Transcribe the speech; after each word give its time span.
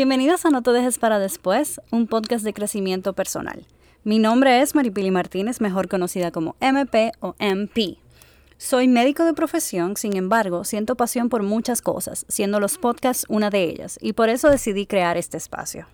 Bienvenidos 0.00 0.46
a 0.46 0.48
No 0.48 0.62
te 0.62 0.70
dejes 0.70 0.98
para 0.98 1.18
después, 1.18 1.78
un 1.92 2.06
podcast 2.06 2.42
de 2.42 2.54
crecimiento 2.54 3.12
personal. 3.12 3.66
Mi 4.02 4.18
nombre 4.18 4.62
es 4.62 4.74
Maripili 4.74 5.10
Martínez, 5.10 5.60
mejor 5.60 5.88
conocida 5.88 6.30
como 6.30 6.56
MP 6.58 7.12
o 7.20 7.34
MP. 7.38 7.98
Soy 8.56 8.88
médico 8.88 9.26
de 9.26 9.34
profesión, 9.34 9.98
sin 9.98 10.16
embargo, 10.16 10.64
siento 10.64 10.96
pasión 10.96 11.28
por 11.28 11.42
muchas 11.42 11.82
cosas, 11.82 12.24
siendo 12.30 12.60
los 12.60 12.78
podcasts 12.78 13.26
una 13.28 13.50
de 13.50 13.62
ellas, 13.64 13.98
y 14.00 14.14
por 14.14 14.30
eso 14.30 14.48
decidí 14.48 14.86
crear 14.86 15.18
este 15.18 15.36
espacio. 15.36 15.86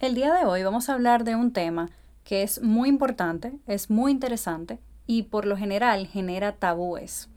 El 0.00 0.14
día 0.14 0.34
de 0.34 0.44
hoy 0.44 0.62
vamos 0.62 0.90
a 0.90 0.92
hablar 0.92 1.24
de 1.24 1.34
un 1.34 1.50
tema 1.50 1.88
que 2.24 2.42
es 2.42 2.60
muy 2.60 2.90
importante, 2.90 3.54
es 3.66 3.88
muy 3.88 4.12
interesante 4.12 4.80
y 5.06 5.22
por 5.22 5.46
lo 5.46 5.56
general 5.56 6.08
genera 6.08 6.52
tabúes. 6.52 7.30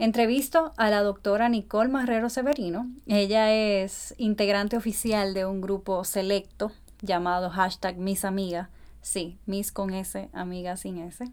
Entrevisto 0.00 0.72
a 0.78 0.88
la 0.88 1.02
doctora 1.02 1.50
Nicole 1.50 1.90
Marrero 1.90 2.30
Severino. 2.30 2.90
Ella 3.06 3.52
es 3.52 4.14
integrante 4.16 4.78
oficial 4.78 5.34
de 5.34 5.44
un 5.44 5.60
grupo 5.60 6.04
selecto 6.04 6.72
llamado 7.02 7.50
hashtag 7.50 7.98
Mis. 7.98 8.24
Sí, 9.02 9.36
Miss 9.44 9.72
con 9.72 9.92
S, 9.92 10.30
amiga 10.32 10.78
sin 10.78 10.96
S. 10.96 11.26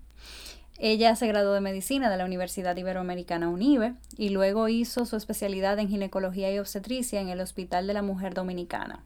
Ella 0.78 1.16
se 1.16 1.28
graduó 1.28 1.54
de 1.54 1.62
medicina 1.62 2.10
de 2.10 2.18
la 2.18 2.26
Universidad 2.26 2.76
Iberoamericana 2.76 3.48
UNIBE 3.48 3.94
y 4.18 4.32
luego 4.32 4.68
hizo 4.68 5.06
su 5.06 5.16
especialidad 5.16 5.80
en 5.80 5.88
ginecología 5.88 6.54
y 6.54 6.60
obstetricia 6.60 7.22
en 7.22 7.30
el 7.30 7.40
Hospital 7.40 7.88
de 7.88 7.94
la 7.94 8.02
Mujer 8.02 8.34
Dominicana. 8.34 9.02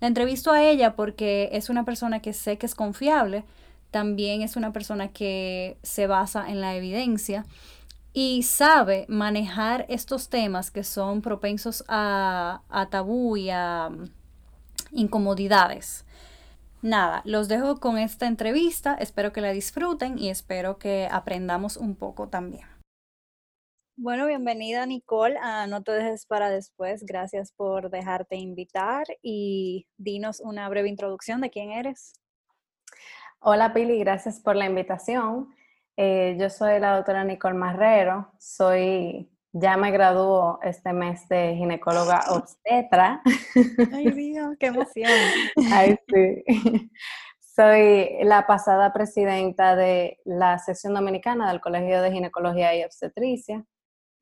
La 0.00 0.08
entrevisto 0.08 0.50
a 0.50 0.64
ella 0.64 0.96
porque 0.96 1.50
es 1.52 1.70
una 1.70 1.84
persona 1.84 2.18
que 2.18 2.32
sé 2.32 2.58
que 2.58 2.66
es 2.66 2.74
confiable, 2.74 3.44
también 3.92 4.42
es 4.42 4.56
una 4.56 4.72
persona 4.72 5.12
que 5.12 5.76
se 5.84 6.08
basa 6.08 6.50
en 6.50 6.60
la 6.60 6.74
evidencia 6.74 7.46
y 8.12 8.42
sabe 8.42 9.06
manejar 9.08 9.86
estos 9.88 10.28
temas 10.28 10.70
que 10.70 10.84
son 10.84 11.22
propensos 11.22 11.84
a, 11.88 12.62
a 12.68 12.90
tabú 12.90 13.36
y 13.36 13.50
a 13.50 13.90
mm, 13.90 14.10
incomodidades. 14.92 16.04
Nada, 16.82 17.22
los 17.24 17.48
dejo 17.48 17.78
con 17.78 17.98
esta 17.98 18.26
entrevista, 18.26 18.94
espero 18.94 19.32
que 19.32 19.42
la 19.42 19.52
disfruten 19.52 20.18
y 20.18 20.30
espero 20.30 20.78
que 20.78 21.08
aprendamos 21.10 21.76
un 21.76 21.94
poco 21.94 22.28
también. 22.28 22.66
Bueno, 24.02 24.26
bienvenida 24.26 24.86
Nicole 24.86 25.36
a 25.42 25.66
No 25.66 25.82
te 25.82 25.92
dejes 25.92 26.24
para 26.24 26.48
después. 26.48 27.04
Gracias 27.04 27.52
por 27.52 27.90
dejarte 27.90 28.36
invitar 28.36 29.04
y 29.20 29.86
dinos 29.98 30.40
una 30.40 30.66
breve 30.70 30.88
introducción 30.88 31.42
de 31.42 31.50
quién 31.50 31.70
eres. 31.70 32.14
Hola 33.40 33.74
Pili, 33.74 33.98
gracias 33.98 34.40
por 34.40 34.56
la 34.56 34.64
invitación. 34.64 35.54
Eh, 36.02 36.34
yo 36.40 36.48
soy 36.48 36.80
la 36.80 36.96
doctora 36.96 37.24
Nicole 37.24 37.58
Marrero, 37.58 38.32
soy, 38.38 39.30
ya 39.52 39.76
me 39.76 39.90
graduó 39.90 40.58
este 40.62 40.94
mes 40.94 41.28
de 41.28 41.54
ginecóloga 41.56 42.22
obstetra. 42.30 43.20
Ay 43.92 44.10
Dios, 44.12 44.56
qué 44.58 44.68
emoción. 44.68 45.10
Ay, 45.70 45.98
sí. 46.08 46.90
Soy 47.38 48.16
la 48.22 48.46
pasada 48.46 48.94
presidenta 48.94 49.76
de 49.76 50.18
la 50.24 50.58
sección 50.58 50.94
dominicana 50.94 51.50
del 51.50 51.60
Colegio 51.60 52.00
de 52.00 52.12
Ginecología 52.12 52.74
y 52.74 52.82
Obstetricia 52.82 53.62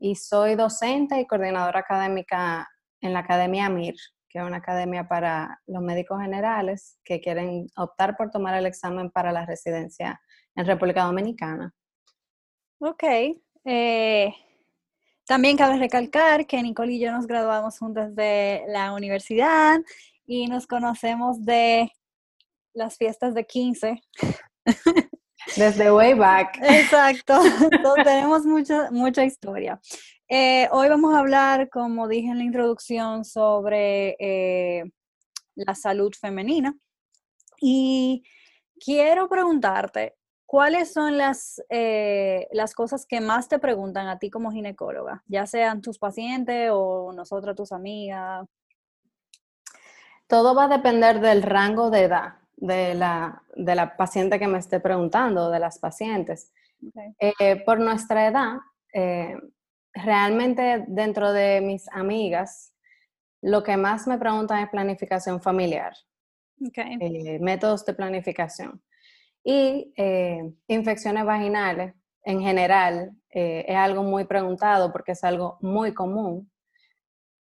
y 0.01 0.17
soy 0.17 0.57
docente 0.57 1.21
y 1.21 1.29
coordinadora 1.29 1.79
académica 1.79 2.69
en 3.01 3.13
la 3.13 3.21
Academia 3.21 3.69
MIR, 3.69 3.95
que 4.29 4.41
es 4.41 4.45
una 4.45 4.57
academia 4.57 5.07
para 5.07 5.61
los 5.69 5.83
médicos 5.85 6.21
generales 6.21 6.99
que 7.05 7.21
quieren 7.21 7.69
optar 7.77 8.17
por 8.17 8.33
tomar 8.33 8.57
el 8.57 8.67
examen 8.67 9.13
para 9.13 9.31
la 9.31 9.47
residencia 9.47 10.21
en 10.59 10.67
República 10.67 11.05
Dominicana. 11.05 11.73
Ok. 12.81 13.05
Eh, 13.65 14.35
también 15.25 15.57
cabe 15.57 15.79
recalcar 15.79 16.47
que 16.47 16.61
Nicole 16.61 16.95
y 16.95 16.99
yo 16.99 17.13
nos 17.13 17.29
graduamos 17.29 17.79
juntas 17.79 18.15
de 18.17 18.65
la 18.67 18.93
universidad 18.93 19.79
y 20.27 20.49
nos 20.49 20.67
conocemos 20.67 21.45
de 21.45 21.93
las 22.75 22.97
fiestas 22.97 23.35
de 23.35 23.47
15. 23.47 24.03
Desde 25.57 25.93
way 25.93 26.15
back. 26.15 26.59
Exacto. 26.63 27.39
tenemos 28.03 28.45
mucha, 28.45 28.91
mucha 28.91 29.25
historia. 29.25 29.81
Eh, 30.29 30.69
hoy 30.73 30.89
vamos 30.89 31.15
a 31.15 31.21
hablar, 31.21 31.71
como 31.71 32.09
dije 32.09 32.31
en 32.31 32.39
la 32.39 32.45
introducción, 32.45 33.25
sobre 33.25 34.17
eh, 34.19 34.83
la 35.55 35.77
salud 35.77 36.13
femenina. 36.21 36.75
Y 37.61 38.25
quiero 38.85 39.29
preguntarte, 39.29 40.18
¿cuáles 40.49 40.95
son 40.95 41.19
las, 41.19 41.63
eh, 41.69 42.49
las 42.53 42.75
cosas 42.75 43.05
que 43.05 43.21
más 43.21 43.49
te 43.49 43.59
preguntan 43.59 44.09
a 44.09 44.19
ti 44.19 44.31
como 44.31 44.51
ginecóloga? 44.51 45.23
Ya 45.27 45.47
sean 45.47 45.83
tus 45.83 45.99
pacientes 45.99 46.71
o 46.73 47.13
nosotras, 47.13 47.55
tus 47.55 47.71
amigas. 47.71 48.49
Todo 50.27 50.55
va 50.55 50.65
a 50.65 50.69
depender 50.69 51.21
del 51.21 51.43
rango 51.43 51.91
de 51.91 52.05
edad 52.05 52.35
de 52.57 52.95
la, 52.95 53.43
de 53.55 53.75
la 53.75 53.95
paciente 53.97 54.39
que 54.39 54.49
me 54.49 54.59
esté 54.59 54.81
preguntando, 54.81 55.51
de 55.51 55.59
las 55.59 55.79
pacientes. 55.79 56.53
Eh, 57.19 57.63
por 57.65 57.79
nuestra 57.79 58.27
edad, 58.27 58.57
eh, 58.95 59.37
realmente 59.93 60.85
dentro 60.89 61.31
de 61.33 61.61
mis 61.61 61.89
amigas, 61.91 62.73
lo 63.43 63.63
que 63.63 63.77
más 63.77 64.07
me 64.07 64.17
preguntan 64.17 64.63
es 64.63 64.71
planificación 64.71 65.43
familiar, 65.43 65.93
eh, 66.61 67.39
métodos 67.39 67.85
de 67.85 67.93
planificación. 67.93 68.83
Y 69.51 69.95
infecciones 70.67 71.25
vaginales, 71.25 71.95
en 72.23 72.43
general, 72.43 73.13
es 73.31 73.77
algo 73.77 74.03
muy 74.03 74.25
preguntado 74.25 74.93
porque 74.93 75.13
es 75.13 75.25
algo 75.25 75.57
muy 75.63 75.95
común. 75.95 76.51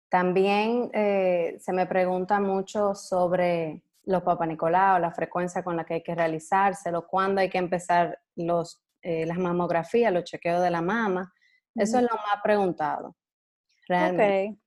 También 0.10 0.90
se 0.92 1.72
me 1.72 1.86
pregunta 1.86 2.40
mucho 2.40 2.96
sobre 2.96 3.84
los 4.06 4.24
Nicolau, 4.48 5.00
la 5.00 5.12
frecuencia 5.12 5.64
con 5.64 5.78
la 5.78 5.86
que 5.86 5.96
hay 5.96 6.04
que 6.04 6.16
realizárselo, 6.16 7.08
cuándo 7.08 7.42
hay 7.42 7.50
que 7.50 7.58
empezar 7.58 8.20
los, 8.36 8.84
eh, 9.02 9.26
las 9.26 9.38
mamografías, 9.38 10.12
los 10.12 10.24
chequeos 10.24 10.62
de 10.62 10.72
la 10.72 10.82
mama. 10.82 11.34
Eso 11.76 11.98
es 11.98 12.04
lo 12.04 12.16
más 12.16 12.42
preguntado. 12.44 13.16
Realmente. 13.88 14.50
Ok. 14.52 14.60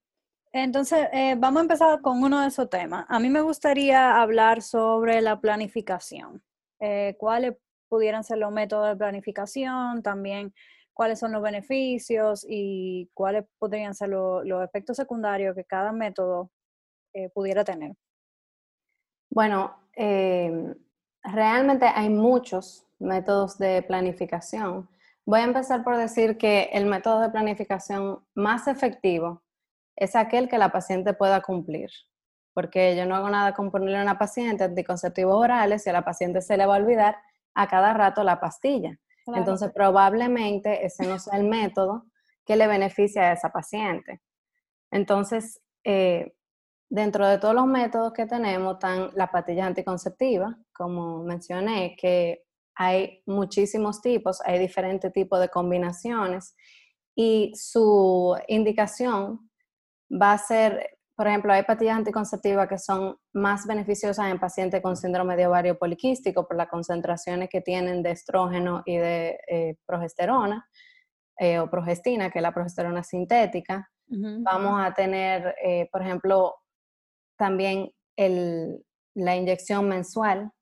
Entonces, 0.53 1.09
eh, 1.13 1.35
vamos 1.37 1.61
a 1.61 1.63
empezar 1.63 2.01
con 2.01 2.23
uno 2.23 2.41
de 2.41 2.49
esos 2.49 2.71
temas. 2.71 3.05
A 3.09 3.19
mí 3.19 3.29
me 3.29 3.43
gustaría 3.43 4.21
hablar 4.21 4.63
sobre 4.63 5.21
la 5.21 5.39
planificación. 5.41 6.43
Eh, 6.89 7.17
¿Cuáles 7.19 7.57
pudieran 7.89 8.23
ser 8.23 8.39
los 8.39 8.53
métodos 8.53 8.91
de 8.91 8.97
planificación? 8.97 10.03
También, 10.03 10.55
cuáles 10.95 11.19
son 11.19 11.33
los 11.33 11.43
beneficios 11.43 12.47
y 12.49 13.11
cuáles 13.13 13.45
podrían 13.59 13.93
ser 13.93 14.11
los 14.11 14.65
efectos 14.65 14.97
secundarios 14.97 15.57
que 15.57 15.65
cada 15.65 15.91
método 15.91 16.51
pudiera 17.35 17.65
tener. 17.65 17.95
Bueno, 19.31 19.75
em, 19.95 20.75
realmente 21.23 21.87
hay 21.87 22.09
muchos 22.09 22.87
métodos 22.99 23.59
de 23.59 23.83
planificación. 23.83 24.89
Voy 25.25 25.41
a 25.41 25.45
empezar 25.45 25.83
por 25.83 25.97
decir 25.97 26.39
que 26.39 26.71
el 26.73 26.87
método 26.87 27.21
de 27.21 27.31
planificación 27.31 28.25
más 28.35 28.69
efectivo 28.69 29.43
es 29.97 30.15
aquel 30.15 30.49
que 30.49 30.59
la 30.59 30.71
paciente 30.71 31.15
pueda 31.15 31.41
cumplir, 31.41 31.91
porque 32.57 32.97
yo 32.97 33.05
no 33.05 33.15
hago 33.15 33.29
nada 33.29 33.53
con 33.53 33.71
ponerle 33.71 33.99
a 33.99 34.03
una 34.03 34.19
paciente 34.19 34.65
anticonceptivos 34.65 35.37
orales 35.37 35.87
y 35.87 35.91
a 35.91 35.93
la 35.93 36.07
paciente 36.07 36.41
se 36.41 36.57
le 36.57 36.65
va 36.65 36.77
a 36.77 36.79
olvidar 36.79 37.19
a 37.55 37.69
cada 37.69 37.93
rato 37.93 38.25
la 38.25 38.41
pastilla. 38.41 38.99
Entonces, 39.27 39.71
probablemente 39.75 40.87
ese 40.87 41.07
no 41.07 41.19
sea 41.19 41.37
el 41.37 41.45
método 41.45 42.07
que 42.47 42.57
le 42.57 42.67
beneficie 42.67 43.21
a 43.21 43.33
esa 43.33 43.51
paciente. 43.51 44.23
Entonces, 44.91 45.61
eh, 45.85 46.33
Dentro 46.89 47.27
de 47.27 47.39
todos 47.39 47.55
los 47.55 47.67
métodos 47.67 48.13
que 48.13 48.27
tenemos 48.27 48.75
están 48.75 49.11
las 49.15 49.31
pastillas 49.31 49.67
anticonceptivas, 49.67 50.55
como 50.73 51.25
mencioné, 51.25 51.97
que 52.01 52.45
hay 52.77 53.23
muchísimos 53.27 54.01
tipos, 54.01 54.41
hay 54.45 54.61
diferentes 54.61 55.13
tipos 55.13 55.41
de 55.41 55.49
combinaciones 55.49 56.55
y 57.17 57.53
su 57.57 58.37
indicación 58.47 59.51
va 60.11 60.35
a 60.35 60.39
ser, 60.39 60.96
por 61.17 61.27
ejemplo, 61.27 61.53
hay 61.53 61.63
pastillas 61.63 61.97
anticonceptivas 61.97 62.69
que 62.69 62.79
son 62.79 63.17
más 63.33 63.67
beneficiosas 63.67 64.31
en 64.31 64.39
pacientes 64.39 64.83
con 64.83 64.99
síndrome 64.99 65.35
de 65.35 65.47
ovario 65.47 65.79
poliquístico 65.79 66.47
por 66.47 66.59
las 66.59 66.69
concentraciones 66.69 67.49
que 67.49 67.63
tienen 67.63 68.03
de 68.03 68.11
estrógeno 68.11 68.83
y 68.85 68.99
de 68.99 69.41
eh, 69.49 69.77
progesterona 69.87 70.69
eh, 71.39 71.59
o 71.59 71.71
progestina, 71.71 72.31
que 72.31 72.39
es 72.39 72.43
la 72.43 72.53
progesterona 72.53 73.03
sintética. 73.03 73.91
Vamos 74.09 74.81
a 74.81 74.93
tener, 74.95 75.57
eh, 75.65 75.89
por 75.91 76.03
ejemplo, 76.03 76.55
también 77.37 77.91
el, 78.15 78.85
la 79.15 79.35
inyección 79.35 79.89
mensual, 79.89 80.53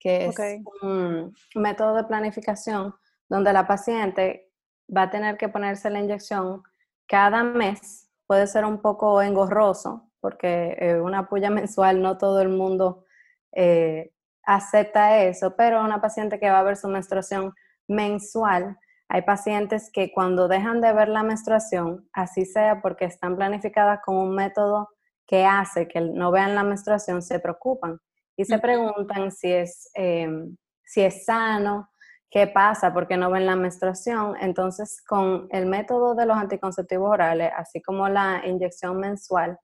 que 0.00 0.26
es 0.26 0.36
un 0.82 1.32
método 1.54 1.94
de 1.94 2.04
planificación 2.04 2.94
donde 3.28 3.52
la 3.52 3.66
paciente 3.66 4.50
va 4.94 5.02
a 5.02 5.10
tener 5.10 5.36
que 5.36 5.48
ponerse 5.48 5.88
la 5.88 6.00
inyección 6.00 6.62
cada 7.06 7.42
mes. 7.44 8.07
Puede 8.28 8.46
ser 8.46 8.64
un 8.64 8.80
poco 8.80 9.20
engorroso 9.22 10.08
porque 10.20 10.76
eh, 10.78 11.00
una 11.00 11.28
puya 11.28 11.50
mensual 11.50 12.02
no 12.02 12.18
todo 12.18 12.40
el 12.40 12.50
mundo 12.50 13.04
eh, 13.52 14.12
acepta 14.44 15.22
eso, 15.22 15.56
pero 15.56 15.82
una 15.82 16.00
paciente 16.00 16.38
que 16.38 16.50
va 16.50 16.60
a 16.60 16.62
ver 16.62 16.76
su 16.76 16.88
menstruación 16.88 17.54
mensual 17.88 18.78
Hay 19.08 19.22
pacientes 19.22 19.90
que 19.90 20.12
cuando 20.12 20.48
dejan 20.48 20.82
de 20.82 20.92
ver 20.92 21.08
la 21.08 21.22
menstruación, 21.22 22.08
así 22.12 22.44
sea 22.44 22.82
porque 22.82 23.06
están 23.06 23.36
planificadas 23.36 24.00
con 24.04 24.16
un 24.16 24.34
método 24.34 24.90
que 25.26 25.46
hace 25.46 25.88
que 25.88 26.00
no 26.00 26.30
vean 26.30 26.54
la 26.54 26.62
menstruación, 26.62 27.22
se 27.22 27.40
preocupan 27.40 27.98
y 28.36 28.44
se 28.44 28.58
preguntan 28.58 29.32
si 29.32 29.50
es, 29.52 29.90
em, 29.94 30.56
si 30.84 31.02
es 31.02 31.24
sano, 31.24 31.88
qué 32.30 32.46
pasa 32.46 32.92
porque 32.92 33.16
no 33.16 33.30
ven 33.30 33.46
la 33.46 33.56
menstruación. 33.56 34.36
Entonces, 34.40 35.02
con 35.06 35.48
el 35.50 35.66
método 35.66 36.14
de 36.14 36.26
los 36.26 36.36
anticonceptivos 36.36 37.10
orales, 37.10 37.50
así 37.56 37.80
como 37.80 38.08
la 38.08 38.42
inyección 38.44 38.98
mensual, 38.98 39.58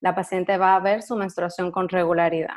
la 0.00 0.14
paciente 0.14 0.56
va 0.58 0.76
a 0.76 0.80
ver 0.80 1.02
su 1.02 1.16
menstruación 1.16 1.72
con 1.72 1.88
regularidad. 1.88 2.54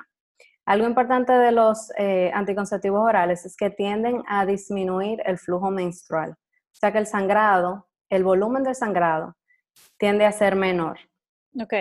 Algo 0.66 0.88
importante 0.88 1.34
de 1.34 1.52
los 1.52 1.92
eh, 1.98 2.32
anticonceptivos 2.34 3.02
orales 3.02 3.46
es 3.46 3.58
que 3.58 3.72
tienden 3.72 4.24
a 4.28 4.46
disminuir 4.46 5.22
el 5.26 5.40
flujo 5.40 5.72
menstrual. 5.72 6.32
O 6.32 6.76
sea 6.76 6.92
que 6.92 7.00
el 7.00 7.08
sangrado, 7.08 7.90
el 8.10 8.24
volumen 8.24 8.64
del 8.64 8.76
sangrado, 8.76 9.36
tiende 9.98 10.26
a 10.26 10.32
ser 10.32 10.56
menor. 10.56 11.00
Ok. 11.60 11.74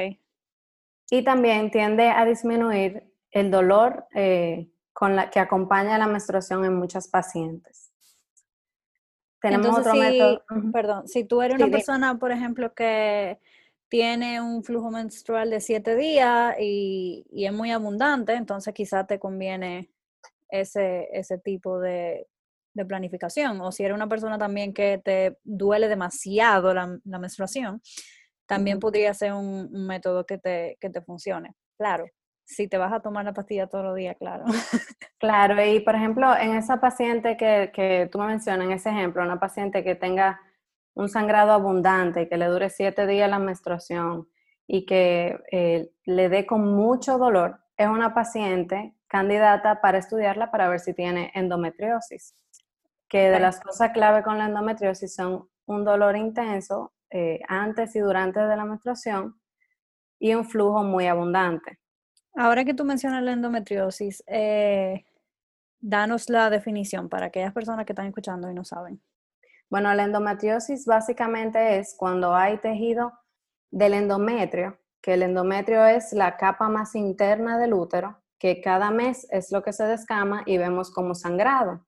Y 1.11 1.23
también 1.25 1.71
tiende 1.71 2.09
a 2.09 2.25
disminuir 2.25 3.13
el 3.31 3.51
dolor 3.51 4.07
eh, 4.15 4.71
con 5.01 5.17
la, 5.17 5.31
que 5.31 5.41
acompaña 5.41 5.97
la 5.97 6.07
menstruación 6.07 6.63
en 6.67 6.75
muchas 6.75 7.09
pacientes. 7.09 7.91
Tenemos 9.41 9.79
otro 9.79 9.95
método. 9.95 10.45
Perdón, 10.75 11.09
si 11.09 11.25
tú 11.25 11.41
eres 11.41 11.57
una 11.57 11.71
persona, 11.71 12.19
por 12.19 12.33
ejemplo, 12.33 12.75
que 12.75 13.39
tiene 13.89 14.43
un 14.43 14.63
flujo 14.63 14.91
menstrual 14.91 15.49
de 15.49 15.63
siete 15.63 15.97
días 15.97 16.55
y, 16.61 17.25
es 17.33 17.51
muy 17.51 17.71
abundante, 17.71 18.35
entonces 18.35 18.75
quizás 18.75 19.07
te 19.07 19.19
conviene 19.19 19.91
ese, 20.51 21.09
ese 21.13 21.39
tipo 21.39 21.81
de, 21.81 22.27
planificación. 22.87 23.59
O 23.63 23.73
si 23.73 23.85
eres 23.85 23.95
una 23.95 24.07
persona 24.07 24.37
también 24.37 24.75
que 24.75 25.01
te 25.03 25.39
duele 25.45 25.89
demasiado 25.89 26.75
la, 26.75 26.99
menstruación, 27.07 27.81
también 28.45 28.79
podría 28.79 29.15
ser 29.15 29.33
un, 29.33 29.71
un, 29.73 29.87
método 29.87 30.27
que 30.27 30.37
te, 30.37 30.77
que 30.79 30.91
te 30.91 31.01
funcione. 31.01 31.55
Claro, 31.79 32.05
si 32.51 32.67
te 32.67 32.79
vas 32.79 32.93
a 32.93 33.01
tomar 33.01 33.25
la 33.25 33.33
pastilla 33.33 33.69
todos 33.69 33.85
los 33.85 33.97
días, 33.97 34.17
claro. 34.19 34.45
Claro, 35.19 35.63
y 35.63 35.81
por 35.81 35.95
ejemplo, 35.95 36.35
en 36.35 36.55
esa 36.55 36.81
paciente 36.81 37.37
que, 37.37 37.71
que 37.75 38.09
tú 38.11 38.19
me 38.19 38.27
mencionas, 38.27 38.65
en 38.65 38.73
ese 38.73 38.89
ejemplo, 38.89 39.23
una 39.23 39.39
paciente 39.39 39.85
que 39.85 39.95
tenga 39.95 40.41
un 40.95 41.11
sangrado 41.11 41.53
abundante, 41.53 42.27
que 42.27 42.39
le 42.39 42.47
dure 42.47 42.71
siete 42.71 43.07
días 43.07 43.29
la 43.29 43.39
menstruación 43.39 44.29
y 44.67 44.87
que 44.87 45.39
eh, 45.53 45.91
le 46.07 46.29
dé 46.31 46.47
con 46.47 46.75
mucho 46.75 47.19
dolor, 47.19 47.61
es 47.77 47.87
una 47.87 48.15
paciente 48.15 48.95
candidata 49.09 49.83
para 49.83 49.99
estudiarla 49.99 50.51
para 50.51 50.71
ver 50.71 50.81
si 50.81 50.95
tiene 50.95 51.31
endometriosis. 51.35 52.35
Que 53.09 53.29
de 53.29 53.41
las 53.41 53.61
cosas 53.61 53.91
clave 53.91 54.23
con 54.23 54.39
la 54.39 54.47
endometriosis 54.47 55.15
son 55.15 55.49
un 55.67 55.85
dolor 55.85 56.17
intenso 56.17 56.95
eh, 57.11 57.41
antes 57.47 57.95
y 57.95 57.99
durante 57.99 58.41
de 58.41 58.57
la 58.57 58.65
menstruación 58.65 59.39
y 60.19 60.35
un 60.35 60.45
flujo 60.45 60.83
muy 60.83 61.09
abundante. 61.09 61.79
Ahora 62.35 62.65
que 62.65 62.75
tú 62.75 62.85
mencionas 62.85 63.23
la 63.23 63.33
endometriosis, 63.33 64.23
eh, 64.27 65.05
danos 65.81 66.29
la 66.29 66.51
definición 66.51 67.09
para 67.09 67.27
aquellas 67.27 67.53
personas 67.53 67.87
que 67.87 67.93
están 67.93 68.07
escuchando 68.07 68.51
y 68.51 68.55
no 68.55 68.65
saben. 68.65 69.03
Bueno, 69.69 69.93
la 69.95 70.05
endometriosis 70.05 70.85
básicamente 70.87 71.79
es 71.79 71.95
cuando 71.97 72.35
hay 72.35 72.59
tejido 72.59 73.13
del 73.71 73.95
endometrio, 73.95 74.79
que 75.01 75.15
el 75.15 75.23
endometrio 75.23 75.87
es 75.87 76.13
la 76.13 76.37
capa 76.37 76.69
más 76.69 76.95
interna 76.95 77.59
del 77.59 77.73
útero, 77.73 78.21
que 78.39 78.61
cada 78.61 78.91
mes 78.91 79.27
es 79.31 79.53
lo 79.53 79.63
que 79.63 79.73
se 79.73 79.85
descama 79.85 80.43
y 80.47 80.59
vemos 80.59 80.91
como 80.93 81.15
sangrado. 81.15 81.87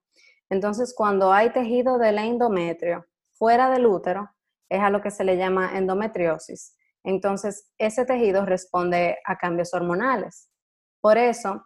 Entonces, 0.48 0.94
cuando 0.96 1.32
hay 1.32 1.50
tejido 1.50 1.98
del 1.98 2.18
endometrio 2.18 3.06
fuera 3.32 3.70
del 3.70 3.86
útero, 3.86 4.30
es 4.68 4.80
a 4.80 4.90
lo 4.90 5.00
que 5.00 5.10
se 5.10 5.24
le 5.24 5.36
llama 5.36 5.76
endometriosis. 5.76 6.76
Entonces, 7.04 7.70
ese 7.78 8.04
tejido 8.04 8.46
responde 8.46 9.18
a 9.24 9.36
cambios 9.36 9.74
hormonales. 9.74 10.48
Por 11.00 11.18
eso, 11.18 11.64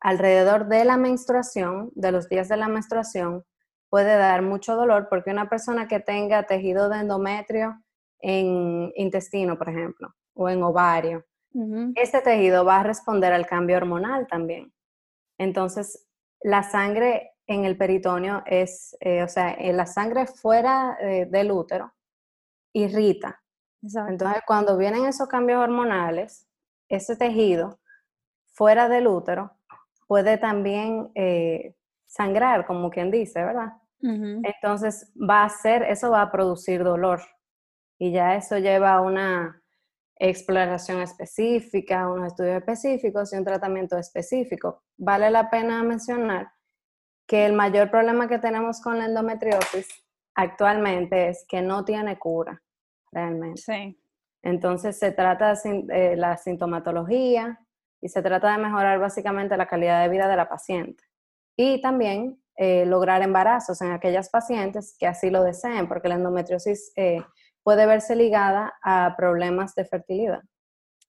alrededor 0.00 0.68
de 0.68 0.84
la 0.84 0.96
menstruación, 0.96 1.90
de 1.94 2.12
los 2.12 2.28
días 2.28 2.48
de 2.48 2.56
la 2.56 2.68
menstruación, 2.68 3.44
puede 3.90 4.16
dar 4.16 4.42
mucho 4.42 4.76
dolor 4.76 5.08
porque 5.08 5.30
una 5.30 5.48
persona 5.48 5.88
que 5.88 6.00
tenga 6.00 6.44
tejido 6.44 6.88
de 6.88 7.00
endometrio 7.00 7.82
en 8.20 8.92
intestino, 8.96 9.56
por 9.58 9.68
ejemplo, 9.68 10.14
o 10.34 10.48
en 10.48 10.62
ovario, 10.62 11.24
ese 11.96 12.20
tejido 12.20 12.64
va 12.64 12.80
a 12.80 12.82
responder 12.84 13.32
al 13.32 13.46
cambio 13.46 13.78
hormonal 13.78 14.26
también. 14.28 14.72
Entonces, 15.38 16.06
la 16.42 16.62
sangre 16.62 17.32
en 17.46 17.64
el 17.64 17.76
peritoneo 17.76 18.42
es, 18.46 18.96
eh, 19.00 19.22
o 19.22 19.28
sea, 19.28 19.56
la 19.72 19.86
sangre 19.86 20.26
fuera 20.26 20.96
eh, 21.00 21.26
del 21.26 21.50
útero 21.50 21.92
irrita 22.72 23.42
entonces, 23.82 24.42
cuando 24.46 24.76
vienen 24.76 25.06
esos 25.06 25.28
cambios 25.28 25.60
hormonales, 25.60 26.46
ese 26.88 27.16
tejido 27.16 27.78
fuera 28.52 28.88
del 28.88 29.06
útero 29.06 29.52
puede 30.06 30.38
también 30.38 31.10
eh, 31.14 31.76
sangrar, 32.06 32.66
como 32.66 32.90
quien 32.90 33.10
dice, 33.10 33.44
¿verdad? 33.44 33.74
Entonces, 34.00 35.12
va 35.16 35.44
a 35.44 35.48
ser, 35.48 35.82
eso 35.82 36.10
va 36.10 36.22
a 36.22 36.32
producir 36.32 36.82
dolor. 36.82 37.20
Y 37.98 38.12
ya 38.12 38.36
eso 38.36 38.58
lleva 38.58 38.94
a 38.94 39.00
una 39.00 39.62
exploración 40.16 41.00
específica, 41.00 42.08
unos 42.08 42.28
estudios 42.28 42.56
específicos 42.56 43.32
y 43.32 43.36
un 43.36 43.44
tratamiento 43.44 43.98
específico. 43.98 44.82
Vale 44.96 45.30
la 45.30 45.50
pena 45.50 45.82
mencionar 45.82 46.52
que 47.26 47.44
el 47.44 47.52
mayor 47.52 47.90
problema 47.90 48.28
que 48.28 48.38
tenemos 48.38 48.80
con 48.80 48.98
la 48.98 49.06
endometriosis 49.06 49.86
actualmente 50.34 51.28
es 51.28 51.44
que 51.48 51.60
no 51.60 51.84
tiene 51.84 52.18
cura 52.18 52.62
realmente. 53.12 53.60
Sí. 53.62 53.98
Entonces 54.42 54.98
se 54.98 55.12
trata 55.12 55.54
de 55.54 56.16
la 56.16 56.36
sintomatología 56.36 57.58
y 58.00 58.08
se 58.08 58.22
trata 58.22 58.52
de 58.52 58.58
mejorar 58.58 58.98
básicamente 58.98 59.56
la 59.56 59.66
calidad 59.66 60.02
de 60.02 60.08
vida 60.08 60.28
de 60.28 60.36
la 60.36 60.48
paciente. 60.48 61.04
Y 61.56 61.80
también 61.80 62.40
eh, 62.56 62.86
lograr 62.86 63.22
embarazos 63.22 63.80
en 63.82 63.92
aquellas 63.92 64.30
pacientes 64.30 64.96
que 64.98 65.06
así 65.06 65.30
lo 65.30 65.42
deseen, 65.42 65.88
porque 65.88 66.08
la 66.08 66.14
endometriosis 66.14 66.92
eh, 66.96 67.22
puede 67.62 67.86
verse 67.86 68.14
ligada 68.14 68.74
a 68.82 69.14
problemas 69.16 69.74
de 69.74 69.84
fertilidad. 69.84 70.42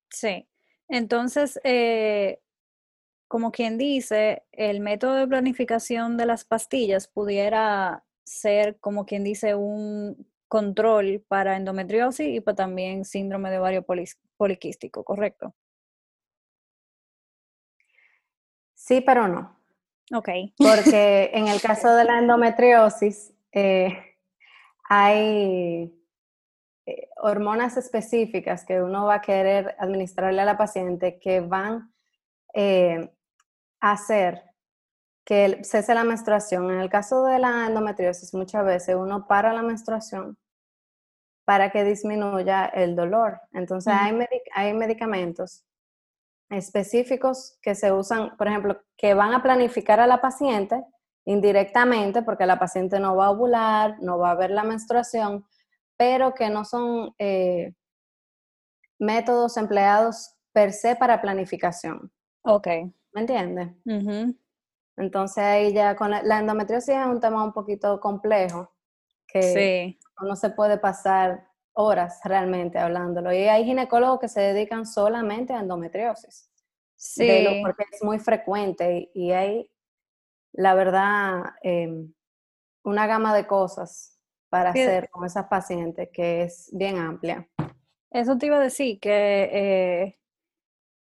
Sí, 0.10 0.48
entonces, 0.88 1.60
eh, 1.64 2.40
como 3.28 3.52
quien 3.52 3.78
dice, 3.78 4.44
el 4.52 4.80
método 4.80 5.16
de 5.16 5.28
planificación 5.28 6.18
de 6.18 6.26
las 6.26 6.46
pastillas 6.46 7.08
pudiera 7.08 8.04
ser, 8.24 8.80
como 8.80 9.06
quien 9.06 9.24
dice, 9.24 9.54
un 9.54 10.28
control 10.50 11.24
para 11.28 11.56
endometriosis 11.56 12.28
y 12.28 12.42
para 12.42 12.56
también 12.56 13.06
síndrome 13.06 13.50
de 13.52 13.60
ovario 13.60 13.86
poliquístico, 14.36 15.06
¿correcto? 15.06 15.56
Sí, 18.74 19.02
pero 19.02 19.28
no. 19.28 19.56
Ok. 20.14 20.30
Porque 20.58 21.30
en 21.34 21.48
el 21.48 21.62
caso 21.62 21.96
de 21.96 22.04
la 22.04 22.20
endometriosis 22.20 23.34
eh, 23.52 24.18
hay 24.90 25.94
eh, 26.86 27.10
hormonas 27.18 27.78
específicas 27.78 28.66
que 28.66 28.82
uno 28.82 29.06
va 29.06 29.16
a 29.16 29.22
querer 29.22 29.76
administrarle 29.78 30.42
a 30.42 30.46
la 30.46 30.58
paciente 30.58 31.20
que 31.20 31.42
van 31.42 31.94
eh, 32.56 33.14
a 33.80 33.92
hacer 33.92 34.49
que 35.26 35.60
cese 35.64 35.94
la 35.94 36.04
menstruación. 36.04 36.72
En 36.72 36.80
el 36.80 36.90
caso 36.90 37.24
de 37.26 37.40
la 37.40 37.68
endometriosis, 37.68 38.34
muchas 38.34 38.66
veces 38.66 38.96
uno 38.96 39.28
para 39.28 39.54
la 39.54 39.62
menstruación 39.62 40.38
para 41.46 41.72
que 41.72 41.84
disminuya 41.84 42.66
el 42.66 42.96
dolor. 42.96 43.42
Entonces, 43.54 43.92
hay, 43.92 44.16
hay 44.54 44.74
medicamentos 44.74 45.66
específicos 46.50 47.58
que 47.62 47.74
se 47.74 47.92
usan, 47.92 48.38
por 48.38 48.48
ejemplo, 48.48 48.80
que 48.96 49.16
van 49.16 49.34
a 49.34 49.42
planificar 49.42 50.00
a 50.00 50.06
la 50.06 50.22
paciente 50.22 50.84
indirectamente, 51.26 52.22
porque 52.22 52.46
la 52.46 52.60
paciente 52.60 53.00
no 53.00 53.16
va 53.16 53.28
a 53.28 53.32
ovular, 53.32 53.98
no 54.00 54.18
va 54.18 54.32
a 54.32 54.36
ver 54.36 54.52
la 54.52 54.64
menstruación, 54.64 55.46
pero 55.98 56.34
que 56.34 56.50
no 56.50 56.66
son 56.66 57.14
eh, 57.18 57.74
métodos 59.00 59.58
empleados 59.58 60.36
per 60.54 60.74
se 60.74 60.96
para 60.96 61.22
planificación. 61.22 62.12
Ok. 62.42 62.68
¿Me 63.14 63.22
entiendes? 63.22 63.70
Entonces 65.00 65.44
ahí 65.44 65.74
ya 65.74 65.96
con 65.96 66.12
la, 66.12 66.40
endometriosis 66.40 66.96
es 66.96 67.06
un 67.06 67.22
tema 67.22 67.44
un 67.44 67.54
poquito 67.54 68.02
complejo 68.02 68.74
que 69.26 69.98
no 70.22 70.36
se 70.36 70.50
puede 70.50 70.78
pasar 70.78 71.48
horas 71.72 72.20
realmente 72.26 72.78
hablándolo. 72.78 73.32
Y 73.32 73.38
hay 73.44 73.64
ginecólogos 73.64 74.20
que 74.20 74.28
se 74.28 74.42
dedican 74.42 74.86
solamente 74.86 75.54
a 75.54 75.62
endometriosis. 75.62 76.52
Sí. 76.98 77.62
porque 77.64 77.86
es 77.90 78.04
muy 78.04 78.20
frecuente 78.20 79.10
y, 79.14 79.32
hay, 79.32 79.72
la 80.52 80.74
verdad, 80.74 81.44
em, 81.62 82.14
una 82.84 83.08
gama 83.08 83.34
de 83.34 83.48
cosas 83.48 84.20
para 84.50 84.72
hacer 84.72 85.10
con 85.10 85.26
esas 85.26 85.46
pacientes 85.46 86.10
que 86.12 86.42
es 86.44 86.70
bien 86.74 86.98
amplia. 86.98 87.48
Eso 88.12 88.38
te 88.38 88.48
iba 88.48 88.58
a 88.58 88.62
decir, 88.62 89.00
que 89.00 89.50
eh, 89.54 90.20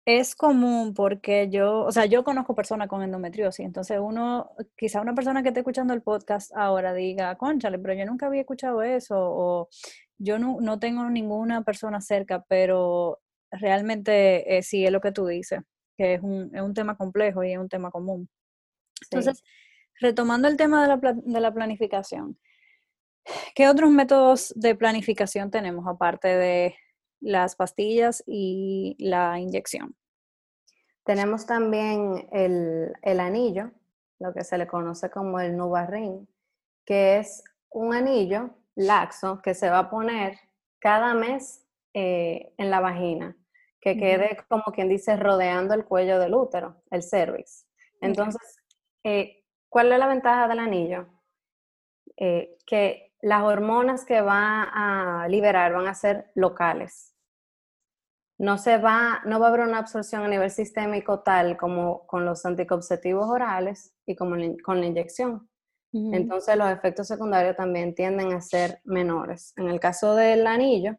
es 0.05 0.35
común 0.35 0.93
porque 0.93 1.49
yo, 1.49 1.81
o 1.81 1.91
sea, 1.91 2.05
yo 2.05 2.23
conozco 2.23 2.55
personas 2.55 2.87
con 2.87 3.03
endometriosis, 3.03 3.65
entonces 3.65 3.99
uno, 4.01 4.51
quizá 4.75 5.01
una 5.01 5.13
persona 5.13 5.43
que 5.43 5.49
esté 5.49 5.59
escuchando 5.59 5.93
el 5.93 6.01
podcast 6.01 6.51
ahora 6.55 6.93
diga, 6.93 7.35
conchale, 7.37 7.77
pero 7.77 7.93
yo 7.93 8.05
nunca 8.05 8.25
había 8.27 8.41
escuchado 8.41 8.81
eso, 8.81 9.15
o 9.17 9.69
yo 10.17 10.39
no, 10.39 10.57
no 10.59 10.79
tengo 10.79 11.07
ninguna 11.09 11.63
persona 11.63 12.01
cerca, 12.01 12.43
pero 12.47 13.19
realmente 13.51 14.57
eh, 14.57 14.63
sí 14.63 14.85
es 14.85 14.91
lo 14.91 15.01
que 15.01 15.11
tú 15.11 15.27
dices, 15.27 15.61
que 15.97 16.15
es 16.15 16.21
un, 16.21 16.49
es 16.55 16.61
un 16.61 16.73
tema 16.73 16.97
complejo 16.97 17.43
y 17.43 17.51
es 17.53 17.59
un 17.59 17.69
tema 17.69 17.91
común. 17.91 18.27
Entonces, 19.03 19.43
retomando 19.99 20.47
el 20.47 20.57
tema 20.57 20.81
de 20.81 20.87
la, 20.87 21.13
de 21.13 21.39
la 21.39 21.53
planificación, 21.53 22.39
¿qué 23.53 23.67
otros 23.69 23.91
métodos 23.91 24.51
de 24.55 24.75
planificación 24.75 25.51
tenemos 25.51 25.85
aparte 25.87 26.27
de 26.27 26.75
las 27.21 27.55
pastillas 27.55 28.23
y 28.25 28.95
la 28.99 29.39
inyección. 29.39 29.95
Tenemos 31.03 31.45
también 31.45 32.27
el, 32.31 33.19
anillo, 33.19 33.71
lo 34.19 34.33
que 34.33 34.43
se 34.43 34.57
le 34.57 34.67
conoce 34.67 35.09
como 35.09 35.39
el 35.39 35.55
Nubarrin, 35.55 36.27
que 36.85 37.17
es 37.17 37.43
un 37.69 37.93
anillo 37.93 38.51
laxo 38.75 39.41
que 39.41 39.53
se 39.53 39.69
va 39.69 39.79
a 39.79 39.89
poner 39.89 40.37
cada 40.79 41.13
mes 41.13 41.65
eh, 41.93 42.53
en 42.57 42.69
la 42.69 42.79
vagina, 42.79 43.35
que 43.79 43.97
quede 43.97 44.37
como 44.47 44.63
quien 44.73 44.89
dice 44.89 45.15
rodeando 45.15 45.73
el 45.73 45.85
cuello 45.85 46.19
del 46.19 46.35
útero, 46.35 46.81
el 46.91 47.01
cervix. 47.01 47.67
Entonces, 47.99 48.59
eh, 49.03 49.43
¿cuál 49.69 49.91
es 49.91 49.99
la 49.99 50.07
ventaja 50.07 50.47
del 50.47 50.59
anillo? 50.59 51.07
Eh, 52.17 52.57
que 52.65 53.13
las 53.21 53.43
hormonas 53.43 54.05
que 54.05 54.21
va 54.21 54.63
a 54.71 55.27
liberar 55.27 55.73
van 55.73 55.87
a 55.87 55.93
ser 55.95 56.31
locales 56.35 57.10
no 58.41 58.57
se 58.57 58.79
va, 58.79 59.21
no 59.23 59.39
va 59.39 59.45
a 59.45 59.49
haber 59.49 59.61
una 59.61 59.77
absorción 59.77 60.23
a 60.23 60.27
nivel 60.27 60.49
sistémico 60.49 61.19
tal 61.19 61.57
como 61.57 62.07
con 62.07 62.25
los 62.25 62.43
anticonceptivos 62.43 63.29
orales 63.29 63.93
y 64.07 64.15
como 64.15 64.35
con 64.63 64.79
la 64.79 64.87
inyección. 64.87 65.47
Entonces 65.93 66.57
los 66.57 66.71
efectos 66.71 67.07
secundarios 67.07 67.55
también 67.55 67.93
tienden 67.93 68.33
a 68.33 68.41
ser 68.41 68.81
menores. 68.83 69.53
En 69.57 69.69
el 69.69 69.79
caso 69.79 70.15
del 70.15 70.47
anillo, 70.47 70.97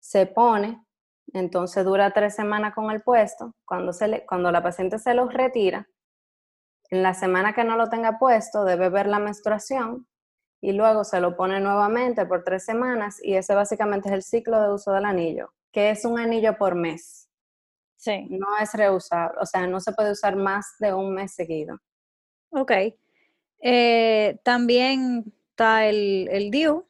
se 0.00 0.26
pone, 0.26 0.84
entonces 1.32 1.82
dura 1.82 2.10
tres 2.10 2.34
semanas 2.34 2.74
con 2.74 2.90
el 2.90 3.00
puesto. 3.00 3.54
Cuando, 3.64 3.94
se 3.94 4.26
cuando 4.26 4.52
la 4.52 4.62
paciente 4.62 4.98
se 4.98 5.14
lo 5.14 5.30
retira, 5.30 5.88
en 6.90 7.02
la 7.02 7.14
semana 7.14 7.54
que 7.54 7.64
no 7.64 7.78
lo 7.78 7.88
tenga 7.88 8.18
puesto, 8.18 8.66
debe 8.66 8.90
ver 8.90 9.06
la 9.06 9.18
menstruación 9.18 10.06
y 10.60 10.72
luego 10.72 11.04
se 11.04 11.20
lo 11.20 11.38
pone 11.38 11.58
nuevamente 11.58 12.26
por 12.26 12.44
tres 12.44 12.66
semanas 12.66 13.18
y 13.22 13.36
ese 13.36 13.54
básicamente 13.54 14.10
es 14.10 14.14
el 14.14 14.22
ciclo 14.22 14.60
de 14.60 14.74
uso 14.74 14.92
del 14.92 15.06
anillo 15.06 15.54
que 15.72 15.90
es 15.90 16.04
un 16.04 16.18
anillo 16.18 16.56
por 16.58 16.74
mes. 16.74 17.28
Sí. 17.96 18.26
No 18.30 18.46
es 18.60 18.72
reusable, 18.74 19.38
o 19.40 19.46
sea, 19.46 19.66
no 19.66 19.80
se 19.80 19.92
puede 19.92 20.12
usar 20.12 20.36
más 20.36 20.74
de 20.78 20.94
un 20.94 21.14
mes 21.14 21.34
seguido. 21.34 21.78
Ok. 22.50 22.72
Eh, 23.62 24.38
también 24.42 25.32
está 25.50 25.86
el, 25.86 26.28
el 26.30 26.50
DIU. 26.50 26.86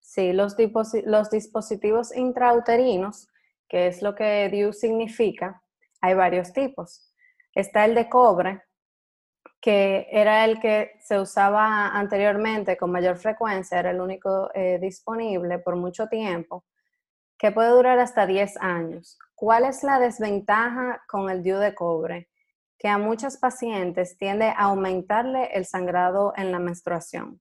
Sí, 0.00 0.32
los, 0.32 0.56
los 1.04 1.30
dispositivos 1.30 2.14
intrauterinos, 2.16 3.28
que 3.68 3.86
es 3.86 4.02
lo 4.02 4.16
que 4.16 4.48
DIU 4.50 4.72
significa, 4.72 5.62
hay 6.00 6.14
varios 6.14 6.52
tipos. 6.52 7.12
Está 7.54 7.84
el 7.84 7.94
de 7.94 8.08
cobre, 8.08 8.62
que 9.60 10.08
era 10.10 10.44
el 10.44 10.58
que 10.58 10.92
se 11.00 11.20
usaba 11.20 11.88
anteriormente 11.88 12.76
con 12.76 12.90
mayor 12.90 13.18
frecuencia, 13.18 13.78
era 13.78 13.90
el 13.90 14.00
único 14.00 14.50
eh, 14.54 14.78
disponible 14.80 15.60
por 15.60 15.76
mucho 15.76 16.08
tiempo 16.08 16.64
que 17.40 17.50
puede 17.52 17.70
durar 17.70 17.98
hasta 17.98 18.26
10 18.26 18.58
años. 18.58 19.18
¿Cuál 19.34 19.64
es 19.64 19.82
la 19.82 19.98
desventaja 19.98 21.02
con 21.08 21.30
el 21.30 21.42
DIU 21.42 21.56
de 21.56 21.74
cobre? 21.74 22.28
Que 22.78 22.88
a 22.88 22.98
muchas 22.98 23.38
pacientes 23.38 24.18
tiende 24.18 24.50
a 24.50 24.64
aumentarle 24.64 25.46
el 25.54 25.64
sangrado 25.64 26.34
en 26.36 26.52
la 26.52 26.58
menstruación. 26.58 27.40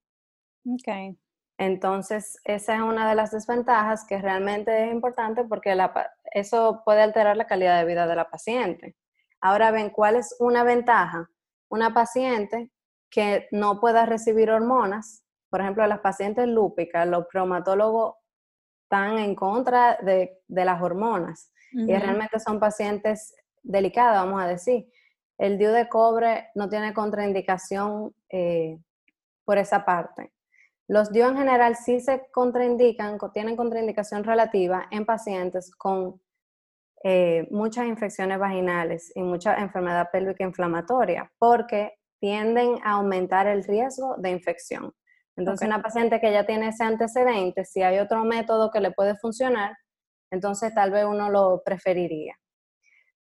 Okay. 0.66 1.20
Entonces, 1.58 2.40
esa 2.46 2.76
es 2.76 2.82
una 2.82 3.10
de 3.10 3.16
las 3.16 3.32
desventajas 3.32 4.06
que 4.06 4.22
realmente 4.22 4.86
es 4.86 4.94
importante 4.94 5.44
porque 5.44 5.78
eso 6.34 6.82
puede 6.86 7.02
alterar 7.02 7.36
la 7.36 7.48
calidad 7.48 7.78
de 7.78 7.86
vida 7.86 8.08
de 8.08 8.16
la 8.16 8.30
paciente. 8.30 8.96
Ahora 9.42 9.72
ven, 9.72 9.90
¿cuál 9.90 10.16
es 10.16 10.34
una 10.40 10.64
ventaja? 10.64 11.30
Una 11.70 11.94
paciente 11.94 12.72
que 13.10 13.50
no 13.52 13.82
pueda 13.82 14.06
recibir 14.06 14.50
hormonas, 14.50 15.26
por 15.50 15.60
ejemplo, 15.60 15.86
las 15.88 16.00
pacientes 16.00 16.48
lúpicas, 16.48 17.06
los 17.06 17.28
cromatólogos 17.28 18.16
están 18.90 19.20
en 19.20 19.36
contra 19.36 20.00
de, 20.02 20.42
las 20.48 20.82
hormonas 20.82 21.52
y 21.72 21.94
realmente 21.96 22.40
son 22.40 22.60
pacientes 22.60 23.36
delicados, 23.62 24.26
vamos 24.26 24.42
a 24.42 24.48
decir. 24.48 24.90
El 25.38 25.60
DIU 25.60 25.70
de 25.70 25.88
cobre 25.88 26.48
no 26.56 26.68
tiene 26.70 26.92
contraindicación 26.92 28.16
eh, 28.32 28.80
por 29.46 29.60
esa 29.60 29.86
parte. 29.86 30.34
Los 30.88 31.12
DIU 31.12 31.28
en 31.28 31.38
general 31.38 31.76
sí 31.76 32.00
se 32.00 32.24
contraindican, 32.32 33.20
tienen 33.32 33.56
contraindicación 33.56 34.24
relativa 34.24 34.88
en 34.90 35.06
pacientes 35.06 35.70
con 35.76 36.20
eh, 37.04 37.48
muchas 37.52 37.86
infecciones 37.86 38.40
vaginales 38.40 39.12
y 39.14 39.22
mucha 39.22 39.56
enfermedad 39.58 40.10
pélvica 40.12 40.44
inflamatoria, 40.44 41.32
porque 41.38 41.94
tienden 42.20 42.80
a 42.84 42.94
aumentar 42.94 43.46
el 43.46 43.64
riesgo 43.64 44.16
de 44.18 44.32
infección. 44.32 44.96
Entonces, 45.40 45.66
una 45.66 45.82
paciente 45.82 46.20
que 46.20 46.34
ya 46.34 46.46
tiene 46.46 46.68
ese 46.68 46.84
antecedente, 46.84 47.64
si 47.64 47.82
hay 47.82 48.00
otro 48.00 48.26
método 48.26 48.72
que 48.72 48.82
le 48.82 48.92
puede 48.92 49.16
funcionar, 49.16 49.78
entonces 50.32 50.74
tal 50.74 50.92
vez 50.92 51.06
uno 51.06 51.30
lo 51.30 51.62
preferiría. 51.64 52.36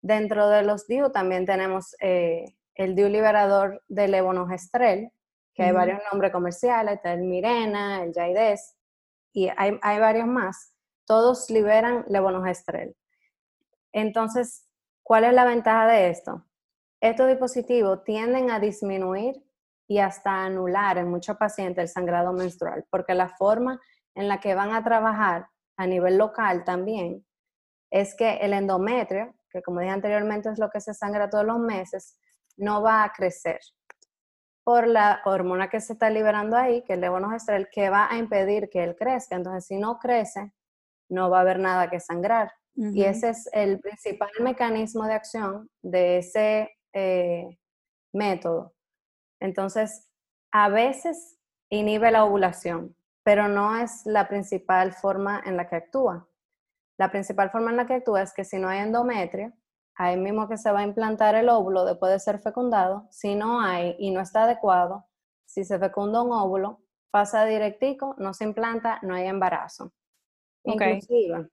Dentro 0.01 0.49
de 0.49 0.63
los 0.63 0.85
DIU 0.85 1.11
también 1.11 1.45
tenemos 1.45 1.95
eh, 2.01 2.43
el 2.75 2.93
DIU 2.95 3.07
liberador 3.07 3.81
de 3.87 4.09
levonorgestrel, 4.09 5.11
que 5.53 5.63
hay 5.63 5.71
varios 5.71 6.01
nombres 6.11 6.33
comerciales, 6.33 6.95
está 6.95 7.13
el 7.13 7.21
Mirena, 7.21 8.03
el 8.03 8.13
Jaides, 8.13 8.75
y 9.31 9.49
hay, 9.55 9.79
hay 9.81 9.99
varios 9.99 10.27
más. 10.27 10.73
Todos 11.05 11.49
liberan 11.49 12.03
levonorgestrel. 12.09 12.97
Entonces, 13.93 14.67
¿cuál 15.03 15.23
es 15.23 15.33
la 15.33 15.45
ventaja 15.45 15.87
de 15.87 16.09
esto? 16.09 16.45
Estos 16.99 17.29
dispositivos 17.29 18.03
tienden 18.03 18.51
a 18.51 18.59
disminuir 18.59 19.41
y 19.89 19.97
hasta 19.97 20.45
anular 20.45 20.99
en 20.99 21.09
muchos 21.09 21.35
pacientes 21.35 21.81
el 21.81 21.89
sangrado 21.89 22.31
menstrual, 22.31 22.85
porque 22.91 23.15
la 23.15 23.27
forma 23.27 23.81
en 24.13 24.27
la 24.27 24.39
que 24.39 24.53
van 24.53 24.71
a 24.71 24.83
trabajar 24.83 25.47
a 25.77 25.87
nivel 25.87 26.17
local 26.17 26.63
también 26.63 27.25
es 27.89 28.15
que 28.15 28.37
el 28.37 28.53
endometrio, 28.53 29.33
que 29.49 29.63
como 29.63 29.79
dije 29.79 29.91
anteriormente 29.91 30.49
es 30.49 30.59
lo 30.59 30.69
que 30.69 30.79
se 30.79 30.93
sangra 30.93 31.29
todos 31.29 31.43
los 31.43 31.57
meses, 31.57 32.19
no 32.55 32.83
va 32.83 33.03
a 33.03 33.11
crecer 33.11 33.59
por 34.63 34.87
la 34.87 35.21
hormona 35.25 35.69
que 35.69 35.81
se 35.81 35.93
está 35.93 36.11
liberando 36.11 36.55
ahí, 36.55 36.83
que 36.83 36.93
es 36.93 36.97
el 36.97 37.01
levonorgestrel, 37.01 37.67
que 37.71 37.89
va 37.89 38.07
a 38.11 38.17
impedir 38.19 38.69
que 38.69 38.83
él 38.83 38.95
crezca. 38.95 39.35
Entonces, 39.35 39.65
si 39.65 39.77
no 39.79 39.97
crece, 39.97 40.53
no 41.09 41.31
va 41.31 41.39
a 41.39 41.41
haber 41.41 41.57
nada 41.57 41.89
que 41.89 41.99
sangrar. 41.99 42.51
Y 42.75 43.03
ese 43.03 43.29
es 43.29 43.49
el 43.51 43.79
principal 43.79 44.29
mecanismo 44.39 45.05
de 45.05 45.13
acción 45.13 45.69
de 45.81 46.19
ese 46.19 46.69
eh, 46.93 47.57
método. 48.13 48.73
Entonces, 49.39 50.07
a 50.51 50.69
veces 50.69 51.37
inhibe 51.69 52.11
la 52.11 52.25
ovulación, 52.25 52.95
pero 53.23 53.47
no 53.47 53.77
es 53.77 54.05
la 54.05 54.27
principal 54.27 54.93
forma 54.93 55.41
en 55.45 55.57
la 55.57 55.67
que 55.67 55.75
actúa. 55.75 56.27
La 56.97 57.11
principal 57.11 57.49
forma 57.51 57.71
en 57.71 57.77
la 57.77 57.85
que 57.85 57.93
actúa 57.93 58.21
es 58.21 58.33
que 58.33 58.43
si 58.43 58.57
no 58.57 58.67
hay 58.67 58.79
endometrio, 58.79 59.53
ahí 59.95 60.17
mismo 60.17 60.47
que 60.47 60.57
se 60.57 60.71
va 60.71 60.79
a 60.79 60.83
implantar 60.83 61.35
el 61.35 61.49
óvulo 61.49 61.85
después 61.85 62.11
de 62.11 62.19
ser 62.19 62.39
fecundado, 62.39 63.07
si 63.11 63.35
no 63.35 63.61
hay 63.61 63.95
y 63.99 64.11
no 64.11 64.21
está 64.21 64.43
adecuado, 64.43 65.05
si 65.45 65.63
se 65.63 65.79
fecunda 65.79 66.21
un 66.21 66.31
óvulo, 66.31 66.81
pasa 67.11 67.45
directico, 67.45 68.15
no 68.17 68.33
se 68.33 68.45
implanta, 68.45 68.99
no 69.01 69.13
hay 69.13 69.27
embarazo. 69.27 69.93
Inclusive, 70.63 71.49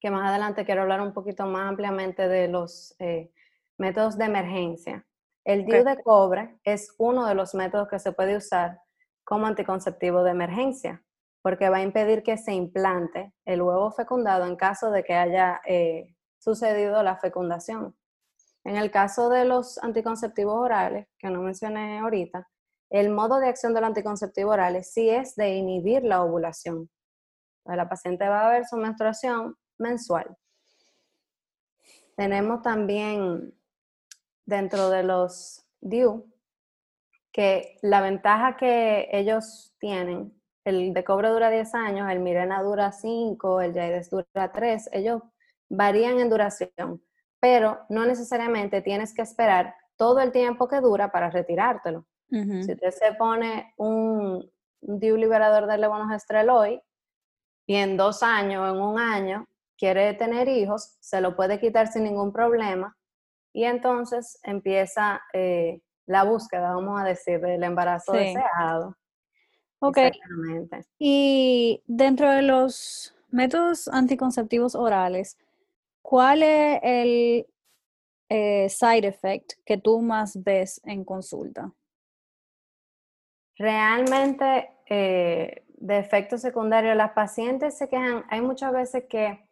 que 0.00 0.10
más 0.10 0.28
adelante 0.28 0.64
quiero 0.64 0.82
hablar 0.82 1.00
un 1.00 1.12
poquito 1.12 1.46
más 1.46 1.68
ampliamente 1.68 2.28
de 2.28 2.48
los 2.48 2.94
eh, 2.98 3.32
métodos 3.78 4.18
de 4.18 4.24
emergencia. 4.24 5.06
El 5.44 5.66
DIU 5.66 5.84
de 5.84 6.02
cobre 6.02 6.58
es 6.64 6.94
uno 6.96 7.26
de 7.26 7.34
los 7.34 7.54
métodos 7.54 7.88
que 7.88 7.98
se 7.98 8.12
puede 8.12 8.36
usar 8.36 8.80
como 9.24 9.46
anticonceptivo 9.46 10.22
de 10.22 10.30
emergencia, 10.30 11.04
porque 11.42 11.68
va 11.68 11.78
a 11.78 11.82
impedir 11.82 12.22
que 12.22 12.38
se 12.38 12.54
implante 12.54 13.34
el 13.44 13.60
huevo 13.60 13.90
fecundado 13.90 14.46
en 14.46 14.56
caso 14.56 14.90
de 14.90 15.04
que 15.04 15.14
haya 15.14 15.60
eh, 15.66 16.14
sucedido 16.38 17.02
la 17.02 17.16
fecundación. 17.16 17.94
En 18.64 18.76
el 18.76 18.90
caso 18.90 19.28
de 19.28 19.44
los 19.44 19.76
anticonceptivos 19.82 20.54
orales, 20.54 21.08
que 21.18 21.28
no 21.28 21.42
mencioné 21.42 21.98
ahorita, 21.98 22.48
el 22.88 23.10
modo 23.10 23.38
de 23.38 23.48
acción 23.48 23.74
del 23.74 23.84
anticonceptivo 23.84 24.52
oral 24.52 24.82
sí 24.82 25.10
es 25.10 25.36
de 25.36 25.54
inhibir 25.54 26.04
la 26.04 26.22
ovulación. 26.22 26.88
la 27.66 27.88
paciente 27.88 28.26
va 28.28 28.46
a 28.46 28.50
ver 28.50 28.64
su 28.64 28.76
menstruación 28.76 29.56
mensual. 29.76 30.34
Tenemos 32.16 32.62
también 32.62 33.52
dentro 34.46 34.90
de 34.90 35.02
los 35.02 35.64
DIU 35.80 36.26
que 37.32 37.78
la 37.82 38.00
ventaja 38.00 38.56
que 38.56 39.08
ellos 39.10 39.74
tienen, 39.78 40.32
el 40.64 40.94
de 40.94 41.04
cobre 41.04 41.30
dura 41.30 41.50
10 41.50 41.74
años, 41.74 42.10
el 42.10 42.20
Mirena 42.20 42.62
dura 42.62 42.92
5, 42.92 43.60
el 43.60 43.74
Jaides 43.74 44.08
dura 44.08 44.52
3, 44.52 44.90
ellos 44.92 45.20
varían 45.68 46.20
en 46.20 46.30
duración, 46.30 47.02
pero 47.40 47.80
no 47.88 48.06
necesariamente 48.06 48.82
tienes 48.82 49.12
que 49.12 49.22
esperar 49.22 49.74
todo 49.96 50.20
el 50.20 50.30
tiempo 50.30 50.68
que 50.68 50.80
dura 50.80 51.10
para 51.10 51.28
retirártelo. 51.28 52.06
Si 52.30 52.72
usted 52.72 52.90
se 52.90 53.12
pone 53.14 53.74
un, 53.76 54.50
un 54.80 55.00
liberador 55.00 55.66
de 55.66 55.78
levonorgestrel 55.78 56.50
hoy 56.50 56.80
y 57.66 57.76
en 57.76 57.96
dos 57.96 58.24
años, 58.24 58.74
en 58.74 58.80
un 58.80 58.98
año, 58.98 59.46
quiere 59.76 60.14
tener 60.14 60.48
hijos, 60.48 60.96
se 61.00 61.20
lo 61.20 61.36
puede 61.36 61.60
quitar 61.60 61.86
sin 61.88 62.04
ningún 62.04 62.32
problema 62.32 62.96
y 63.54 63.64
entonces 63.64 64.38
empieza 64.42 65.22
eh, 65.32 65.80
la 66.06 66.24
búsqueda, 66.24 66.74
vamos 66.74 67.00
a 67.00 67.04
decir, 67.04 67.40
del 67.40 67.62
embarazo 67.62 68.12
deseado. 68.12 68.98
Ok. 69.78 69.98
Y 70.98 71.80
dentro 71.86 72.30
de 72.32 72.42
los 72.42 73.16
métodos 73.30 73.86
anticonceptivos 73.86 74.74
orales, 74.74 75.38
¿cuál 76.02 76.42
es 76.42 76.80
el 76.82 77.46
eh, 78.28 78.68
side 78.68 79.06
effect 79.06 79.52
que 79.64 79.78
tú 79.78 80.00
más 80.00 80.42
ves 80.42 80.80
en 80.84 81.04
consulta? 81.04 81.72
Realmente, 83.56 84.72
eh, 84.90 85.64
de 85.68 85.98
efectos 85.98 86.40
secundarios, 86.40 86.96
las 86.96 87.12
pacientes 87.12 87.78
se 87.78 87.88
quejan, 87.88 88.24
hay 88.30 88.40
muchas 88.40 88.72
veces 88.72 89.04
que 89.08 89.48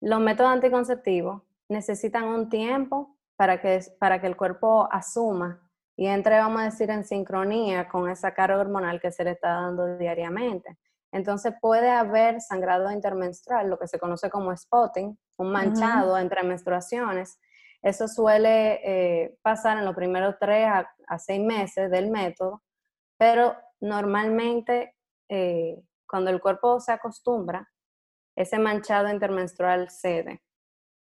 los 0.00 0.20
métodos 0.20 0.52
anticonceptivos 0.52 1.42
necesitan 1.68 2.24
un 2.24 2.50
tiempo 2.50 3.17
para 3.38 3.60
que, 3.60 3.80
para 4.00 4.20
que 4.20 4.26
el 4.26 4.36
cuerpo 4.36 4.88
asuma 4.90 5.62
y 5.96 6.08
entre, 6.08 6.38
vamos 6.38 6.60
a 6.60 6.64
decir, 6.64 6.90
en 6.90 7.04
sincronía 7.04 7.88
con 7.88 8.10
esa 8.10 8.34
carga 8.34 8.58
hormonal 8.58 9.00
que 9.00 9.12
se 9.12 9.22
le 9.22 9.30
está 9.30 9.50
dando 9.50 9.96
diariamente. 9.96 10.76
Entonces 11.12 11.54
puede 11.60 11.88
haber 11.88 12.40
sangrado 12.40 12.90
intermenstrual, 12.90 13.70
lo 13.70 13.78
que 13.78 13.86
se 13.86 13.98
conoce 13.98 14.28
como 14.28 14.54
spotting, 14.56 15.16
un 15.38 15.52
manchado 15.52 16.18
entre 16.18 16.42
menstruaciones. 16.42 17.40
Eso 17.80 18.08
suele 18.08 18.80
eh, 18.84 19.38
pasar 19.40 19.78
en 19.78 19.84
los 19.84 19.94
primeros 19.94 20.34
tres 20.40 20.68
a, 20.68 21.18
seis 21.18 21.40
meses 21.40 21.90
del 21.90 22.10
método, 22.10 22.62
pero 23.16 23.56
normalmente 23.80 24.96
eh, 25.28 25.80
cuando 26.08 26.30
el 26.30 26.40
cuerpo 26.40 26.80
se 26.80 26.92
acostumbra, 26.92 27.68
ese 28.36 28.58
manchado 28.58 29.08
intermenstrual 29.08 29.90
cede. 29.90 30.42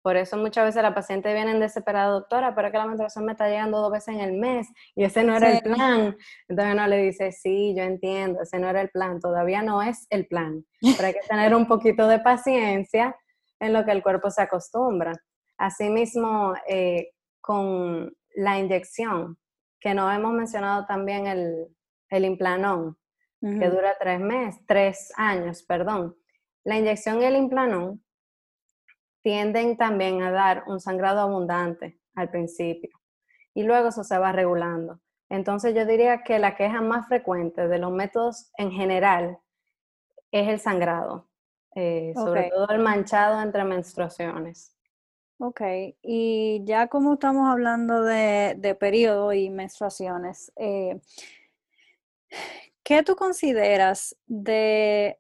Por 0.05 0.17
eso 0.17 0.37
muchas 0.37 0.65
veces 0.65 0.83
la 0.83 0.93
paciente 0.93 1.33
viene 1.33 1.57
desesperada, 1.57 2.11
doctora, 2.11 2.53
pero 2.53 2.67
es 2.67 2.71
que 2.71 2.77
la 2.77 2.85
menstruación 2.85 3.25
me 3.25 3.31
está 3.31 3.49
llegando 3.49 3.81
dos 3.81 3.91
veces 3.91 4.13
en 4.13 4.21
el 4.21 4.33
mes 4.33 4.67
y 4.95 5.03
ese 5.03 5.23
no 5.23 5.35
era 5.35 5.51
el 5.51 5.63
plan. 5.63 6.15
Entonces 6.47 6.75
uno 6.75 6.85
le 6.85 6.97
dice, 6.97 7.31
sí, 7.31 7.73
yo 7.75 7.81
entiendo, 7.81 8.43
ese 8.43 8.59
no 8.59 8.69
era 8.69 8.81
el 8.81 8.91
plan, 8.91 9.19
todavía 9.19 9.63
no 9.63 9.81
es 9.81 10.05
el 10.11 10.27
plan, 10.27 10.63
pero 10.95 11.07
hay 11.07 11.13
que 11.13 11.27
tener 11.27 11.55
un 11.55 11.65
poquito 11.65 12.07
de 12.07 12.19
paciencia 12.19 13.15
en 13.59 13.73
lo 13.73 13.83
que 13.83 13.93
el 13.93 14.03
cuerpo 14.03 14.29
se 14.29 14.43
acostumbra. 14.43 15.11
Asimismo, 15.57 16.53
eh, 16.69 17.09
con 17.41 18.15
la 18.35 18.59
inyección, 18.59 19.39
que 19.79 19.95
no 19.95 20.11
hemos 20.11 20.33
mencionado 20.33 20.85
también 20.85 21.25
el, 21.25 21.75
el 22.11 22.25
implanón, 22.25 22.95
que 23.41 23.69
dura 23.71 23.97
tres 23.99 24.19
meses, 24.19 24.61
tres 24.67 25.11
años, 25.17 25.63
perdón. 25.63 26.15
La 26.63 26.77
inyección 26.77 27.23
y 27.23 27.25
el 27.25 27.37
implanón 27.37 28.04
tienden 29.25 29.75
también 29.75 30.21
a 30.21 30.29
dar 30.29 30.65
un 30.67 30.79
sangrado 30.79 31.19
abundante 31.19 31.99
al 32.13 32.29
principio 32.29 32.91
y 33.55 33.63
luego 33.63 33.87
eso 33.87 34.03
se 34.03 34.19
va 34.19 34.31
regulando. 34.31 35.01
Entonces 35.29 35.73
yo 35.73 35.83
diría 35.87 36.21
que 36.21 36.37
la 36.37 36.55
queja 36.55 36.79
más 36.81 37.07
frecuente 37.07 37.67
de 37.67 37.79
los 37.79 37.91
métodos 37.91 38.51
en 38.59 38.71
general 38.71 39.39
es 40.31 40.47
el 40.47 40.59
sangrado, 40.59 41.27
eh, 41.73 42.13
sobre 42.13 42.51
todo 42.51 42.67
el 42.69 42.83
manchado 42.83 43.41
entre 43.41 43.63
menstruaciones. 43.63 44.75
Ok, 45.39 45.61
y 46.03 46.61
ya 46.63 46.85
como 46.87 47.15
estamos 47.15 47.49
hablando 47.49 48.03
de, 48.03 48.53
de 48.59 48.75
periodo 48.75 49.33
y 49.33 49.49
menstruaciones, 49.49 50.51
eh, 50.55 51.01
¿qué 52.83 53.01
tú 53.01 53.15
consideras 53.15 54.15
de 54.27 55.19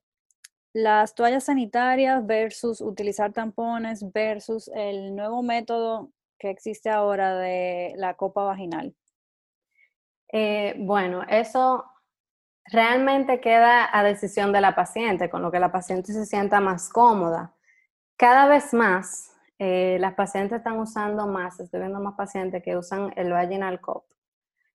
las 0.75 1.15
toallas 1.15 1.45
sanitarias 1.45 2.25
versus 2.27 2.81
utilizar 2.81 3.31
tampones 3.31 4.11
versus 4.11 4.69
el 4.75 5.15
nuevo 5.15 5.41
método 5.41 6.11
que 6.37 6.49
existe 6.49 6.89
ahora 6.89 7.37
de 7.37 7.93
la 7.95 8.15
copa 8.15 8.43
vaginal? 8.43 8.93
Eh, 10.33 10.75
bueno, 10.79 11.23
eso 11.29 11.85
realmente 12.65 13.39
queda 13.39 13.87
a 13.89 14.03
decisión 14.03 14.51
de 14.51 14.59
la 14.59 14.75
paciente, 14.75 15.29
con 15.29 15.41
lo 15.41 15.49
que 15.49 15.61
la 15.61 15.71
paciente 15.71 16.11
se 16.11 16.25
sienta 16.25 16.59
más 16.59 16.89
cómoda. 16.89 17.53
Cada 18.17 18.45
vez 18.45 18.73
más, 18.73 19.31
eh, 19.57 19.95
las 20.01 20.13
pacientes 20.15 20.57
están 20.57 20.77
usando 20.77 21.25
más, 21.25 21.57
estoy 21.57 21.79
viendo 21.79 22.01
más 22.01 22.15
pacientes 22.15 22.61
que 22.61 22.75
usan 22.75 23.13
el 23.15 23.31
vaginal 23.31 23.79
cup. 23.79 24.03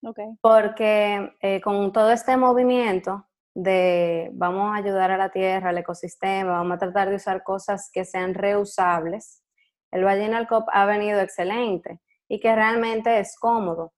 Okay. 0.03 0.29
Porque 0.41 1.37
eh, 1.43 1.61
con 1.61 1.93
todo 1.93 2.11
este 2.11 2.39
movimiento, 2.39 3.27
de 3.55 4.31
vamos 4.33 4.73
a 4.73 4.79
ayudar 4.79 5.11
a 5.11 5.17
la 5.17 5.31
tierra, 5.31 5.71
al 5.71 5.79
ecosistema, 5.79 6.53
vamos 6.53 6.77
a 6.77 6.79
tratar 6.79 7.11
de 7.11 7.17
usar 7.17 7.43
cosas 7.43 7.91
que 7.93 8.05
sean 8.05 8.35
reusables, 8.35 9.43
el 9.91 10.05
Vaginal 10.05 10.47
Cup 10.47 10.65
ha 10.73 10.87
venido 10.87 11.21
excelente 11.21 12.01
y 12.29 12.39
que 12.39 12.55
realmente 12.55 13.19
es 13.19 13.37
cómodo. 13.39 13.93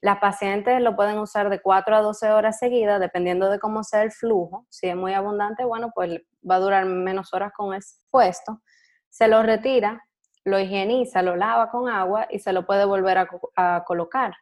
Las 0.00 0.18
pacientes 0.18 0.80
lo 0.80 0.96
pueden 0.96 1.18
usar 1.18 1.50
de 1.50 1.60
4 1.60 1.96
a 1.96 2.00
12 2.00 2.30
horas 2.30 2.58
seguidas, 2.58 3.00
dependiendo 3.00 3.50
de 3.50 3.58
cómo 3.58 3.82
sea 3.82 4.02
el 4.02 4.12
flujo. 4.12 4.66
Si 4.70 4.86
es 4.86 4.96
muy 4.96 5.12
abundante, 5.14 5.64
bueno, 5.64 5.90
pues 5.94 6.22
va 6.48 6.56
a 6.56 6.60
durar 6.60 6.86
menos 6.86 7.34
horas 7.34 7.52
con 7.54 7.74
expuesto. 7.74 8.62
Se 9.10 9.28
lo 9.28 9.42
retira, 9.42 10.06
lo 10.44 10.58
higieniza, 10.58 11.22
lo 11.22 11.36
lava 11.36 11.70
con 11.70 11.88
agua 11.88 12.26
y 12.30 12.38
se 12.38 12.52
lo 12.52 12.66
puede 12.66 12.84
volver 12.84 13.26
a 13.56 13.84
colocar 13.84 14.34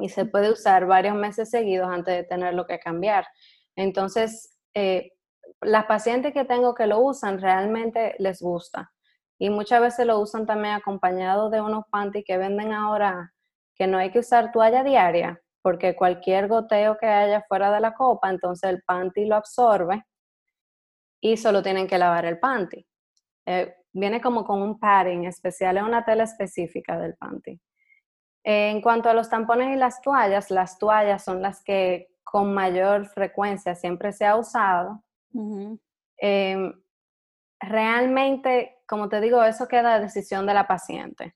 y 0.00 0.08
se 0.08 0.24
puede 0.24 0.50
usar 0.50 0.86
varios 0.86 1.14
meses 1.14 1.50
seguidos 1.50 1.88
antes 1.88 2.14
de 2.14 2.24
tenerlo 2.24 2.66
que 2.66 2.78
cambiar. 2.78 3.26
Entonces, 3.76 4.56
eh, 4.74 5.12
las 5.60 5.86
pacientes 5.86 6.32
que 6.32 6.44
tengo 6.44 6.74
que 6.74 6.86
lo 6.86 7.00
usan 7.00 7.40
realmente 7.40 8.14
les 8.18 8.40
gusta 8.40 8.92
y 9.38 9.50
muchas 9.50 9.80
veces 9.80 10.06
lo 10.06 10.18
usan 10.20 10.46
también 10.46 10.74
acompañado 10.74 11.50
de 11.50 11.60
unos 11.60 11.84
panties 11.90 12.24
que 12.26 12.38
venden 12.38 12.72
ahora 12.72 13.32
que 13.74 13.86
no 13.86 13.98
hay 13.98 14.10
que 14.10 14.20
usar 14.20 14.52
toalla 14.52 14.84
diaria 14.84 15.40
porque 15.62 15.96
cualquier 15.96 16.48
goteo 16.48 16.96
que 16.98 17.06
haya 17.06 17.42
fuera 17.48 17.72
de 17.72 17.80
la 17.80 17.94
copa, 17.94 18.30
entonces 18.30 18.70
el 18.70 18.82
panty 18.82 19.26
lo 19.26 19.36
absorbe 19.36 20.04
y 21.20 21.36
solo 21.36 21.62
tienen 21.62 21.86
que 21.86 21.98
lavar 21.98 22.24
el 22.24 22.38
panty. 22.38 22.86
Eh, 23.46 23.74
viene 23.92 24.20
como 24.20 24.44
con 24.44 24.62
un 24.62 24.78
padding 24.78 25.24
especial, 25.24 25.76
es 25.76 25.82
una 25.82 26.04
tela 26.04 26.24
específica 26.24 26.98
del 26.98 27.14
panty. 27.16 27.60
En 28.42 28.80
cuanto 28.80 29.08
a 29.08 29.14
los 29.14 29.28
tampones 29.28 29.74
y 29.74 29.78
las 29.78 30.00
toallas, 30.00 30.50
las 30.50 30.78
toallas 30.78 31.22
son 31.24 31.42
las 31.42 31.62
que 31.62 32.08
con 32.24 32.54
mayor 32.54 33.06
frecuencia 33.06 33.74
siempre 33.74 34.12
se 34.12 34.24
ha 34.24 34.36
usado. 34.36 35.02
Em, 36.16 36.72
realmente, 37.60 38.78
como 38.86 39.08
te 39.08 39.20
digo, 39.20 39.42
eso 39.42 39.68
queda 39.68 39.94
a 39.94 40.00
decisión 40.00 40.46
de 40.46 40.54
la 40.54 40.66
paciente, 40.66 41.34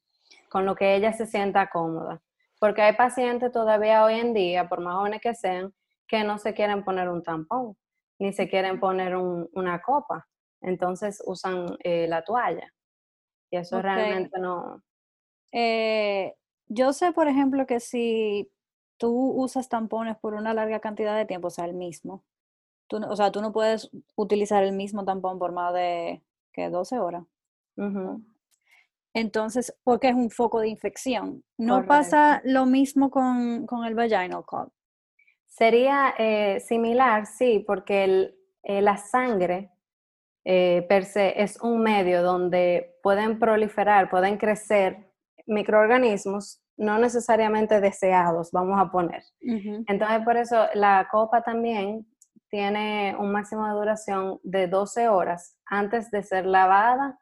con 0.49 0.65
lo 0.65 0.75
que 0.75 0.95
ella 0.95 1.13
se 1.13 1.27
sienta 1.27 1.69
cómoda. 1.69 2.23
Porque 2.59 2.83
hay 2.83 2.95
pacientes 2.95 3.53
todavía 3.53 4.05
hoy 4.05 4.15
en 4.21 4.33
día, 4.33 4.69
por 4.69 4.81
más 4.81 4.95
jóvenes 4.95 5.21
que 5.21 5.35
sean, 5.35 5.75
que 6.07 6.25
no 6.25 6.39
se 6.39 6.55
quieren 6.55 6.85
poner 6.85 7.09
un 7.09 7.23
tampón, 7.23 7.77
ni 8.19 8.33
se 8.33 8.49
quieren 8.49 8.81
poner 8.81 9.17
una 9.17 9.83
copa. 9.83 10.27
Entonces 10.61 11.23
usan 11.27 11.77
eh, 11.83 12.07
la 12.09 12.23
toalla. 12.23 12.73
Y 13.51 13.57
eso 13.57 13.83
realmente 13.83 14.39
no... 14.39 14.83
Eh, 15.53 16.35
yo 16.69 16.93
sé, 16.93 17.13
por 17.13 17.29
ejemplo, 17.29 17.67
que 17.67 17.81
si 17.81 18.51
tú 18.97 19.11
usas 19.11 19.69
tampones 19.69 20.17
por 20.17 20.35
una 20.35 20.55
larga 20.55 20.81
cantidad 20.81 21.17
de 21.17 21.27
tiempo, 21.27 21.49
o 21.49 21.51
sea, 21.51 21.65
el 21.65 21.75
mismo, 21.75 22.25
tú, 22.87 22.99
o 23.05 23.17
sea, 23.17 23.33
tú 23.33 23.41
no 23.41 23.53
puedes 23.53 23.91
utilizar 24.17 24.63
el 24.63 24.73
mismo 24.73 25.05
tampón 25.05 25.39
por 25.39 25.53
más 25.53 25.75
de, 25.75 26.23
¿qué? 26.53 26.71
12 26.71 26.99
horas. 26.99 27.25
Entonces, 29.15 29.75
porque 29.85 30.09
es 30.09 30.15
un 30.15 30.31
foco 30.31 30.61
de 30.61 30.69
infección. 30.69 31.45
¿No 31.57 31.87
pasa 31.87 32.41
lo 32.45 32.67
mismo 32.67 33.11
con, 33.11 33.67
el 33.87 33.95
vaginal 33.95 34.45
cord? 34.45 34.71
Sería 35.47 36.15
eh, 36.19 36.59
similar, 36.61 37.27
sí, 37.27 37.63
porque 37.65 38.35
eh, 38.65 38.83
la 38.83 38.97
sangre 38.97 39.71
eh, 40.45 40.85
per 40.89 41.05
se 41.05 41.41
es 41.41 41.61
un 41.63 41.81
medio 41.81 42.23
donde 42.23 42.99
pueden 43.03 43.39
proliferar, 43.39 44.11
pueden 44.11 44.37
crecer 44.37 45.14
microorganismos 45.47 46.61
no 46.77 46.99
necesariamente 46.99 47.81
deseados, 47.81 48.51
vamos 48.51 48.81
a 48.81 48.91
poner. 48.91 49.23
Entonces, 49.41 50.25
por 50.25 50.37
eso 50.37 50.67
la 50.75 51.09
copa 51.11 51.43
también 51.43 52.07
tiene 52.49 53.17
un 53.19 53.33
máximo 53.33 53.67
de 53.67 53.73
duración 53.73 54.41
de 54.43 54.69
12 54.69 55.09
horas 55.09 55.57
antes 55.67 56.11
de 56.11 56.23
ser 56.23 56.47
lavada 56.47 57.19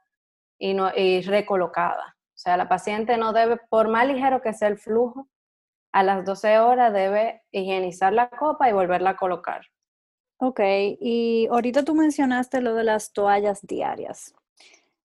y, 0.59 0.75
no, 0.75 0.91
y 0.95 1.23
recolocada. 1.23 2.17
O 2.29 2.39
sea, 2.43 2.57
la 2.57 2.69
paciente 2.69 3.17
no 3.17 3.33
debe, 3.33 3.59
por 3.69 3.89
más 3.89 4.07
ligero 4.07 4.41
que 4.41 4.53
sea 4.53 4.69
el 4.69 4.79
flujo, 4.79 5.29
a 5.93 6.03
las 6.03 6.25
12 6.25 6.59
horas 6.59 6.93
debe 6.93 7.43
higienizar 7.51 8.13
la 8.13 8.31
copa 8.31 8.69
y 8.69 8.73
volverla 8.73 9.11
a 9.11 9.17
colocar. 9.17 9.67
Ok, 10.39 10.61
y 11.01 11.47
ahorita 11.51 11.85
tú 11.85 11.95
mencionaste 11.95 12.61
lo 12.61 12.75
de 12.75 12.85
las 12.85 13.13
toallas 13.13 13.61
diarias. 13.63 14.35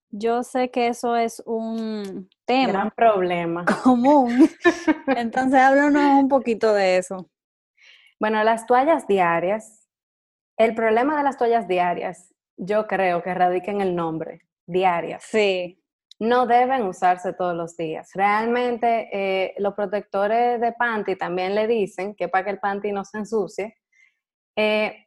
Yo 0.09 0.43
sé 0.43 0.71
que 0.71 0.87
eso 0.87 1.15
es 1.15 1.41
un 1.45 2.29
tema. 2.45 2.71
Gran 2.71 2.91
problema. 2.91 3.65
Común. 3.83 4.49
Entonces, 5.07 5.59
háblanos 5.59 6.19
un 6.19 6.29
poquito 6.29 6.73
de 6.73 6.97
eso. 6.97 7.29
Bueno, 8.19 8.43
las 8.43 8.65
toallas 8.65 9.07
diarias, 9.07 9.87
el 10.57 10.73
problema 10.73 11.17
de 11.17 11.23
las 11.23 11.37
toallas 11.37 11.67
diarias, 11.67 12.33
yo 12.55 12.87
creo 12.87 13.21
que 13.21 13.33
radica 13.33 13.71
en 13.71 13.81
el 13.81 13.95
nombre, 13.95 14.41
diarias. 14.65 15.23
Sí. 15.23 15.83
No 16.19 16.47
deben 16.47 16.83
usarse 16.83 17.33
todos 17.33 17.55
los 17.55 17.77
días. 17.77 18.09
Realmente, 18.15 19.09
eh, 19.13 19.53
los 19.59 19.75
protectores 19.75 20.59
de 20.59 20.71
panty 20.71 21.15
también 21.15 21.53
le 21.53 21.67
dicen 21.67 22.15
que 22.15 22.27
para 22.27 22.45
que 22.45 22.49
el 22.51 22.59
panty 22.59 22.91
no 22.91 23.05
se 23.05 23.19
ensucie, 23.19 23.75
eh, 24.55 25.05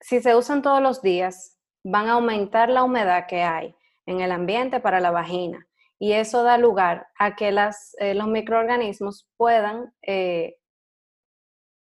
si 0.00 0.20
se 0.20 0.34
usan 0.34 0.62
todos 0.62 0.82
los 0.82 1.00
días, 1.00 1.60
van 1.84 2.08
a 2.08 2.14
aumentar 2.14 2.70
la 2.70 2.82
humedad 2.82 3.26
que 3.28 3.42
hay 3.42 3.76
en 4.06 4.20
el 4.20 4.32
ambiente 4.32 4.80
para 4.80 5.00
la 5.00 5.10
vagina. 5.10 5.66
Y 5.98 6.12
eso 6.12 6.42
da 6.42 6.58
lugar 6.58 7.06
a 7.18 7.36
que 7.36 7.52
las, 7.52 7.94
eh, 7.98 8.14
los 8.14 8.26
microorganismos 8.26 9.28
puedan 9.36 9.94
eh, 10.02 10.56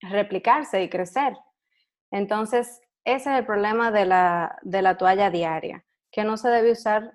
replicarse 0.02 0.84
y 0.84 0.90
crecer. 0.90 1.36
Entonces, 2.12 2.82
ese 3.04 3.32
es 3.32 3.40
el 3.40 3.46
problema 3.46 3.92
de 3.92 4.06
la, 4.06 4.60
de 4.62 4.82
la 4.82 4.98
toalla 4.98 5.32
diaria, 5.32 5.84
que 6.12 6.24
no 6.24 6.38
se 6.38 6.50
debe 6.50 6.74
usar 6.74 7.14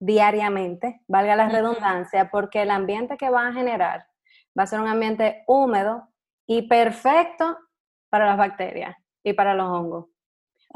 diariamente, 0.00 1.00
valga 1.08 1.36
la 1.36 1.48
redundancia, 1.48 2.30
porque 2.30 2.62
el 2.62 2.70
ambiente 2.70 3.16
que 3.16 3.30
va 3.30 3.48
a 3.48 3.52
generar 3.52 4.06
va 4.58 4.64
a 4.64 4.66
ser 4.66 4.80
un 4.80 4.88
ambiente 4.88 5.44
húmedo 5.46 6.08
y 6.46 6.68
perfecto 6.68 7.56
para 8.10 8.26
las 8.26 8.36
bacterias 8.36 8.96
y 9.22 9.32
para 9.32 9.54
los 9.54 9.66
hongos 9.66 10.14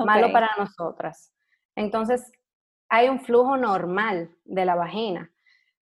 malo 0.05 0.33
para 0.33 0.51
nosotras. 0.57 1.33
Entonces, 1.77 2.31
hay 2.89 3.09
un 3.09 3.21
flujo 3.21 3.57
normal 3.57 4.31
de 4.45 4.65
la 4.65 4.75
vagina. 4.75 5.31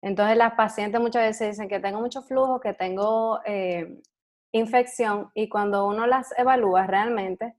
Entonces, 0.03 0.37
las 0.37 0.55
pacientes 0.55 1.01
muchas 1.01 1.23
veces 1.23 1.51
dicen 1.51 1.69
que 1.69 1.81
tengo 1.81 2.01
mucho 2.01 2.23
flujo, 2.23 2.61
que 2.61 2.75
tengo 2.75 3.41
eh, 3.47 4.01
infección, 4.53 5.31
y 5.35 5.49
cuando 5.49 5.87
uno 5.87 6.07
las 6.07 6.37
evalúa 6.39 6.87
realmente, 6.87 7.55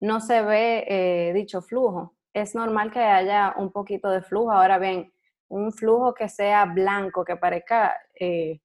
no 0.00 0.20
se 0.20 0.42
ve 0.42 0.84
eh, 0.86 1.32
dicho 1.34 1.62
flujo. 1.62 2.14
Es 2.34 2.54
normal 2.54 2.90
que 2.90 3.00
haya 3.00 3.54
un 3.56 3.72
poquito 3.72 4.10
de 4.10 4.20
flujo. 4.20 4.52
Ahora 4.52 4.78
bien, 4.78 5.12
un 5.48 5.72
flujo 5.72 6.12
que 6.14 6.28
sea 6.28 6.66
blanco, 6.66 7.24
que 7.24 7.36
parezca, 7.36 7.96
eh, 8.18 8.60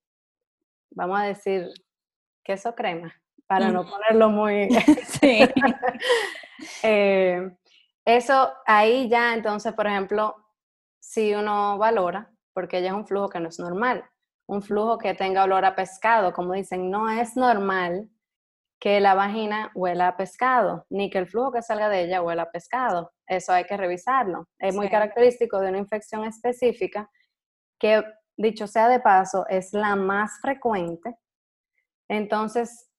vamos 0.91 1.19
a 1.19 1.23
decir, 1.23 1.69
queso 2.43 2.75
crema, 2.75 3.13
para 3.47 3.71
no 3.71 3.85
ponerlo 3.88 4.29
muy... 4.29 4.69
sí. 5.21 5.41
Eso 8.09 8.51
ahí 8.65 9.07
ya, 9.07 9.35
entonces, 9.35 9.71
por 9.73 9.85
ejemplo, 9.85 10.35
si 10.99 11.35
uno 11.35 11.77
valora, 11.77 12.31
porque 12.53 12.81
ya 12.81 12.87
es 12.87 12.95
un 12.95 13.05
flujo 13.05 13.29
que 13.29 13.39
no 13.39 13.49
es 13.49 13.59
normal, 13.59 14.03
un 14.47 14.63
flujo 14.63 14.97
que 14.97 15.13
tenga 15.13 15.43
olor 15.43 15.63
a 15.63 15.75
pescado, 15.75 16.33
como 16.33 16.53
dicen, 16.53 16.89
no 16.89 17.07
es 17.07 17.35
normal 17.35 18.09
que 18.79 18.99
la 18.99 19.13
vagina 19.13 19.71
huela 19.75 20.07
a 20.07 20.17
pescado, 20.17 20.87
ni 20.89 21.11
que 21.11 21.19
el 21.19 21.27
flujo 21.27 21.51
que 21.51 21.61
salga 21.61 21.87
de 21.87 22.01
ella 22.01 22.23
huela 22.23 22.43
a 22.43 22.51
pescado. 22.51 23.11
Eso 23.27 23.53
hay 23.53 23.65
que 23.65 23.77
revisarlo. 23.77 24.47
Es 24.57 24.75
muy 24.75 24.89
característico 24.89 25.59
de 25.59 25.69
una 25.69 25.77
infección 25.77 26.23
específica 26.23 27.11
que, 27.79 28.03
dicho 28.37 28.65
sea 28.65 28.89
de 28.89 29.01
paso, 29.01 29.45
es 29.49 29.71
la 29.71 29.95
más 29.95 30.39
frecuente. 30.41 31.15
Entonces, 32.07 32.89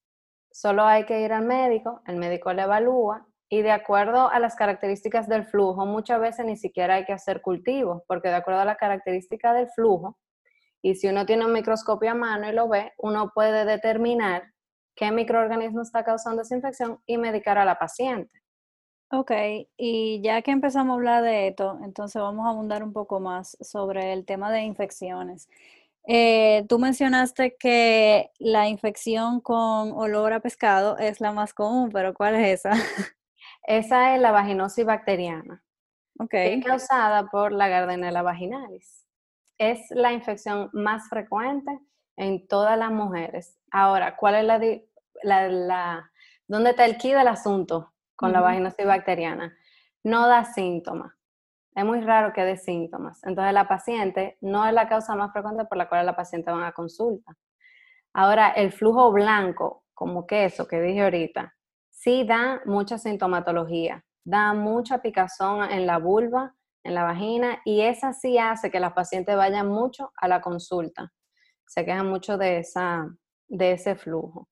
solo 0.52 0.84
hay 0.84 1.04
que 1.04 1.20
ir 1.20 1.32
al 1.32 1.46
médico, 1.46 2.00
el 2.06 2.14
médico 2.14 2.52
le 2.52 2.62
evalúa 2.62 3.26
y 3.52 3.62
de 3.62 3.72
acuerdo 3.72 4.30
a 4.30 4.38
las 4.38 4.54
características 4.54 5.28
del 5.28 5.44
flujo, 5.44 5.84
muchas 5.84 6.20
veces 6.20 6.46
ni 6.46 6.56
siquiera 6.56 6.94
hay 6.94 7.04
que 7.04 7.12
hacer 7.12 7.42
cultivos, 7.42 8.02
porque 8.06 8.28
de 8.28 8.36
acuerdo 8.36 8.60
a 8.60 8.64
la 8.64 8.76
característica 8.76 9.52
del 9.52 9.68
flujo, 9.68 10.16
y 10.80 10.94
si 10.94 11.08
uno 11.08 11.26
tiene 11.26 11.44
un 11.44 11.52
microscopio 11.52 12.12
a 12.12 12.14
mano 12.14 12.48
y 12.48 12.52
lo 12.52 12.68
ve, 12.68 12.92
uno 12.98 13.32
puede 13.34 13.64
determinar 13.64 14.44
qué 14.94 15.10
microorganismo 15.10 15.82
está 15.82 16.04
causando 16.04 16.42
esa 16.42 16.54
infección 16.54 17.00
y 17.06 17.18
medicar 17.18 17.58
a 17.58 17.64
la 17.64 17.76
paciente. 17.76 18.40
Ok, 19.10 19.32
y 19.76 20.22
ya 20.22 20.40
que 20.42 20.52
empezamos 20.52 20.92
a 20.92 20.94
hablar 20.94 21.24
de 21.24 21.48
esto, 21.48 21.80
entonces 21.82 22.22
vamos 22.22 22.46
a 22.46 22.50
abundar 22.50 22.84
un 22.84 22.92
poco 22.92 23.18
más 23.18 23.56
sobre 23.60 24.12
el 24.12 24.24
tema 24.24 24.52
de 24.52 24.60
infecciones. 24.62 25.48
Eh, 26.06 26.64
tú 26.68 26.78
mencionaste 26.78 27.56
que 27.58 28.30
la 28.38 28.68
infección 28.68 29.40
con 29.40 29.92
olor 29.92 30.32
a 30.32 30.40
pescado 30.40 30.96
es 30.98 31.20
la 31.20 31.32
más 31.32 31.52
común, 31.52 31.90
pero 31.92 32.14
¿cuál 32.14 32.36
es 32.36 32.60
esa? 32.60 32.70
Esa 33.70 34.16
es 34.16 34.20
la 34.20 34.32
vaginosis 34.32 34.84
bacteriana, 34.84 35.62
okay. 36.18 36.60
causada 36.60 37.28
por 37.30 37.52
la 37.52 37.68
Gardnerella 37.68 38.20
vaginalis. 38.20 39.06
Es 39.58 39.88
la 39.90 40.12
infección 40.12 40.70
más 40.72 41.08
frecuente 41.08 41.78
en 42.16 42.48
todas 42.48 42.76
las 42.76 42.90
mujeres. 42.90 43.60
Ahora, 43.70 44.16
¿cuál 44.16 44.34
es 44.34 44.44
la, 45.22 45.48
la, 45.48 46.10
dónde 46.48 46.70
está 46.70 46.84
el 46.84 46.98
key 46.98 47.12
del 47.12 47.28
asunto 47.28 47.92
con 48.16 48.32
la 48.32 48.40
vaginosis 48.40 48.84
bacteriana? 48.84 49.56
No 50.02 50.26
da 50.26 50.44
síntomas. 50.44 51.12
Es 51.72 51.84
muy 51.84 52.00
raro 52.00 52.32
que 52.32 52.42
dé 52.42 52.56
síntomas. 52.56 53.22
Entonces, 53.22 53.54
la 53.54 53.68
paciente 53.68 54.36
no 54.40 54.66
es 54.66 54.74
la 54.74 54.88
causa 54.88 55.14
más 55.14 55.32
frecuente 55.32 55.64
por 55.66 55.78
la 55.78 55.88
cual 55.88 56.04
la 56.06 56.16
paciente 56.16 56.50
va 56.50 56.66
a 56.66 56.72
consulta. 56.72 57.36
Ahora, 58.14 58.48
el 58.48 58.72
flujo 58.72 59.12
blanco, 59.12 59.84
como 59.94 60.26
queso 60.26 60.66
que 60.66 60.80
dije 60.80 61.04
ahorita, 61.04 61.54
sí 62.00 62.24
da 62.24 62.62
mucha 62.64 62.96
sintomatología, 62.96 64.02
da 64.24 64.54
mucha 64.54 65.02
picazón 65.02 65.70
en 65.70 65.86
la 65.86 65.98
vulva, 65.98 66.54
en 66.82 66.94
la 66.94 67.04
vagina, 67.04 67.60
y 67.66 67.82
esa 67.82 68.14
sí 68.14 68.38
hace 68.38 68.70
que 68.70 68.80
las 68.80 68.94
pacientes 68.94 69.36
vayan 69.36 69.68
mucho 69.68 70.10
a 70.16 70.26
la 70.26 70.40
consulta. 70.40 71.12
Se 71.66 71.84
quejan 71.84 72.08
mucho 72.08 72.38
de, 72.38 72.60
esa, 72.60 73.06
de 73.48 73.72
ese 73.72 73.96
flujo. 73.96 74.48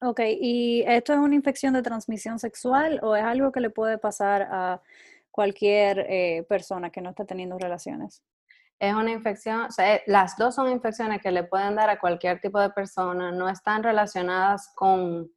Ok, 0.00 0.20
¿y 0.40 0.82
esto 0.86 1.12
es 1.12 1.18
una 1.18 1.34
infección 1.34 1.74
de 1.74 1.82
transmisión 1.82 2.38
sexual 2.38 3.00
o 3.02 3.14
es 3.16 3.22
algo 3.22 3.52
que 3.52 3.60
le 3.60 3.68
puede 3.68 3.98
pasar 3.98 4.48
a 4.50 4.80
cualquier 5.30 6.06
eh, 6.08 6.46
persona 6.48 6.88
que 6.88 7.02
no 7.02 7.10
está 7.10 7.26
teniendo 7.26 7.58
relaciones? 7.58 8.22
Es 8.78 8.94
una 8.94 9.12
infección, 9.12 9.60
o 9.60 9.70
sea, 9.70 10.00
las 10.06 10.38
dos 10.38 10.54
son 10.54 10.70
infecciones 10.70 11.20
que 11.20 11.30
le 11.32 11.44
pueden 11.44 11.76
dar 11.76 11.90
a 11.90 12.00
cualquier 12.00 12.40
tipo 12.40 12.58
de 12.58 12.70
persona, 12.70 13.30
no 13.30 13.50
están 13.50 13.82
relacionadas 13.82 14.72
con 14.74 15.30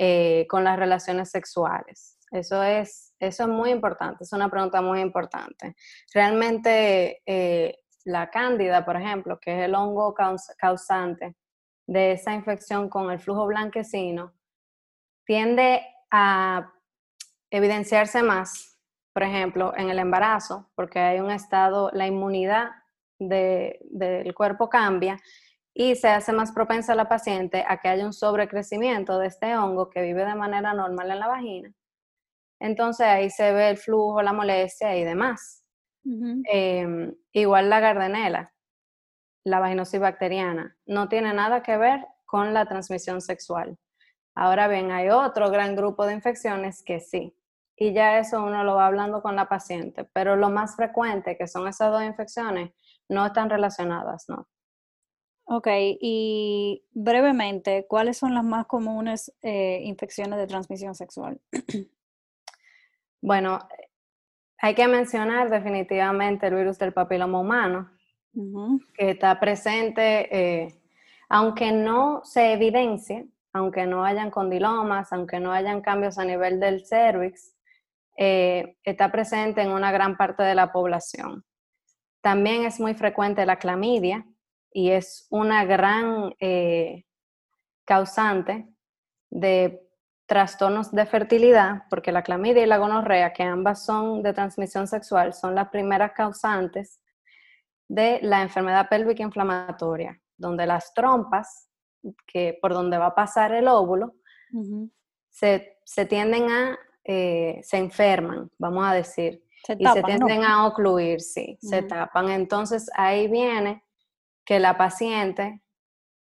eh, 0.00 0.46
con 0.48 0.62
las 0.62 0.78
relaciones 0.78 1.28
sexuales. 1.28 2.16
Eso 2.30 2.62
es, 2.62 3.12
eso 3.18 3.42
es 3.42 3.48
muy 3.48 3.70
importante, 3.70 4.22
es 4.22 4.32
una 4.32 4.48
pregunta 4.48 4.80
muy 4.80 5.00
importante. 5.00 5.74
Realmente 6.14 7.20
eh, 7.26 7.80
la 8.04 8.30
cándida, 8.30 8.84
por 8.84 8.94
ejemplo, 8.94 9.40
que 9.40 9.58
es 9.58 9.64
el 9.64 9.74
hongo 9.74 10.14
causante 10.14 11.34
de 11.88 12.12
esa 12.12 12.32
infección 12.32 12.88
con 12.88 13.10
el 13.10 13.18
flujo 13.18 13.46
blanquecino, 13.46 14.34
tiende 15.24 15.82
a 16.12 16.72
evidenciarse 17.50 18.22
más, 18.22 18.78
por 19.12 19.24
ejemplo, 19.24 19.72
en 19.76 19.90
el 19.90 19.98
embarazo, 19.98 20.70
porque 20.76 21.00
hay 21.00 21.18
un 21.18 21.32
estado, 21.32 21.90
la 21.92 22.06
inmunidad 22.06 22.70
del 23.18 24.32
cuerpo 24.32 24.68
cambia 24.68 25.18
y 25.80 25.94
se 25.94 26.08
hace 26.08 26.32
más 26.32 26.50
propensa 26.50 26.92
a 26.92 26.96
la 26.96 27.08
paciente 27.08 27.64
a 27.68 27.76
que 27.76 27.86
haya 27.86 28.04
un 28.04 28.12
sobrecrecimiento 28.12 29.16
de 29.20 29.28
este 29.28 29.56
hongo 29.56 29.90
que 29.90 30.02
vive 30.02 30.24
de 30.24 30.34
manera 30.34 30.74
normal 30.74 31.08
en 31.12 31.20
la 31.20 31.28
vagina. 31.28 31.72
Entonces 32.58 33.06
ahí 33.06 33.30
se 33.30 33.52
ve 33.52 33.70
el 33.70 33.76
flujo, 33.76 34.20
la 34.20 34.32
molestia 34.32 34.96
y 34.96 35.04
demás. 35.04 35.64
Em, 36.04 37.14
igual 37.30 37.70
la 37.70 37.78
gardenela, 37.78 38.52
la 39.44 39.60
vaginosis 39.60 40.00
bacteriana, 40.00 40.76
no 40.84 41.08
tiene 41.08 41.32
nada 41.32 41.62
que 41.62 41.76
ver 41.76 42.04
con 42.26 42.52
la 42.54 42.66
transmisión 42.66 43.20
sexual. 43.20 43.78
Ahora 44.34 44.66
bien, 44.66 44.90
hay 44.90 45.10
otro 45.10 45.48
gran 45.48 45.76
grupo 45.76 46.06
de 46.06 46.14
infecciones 46.14 46.82
que 46.82 46.98
sí, 46.98 47.36
y 47.76 47.92
ya 47.92 48.18
eso 48.18 48.42
uno 48.42 48.64
lo 48.64 48.74
va 48.74 48.86
hablando 48.86 49.22
con 49.22 49.36
la 49.36 49.48
paciente, 49.48 50.04
pero 50.12 50.34
lo 50.34 50.50
más 50.50 50.74
frecuente, 50.74 51.36
que 51.36 51.46
son 51.46 51.68
esas 51.68 51.92
dos 51.92 52.02
infecciones, 52.02 52.72
no 53.08 53.26
están 53.26 53.48
relacionadas, 53.48 54.24
¿no? 54.28 54.48
Ok, 55.50 55.66
y 55.70 56.84
brevemente, 56.92 57.86
¿cuáles 57.88 58.18
son 58.18 58.34
las 58.34 58.44
más 58.44 58.66
comunes 58.66 59.32
eh, 59.40 59.80
infecciones 59.82 60.38
de 60.38 60.46
transmisión 60.46 60.94
sexual? 60.94 61.40
Bueno, 63.20 63.58
hay 64.58 64.76
que 64.76 64.86
mencionar 64.86 65.50
definitivamente 65.50 66.46
el 66.46 66.54
virus 66.54 66.78
del 66.78 66.92
papiloma 66.92 67.40
humano, 67.40 67.90
que 68.94 69.10
está 69.10 69.40
presente, 69.40 70.28
eh, 70.30 70.80
aunque 71.28 71.72
no 71.72 72.20
se 72.22 72.52
evidencie, 72.52 73.26
aunque 73.52 73.86
no 73.86 74.04
hayan 74.04 74.30
condilomas, 74.30 75.12
aunque 75.12 75.40
no 75.40 75.50
hayan 75.50 75.80
cambios 75.80 76.16
a 76.16 76.24
nivel 76.24 76.60
del 76.60 76.86
cervix, 76.86 77.56
eh, 78.16 78.76
está 78.84 79.10
presente 79.10 79.62
en 79.62 79.70
una 79.70 79.90
gran 79.90 80.16
parte 80.16 80.44
de 80.44 80.54
la 80.54 80.70
población. 80.70 81.44
También 82.20 82.66
es 82.66 82.78
muy 82.78 82.94
frecuente 82.94 83.44
la 83.46 83.56
clamidia, 83.56 84.24
y 84.78 84.92
es 84.92 85.26
una 85.30 85.64
gran 85.64 86.36
eh, 86.38 87.04
causante 87.84 88.68
de 89.28 89.84
trastornos 90.26 90.92
de 90.92 91.04
fertilidad, 91.04 91.82
porque 91.90 92.12
la 92.12 92.22
clamidia 92.22 92.62
y 92.62 92.66
la 92.66 92.78
gonorrea, 92.78 93.32
que 93.32 93.42
ambas 93.42 93.84
son 93.84 94.22
de 94.22 94.32
transmisión 94.32 94.86
sexual, 94.86 95.34
son 95.34 95.56
las 95.56 95.70
primeras 95.70 96.12
causantes 96.12 97.00
de 97.88 98.20
la 98.22 98.40
enfermedad 98.40 98.88
pélvica 98.88 99.24
inflamatoria, 99.24 100.20
donde 100.36 100.64
las 100.64 100.94
trompas, 100.94 101.68
que 102.24 102.56
por 102.62 102.72
donde 102.72 102.98
va 102.98 103.06
a 103.06 103.14
pasar 103.16 103.50
el 103.50 103.66
óvulo, 103.66 104.14
se, 105.28 105.74
tienden 106.08 106.52
a, 106.52 106.78
eh, 107.02 107.58
se 107.64 107.78
enferman, 107.78 108.48
vamos 108.58 108.86
a 108.86 108.94
decir, 108.94 109.42
y 109.76 109.84
se 109.84 110.02
tienden 110.04 110.44
a 110.44 110.68
ocluir, 110.68 111.20
sí, 111.20 111.58
se 111.60 111.82
tapan. 111.82 112.30
Entonces 112.30 112.88
ahí 112.94 113.26
viene 113.26 113.82
que 114.48 114.58
la 114.58 114.78
paciente 114.78 115.60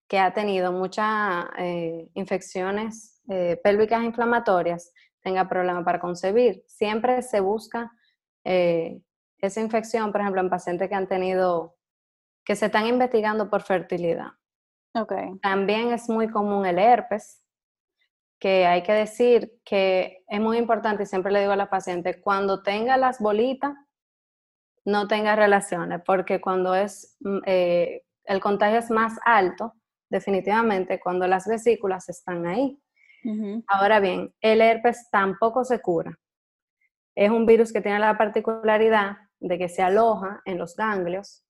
que 0.07 0.19
ha 0.19 0.31
tenido 0.31 0.71
muchas 0.71 1.47
eh, 1.57 2.09
infecciones 2.13 3.21
eh, 3.27 3.59
pélvicas 3.61 4.05
inflamatorias 4.05 4.93
tenga 5.19 5.49
problemas 5.49 5.83
para 5.83 5.99
concebir. 5.99 6.63
Siempre 6.65 7.21
se 7.23 7.41
busca 7.41 7.91
eh, 8.45 9.01
esa 9.39 9.59
infección, 9.59 10.13
por 10.13 10.21
ejemplo, 10.21 10.39
en 10.39 10.49
pacientes 10.49 10.87
que 10.87 10.95
han 10.95 11.09
tenido, 11.09 11.75
que 12.45 12.55
se 12.55 12.67
están 12.67 12.87
investigando 12.87 13.49
por 13.49 13.63
fertilidad. 13.63 14.29
Okay. 14.93 15.37
También 15.41 15.91
es 15.91 16.07
muy 16.07 16.29
común 16.29 16.65
el 16.65 16.79
herpes, 16.79 17.43
que 18.39 18.65
hay 18.65 18.81
que 18.81 18.93
decir 18.93 19.59
que 19.65 20.23
es 20.29 20.39
muy 20.39 20.57
importante, 20.57 21.03
y 21.03 21.05
siempre 21.05 21.33
le 21.33 21.41
digo 21.41 21.51
a 21.51 21.57
la 21.57 21.69
paciente, 21.69 22.21
cuando 22.21 22.63
tenga 22.63 22.95
las 22.95 23.19
bolitas, 23.19 23.73
no 24.85 25.07
tenga 25.07 25.35
relaciones, 25.35 26.01
porque 26.05 26.39
cuando 26.39 26.75
es, 26.75 27.17
mm, 27.19 27.39
el 28.25 28.39
contagio 28.39 28.79
es 28.79 28.89
más 28.89 29.17
alto, 29.25 29.73
definitivamente 30.09 30.99
cuando 30.99 31.27
las 31.27 31.47
vesículas 31.47 32.09
están 32.09 32.45
ahí. 32.45 32.79
Ahora 33.67 33.99
bien, 33.99 34.33
el 34.39 34.61
herpes 34.61 35.09
tampoco 35.09 35.63
se 35.63 35.81
cura. 35.81 36.15
Es 37.15 37.31
un 37.31 37.47
virus 37.47 37.73
que 37.73 37.81
tiene 37.81 37.97
la 37.97 38.17
particularidad 38.17 39.17
de 39.39 39.57
que 39.57 39.67
se 39.67 39.81
aloja 39.81 40.41
en 40.45 40.59
los 40.59 40.75
ganglios, 40.75 41.43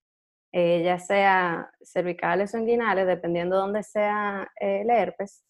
eh, 0.54 0.84
ya 0.84 1.00
sea 1.00 1.70
cervicales 1.84 2.54
o 2.54 2.60
inguinales, 2.60 3.06
dependiendo 3.08 3.58
de 3.58 3.62
dónde 3.62 3.84
sea 3.84 4.50
eh, 4.58 4.82
el 4.84 4.90
herpes. 4.90 5.44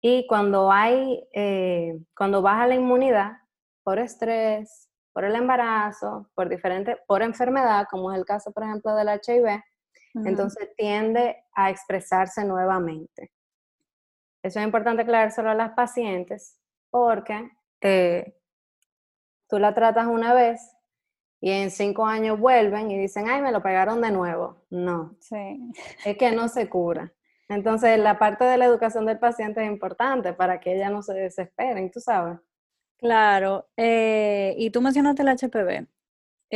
Y 0.00 0.26
cuando 0.26 0.72
hay, 0.72 1.26
eh, 1.34 1.98
cuando 2.16 2.40
baja 2.40 2.66
la 2.66 2.76
inmunidad 2.76 3.32
por 3.82 3.98
estrés, 3.98 4.88
por 5.12 5.24
el 5.24 5.34
embarazo, 5.36 6.30
por 6.34 6.48
diferente, 6.48 6.98
por 7.06 7.22
enfermedad, 7.22 7.86
como 7.90 8.12
es 8.12 8.18
el 8.18 8.24
caso, 8.24 8.50
por 8.52 8.64
ejemplo, 8.64 8.94
del 8.96 9.08
HIV, 9.08 9.62
entonces 10.14 10.74
tiende 10.76 11.44
a 11.54 11.70
expresarse 11.70 12.44
nuevamente. 12.44 13.32
Eso 14.42 14.60
es 14.60 14.64
importante 14.64 15.02
aclarárselo 15.02 15.50
a 15.50 15.54
las 15.54 15.72
pacientes 15.72 16.60
porque 16.90 17.50
eh, 17.80 18.36
tú 19.48 19.58
la 19.58 19.74
tratas 19.74 20.06
una 20.06 20.34
vez 20.34 20.74
y 21.40 21.50
en 21.50 21.70
cinco 21.70 22.06
años 22.06 22.38
vuelven 22.38 22.90
y 22.90 22.98
dicen, 22.98 23.28
ay, 23.28 23.42
me 23.42 23.52
lo 23.52 23.62
pegaron 23.62 24.00
de 24.00 24.10
nuevo. 24.10 24.64
No, 24.70 25.16
sí. 25.20 25.72
es 26.04 26.16
que 26.16 26.32
no 26.32 26.48
se 26.48 26.68
cura. 26.68 27.12
Entonces, 27.48 27.98
la 27.98 28.18
parte 28.18 28.44
de 28.44 28.56
la 28.56 28.64
educación 28.64 29.04
del 29.06 29.18
paciente 29.18 29.62
es 29.62 29.70
importante 29.70 30.32
para 30.32 30.60
que 30.60 30.74
ella 30.74 30.88
no 30.88 31.02
se 31.02 31.12
desesperen, 31.14 31.90
tú 31.90 32.00
sabes. 32.00 32.38
Claro, 32.98 33.68
eh, 33.76 34.54
y 34.56 34.70
tú 34.70 34.80
mencionaste 34.80 35.22
el 35.22 35.28
HPV. 35.28 35.86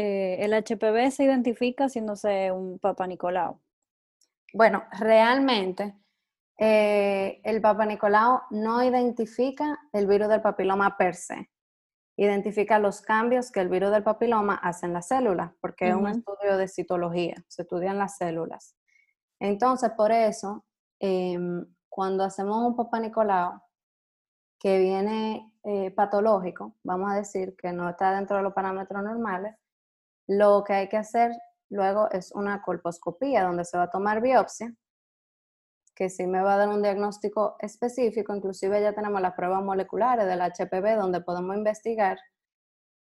Eh, 0.01 0.45
¿el 0.45 0.53
HPV 0.55 1.11
se 1.11 1.25
identifica 1.25 1.87
haciéndose 1.87 2.53
un 2.53 2.79
Papa 2.79 3.05
Nicolau? 3.09 3.61
Bueno, 4.55 4.85
realmente 4.93 5.93
eh, 6.57 7.41
el 7.43 7.61
Papa 7.61 7.85
Nicolau 7.85 8.43
no 8.51 8.81
identifica 8.85 9.77
el 9.93 10.07
virus 10.07 10.29
del 10.29 10.41
papiloma 10.41 10.97
per 10.97 11.17
se. 11.17 11.51
Identifica 12.17 12.79
los 12.79 13.01
cambios 13.01 13.51
que 13.51 13.59
el 13.59 13.69
virus 13.69 13.91
del 13.91 14.05
papiloma 14.05 14.55
hace 14.55 14.87
en 14.87 14.93
las 14.93 15.09
células, 15.09 15.51
porque 15.61 15.89
es 15.89 15.97
un 15.97 16.07
estudio 16.07 16.57
de 16.57 16.69
citología, 16.69 17.35
se 17.49 17.63
estudian 17.63 17.99
las 17.99 18.19
células. 18.19 18.77
Entonces, 19.41 19.91
por 19.97 20.13
eso, 20.13 20.65
em, 21.01 21.67
cuando 21.89 22.23
hacemos 22.23 22.65
un 22.65 22.77
Papa 22.77 23.01
Nicolau 23.01 23.61
que 24.61 24.79
viene 24.79 25.53
eh, 25.65 25.91
patológico, 25.91 26.77
vamos 26.85 27.11
a 27.11 27.17
decir 27.17 27.57
que 27.57 27.73
no 27.73 27.91
está 27.91 28.15
dentro 28.15 28.37
de 28.37 28.45
los 28.45 28.55
parámetros 28.55 29.03
normales, 29.03 29.57
lo 30.29 30.62
que 30.64 30.75
hay 30.75 30.88
que 30.88 30.99
hacer 30.99 31.33
luego 31.71 32.11
es 32.11 32.33
una 32.33 32.62
colposcopía 32.62 33.45
donde 33.45 33.64
se 33.64 33.77
va 33.77 33.85
a 33.85 33.91
tomar 33.91 34.23
biopsia, 34.23 34.75
que 35.95 36.09
sí 36.09 36.27
me 36.27 36.41
va 36.41 36.55
a 36.55 36.59
dar 36.59 36.69
un 36.69 36.83
diagnóstico 36.83 37.57
específico, 37.59 38.35
inclusive 38.35 38.81
ya 38.81 38.93
tenemos 38.93 39.21
las 39.21 39.35
pruebas 39.35 39.64
moleculares 39.64 40.27
del 40.27 40.41
HPV 40.41 40.97
donde 40.97 41.21
podemos 41.21 41.57
investigar 41.57 42.19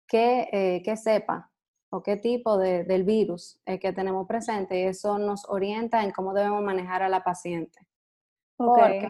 qué, 0.07 0.49
eh, 0.51 0.95
sepa 0.97 1.51
o 1.91 2.01
qué 2.01 2.17
tipo 2.17 2.57
de, 2.57 2.83
del 2.83 3.03
virus 3.03 3.61
es 3.65 3.79
que 3.79 3.93
tenemos 3.93 4.27
presente 4.27 4.79
y 4.79 4.83
eso 4.85 5.19
nos 5.19 5.47
orienta 5.47 6.03
en 6.03 6.11
cómo 6.11 6.33
debemos 6.33 6.63
manejar 6.63 7.03
a 7.03 7.09
la 7.09 7.23
paciente. 7.23 7.79
Porque 8.57 9.07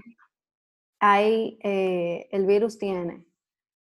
ahí 1.00 1.58
eh, 1.64 2.28
el 2.32 2.46
virus 2.46 2.78
tiene 2.78 3.26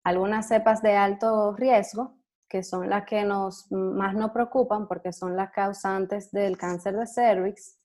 algunas 0.04 0.48
cepas 0.48 0.82
de 0.82 0.96
alto 0.96 1.54
riesgo, 1.54 2.18
que 2.52 2.64
son 2.64 2.90
las 2.90 3.06
que 3.06 3.24
nos, 3.24 3.72
más 3.72 4.14
nos 4.14 4.32
preocupan 4.32 4.86
porque 4.86 5.14
son 5.14 5.38
las 5.38 5.52
causantes 5.52 6.32
del 6.32 6.58
cáncer 6.58 6.98
de 6.98 7.08
cervix. 7.08 7.80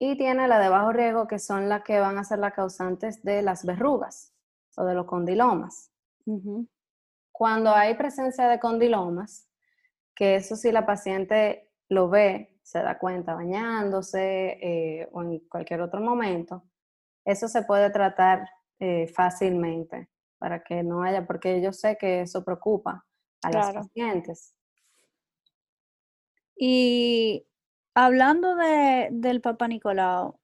Y 0.00 0.16
tiene 0.16 0.48
la 0.48 0.58
de 0.58 0.68
bajo 0.68 0.90
riesgo, 0.90 1.28
que 1.28 1.38
son 1.38 1.68
las 1.68 1.84
que 1.84 2.00
van 2.00 2.18
a 2.18 2.24
ser 2.24 2.40
las 2.40 2.52
causantes 2.52 3.22
de 3.22 3.42
las 3.42 3.64
verrugas 3.64 4.34
o 4.76 4.84
de 4.84 4.94
los 4.94 5.06
condilomas. 5.06 5.92
Cuando 7.30 7.72
hay 7.72 7.94
presencia 7.94 8.48
de 8.48 8.58
condilomas, 8.58 9.48
que 10.16 10.34
eso 10.34 10.56
si 10.56 10.72
la 10.72 10.84
paciente 10.84 11.70
lo 11.88 12.08
ve, 12.08 12.58
se 12.64 12.80
da 12.82 12.98
cuenta 12.98 13.34
bañándose 13.34 14.58
eh, 14.60 15.08
o 15.12 15.22
en 15.22 15.38
cualquier 15.48 15.80
otro 15.82 16.00
momento, 16.00 16.64
eso 17.24 17.46
se 17.46 17.62
puede 17.62 17.90
tratar 17.90 18.48
eh, 18.80 19.06
fácilmente 19.06 20.08
para 20.38 20.64
que 20.64 20.82
no 20.82 21.04
haya, 21.04 21.24
porque 21.24 21.60
yo 21.62 21.72
sé 21.72 21.96
que 21.96 22.22
eso 22.22 22.44
preocupa 22.44 23.04
a 23.42 23.50
los 23.50 23.72
pacientes. 23.72 24.54
Y 26.56 27.46
hablando 27.94 28.56
de, 28.56 29.08
del 29.12 29.40
Papa 29.40 29.68
Nicolau, 29.68 30.38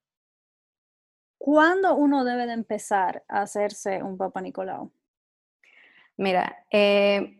¿cuándo 1.37 1.95
uno 1.95 2.23
debe 2.23 2.45
de 2.47 2.53
empezar 2.53 3.23
a 3.27 3.41
hacerse 3.41 4.01
un 4.01 4.17
Papa 4.17 4.41
Nicolau? 4.41 4.91
Mira, 6.17 6.65
eh, 6.71 7.37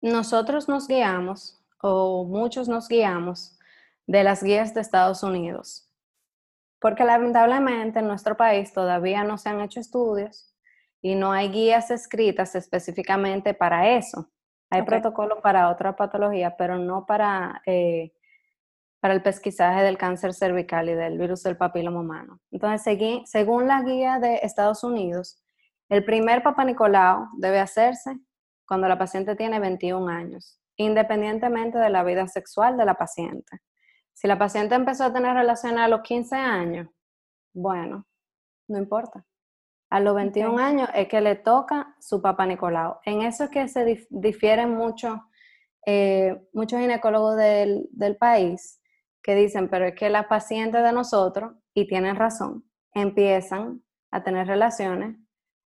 nosotros 0.00 0.68
nos 0.68 0.88
guiamos, 0.88 1.62
o 1.82 2.24
muchos 2.24 2.68
nos 2.68 2.88
guiamos, 2.88 3.58
de 4.06 4.24
las 4.24 4.42
guías 4.42 4.74
de 4.74 4.80
Estados 4.80 5.22
Unidos, 5.22 5.90
porque 6.78 7.04
lamentablemente 7.04 7.98
en 8.00 8.08
nuestro 8.08 8.36
país 8.36 8.72
todavía 8.72 9.24
no 9.24 9.38
se 9.38 9.48
han 9.48 9.60
hecho 9.60 9.80
estudios 9.80 10.54
y 11.00 11.14
no 11.14 11.32
hay 11.32 11.50
guías 11.50 11.90
escritas 11.90 12.54
específicamente 12.54 13.54
para 13.54 13.96
eso. 13.96 14.30
Hay 14.74 14.82
protocolos 14.82 15.38
para 15.40 15.70
otra 15.70 15.96
patología, 15.96 16.56
pero 16.56 16.78
no 16.78 17.06
para, 17.06 17.62
eh, 17.66 18.12
para 19.00 19.14
el 19.14 19.22
pesquisaje 19.22 19.82
del 19.82 19.98
cáncer 19.98 20.34
cervical 20.34 20.88
y 20.88 20.94
del 20.94 21.18
virus 21.18 21.42
del 21.42 21.56
papiloma 21.56 22.00
humano. 22.00 22.40
Entonces, 22.50 22.98
según 23.26 23.68
la 23.68 23.82
guía 23.82 24.18
de 24.18 24.40
Estados 24.42 24.82
Unidos, 24.84 25.42
el 25.88 26.04
primer 26.04 26.42
Papa 26.42 26.64
Nicolau 26.64 27.28
debe 27.36 27.60
hacerse 27.60 28.18
cuando 28.66 28.88
la 28.88 28.98
paciente 28.98 29.36
tiene 29.36 29.60
21 29.60 30.08
años, 30.08 30.58
independientemente 30.76 31.78
de 31.78 31.90
la 31.90 32.02
vida 32.02 32.26
sexual 32.26 32.76
de 32.76 32.84
la 32.84 32.94
paciente. 32.94 33.60
Si 34.14 34.26
la 34.26 34.38
paciente 34.38 34.74
empezó 34.74 35.04
a 35.04 35.12
tener 35.12 35.34
relaciones 35.34 35.80
a 35.80 35.88
los 35.88 36.00
15 36.00 36.36
años, 36.36 36.88
bueno, 37.52 38.06
no 38.68 38.78
importa. 38.78 39.24
A 39.90 40.00
los 40.00 40.14
21 40.14 40.58
años 40.58 40.88
es 40.94 41.08
que 41.08 41.20
le 41.20 41.36
toca 41.36 41.94
su 42.00 42.20
papá 42.20 42.46
Nicolau. 42.46 42.98
En 43.04 43.22
eso 43.22 43.44
es 43.44 43.50
que 43.50 43.68
se 43.68 44.06
difieren 44.10 44.74
mucho, 44.74 45.24
eh, 45.86 46.36
muchos 46.52 46.80
ginecólogos 46.80 47.36
del, 47.36 47.88
del 47.92 48.16
país 48.16 48.80
que 49.22 49.34
dicen, 49.34 49.68
pero 49.68 49.86
es 49.86 49.94
que 49.94 50.10
las 50.10 50.26
pacientes 50.26 50.82
de 50.82 50.92
nosotros, 50.92 51.52
y 51.72 51.86
tienen 51.86 52.16
razón, 52.16 52.64
empiezan 52.92 53.82
a 54.10 54.22
tener 54.22 54.46
relaciones 54.46 55.16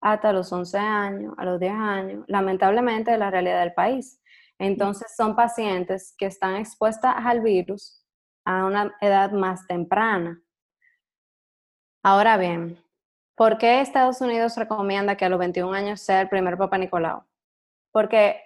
hasta 0.01 0.33
los 0.33 0.53
11 0.53 0.79
años, 0.79 1.35
a 1.37 1.45
los 1.45 1.61
10 1.61 1.73
años, 1.73 2.25
lamentablemente 2.29 3.13
es 3.13 3.19
la 3.19 3.31
realidad 3.31 3.61
del 3.61 3.75
país. 3.75 4.21
Entonces 4.59 5.15
son 5.17 5.35
pacientes 5.35 6.15
que 6.17 6.27
están 6.27 6.57
expuestas 6.57 7.15
al 7.19 7.41
virus 7.41 8.05
a 8.45 8.67
una 8.67 8.95
edad 9.01 9.33
más 9.33 9.67
temprana. 9.67 10.41
Ahora 12.03 12.37
bien, 12.37 12.79
¿Por 13.41 13.57
qué 13.57 13.81
Estados 13.81 14.21
Unidos 14.21 14.59
recomienda 14.59 15.17
que 15.17 15.25
a 15.25 15.31
los 15.31 15.39
21 15.39 15.73
años 15.73 16.03
sea 16.03 16.21
el 16.21 16.29
primer 16.29 16.59
Papa 16.59 16.77
Nicolau? 16.77 17.25
Porque 17.91 18.39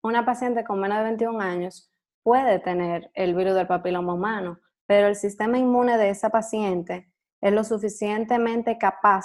una 0.00 0.24
paciente 0.24 0.62
con 0.62 0.78
menos 0.78 0.98
de 0.98 1.04
21 1.06 1.40
años 1.40 1.92
puede 2.22 2.60
tener 2.60 3.10
el 3.14 3.34
virus 3.34 3.56
del 3.56 3.66
papiloma 3.66 4.14
humano, 4.14 4.60
pero 4.86 5.08
el 5.08 5.16
sistema 5.16 5.58
inmune 5.58 5.98
de 5.98 6.10
esa 6.10 6.30
paciente 6.30 7.12
es 7.40 7.52
lo 7.52 7.64
suficientemente 7.64 8.78
capaz 8.78 9.24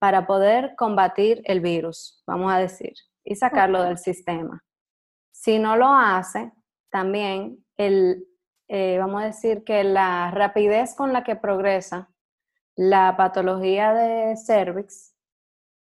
para 0.00 0.26
poder 0.26 0.74
combatir 0.74 1.40
el 1.44 1.60
virus, 1.60 2.20
vamos 2.26 2.52
a 2.52 2.58
decir, 2.58 2.94
y 3.22 3.36
sacarlo 3.36 3.84
del 3.84 3.98
sistema. 3.98 4.64
Si 5.30 5.60
no 5.60 5.76
lo 5.76 5.94
hace, 5.94 6.50
también 6.90 7.64
el, 7.76 8.26
eh, 8.66 8.98
vamos 8.98 9.22
a 9.22 9.26
decir 9.26 9.62
que 9.62 9.84
la 9.84 10.32
rapidez 10.32 10.96
con 10.96 11.12
la 11.12 11.22
que 11.22 11.36
progresa 11.36 12.10
la 12.78 13.16
patología 13.16 13.92
de 13.92 14.36
cervix 14.36 15.12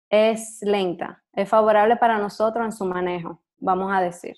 es 0.09 0.63
lenta, 0.63 1.23
es 1.35 1.47
favorable 1.47 1.97
para 1.97 2.17
nosotros 2.17 2.65
en 2.65 2.73
su 2.73 2.87
manejo, 2.87 3.43
vamos 3.59 3.93
a 3.93 4.01
decir. 4.01 4.35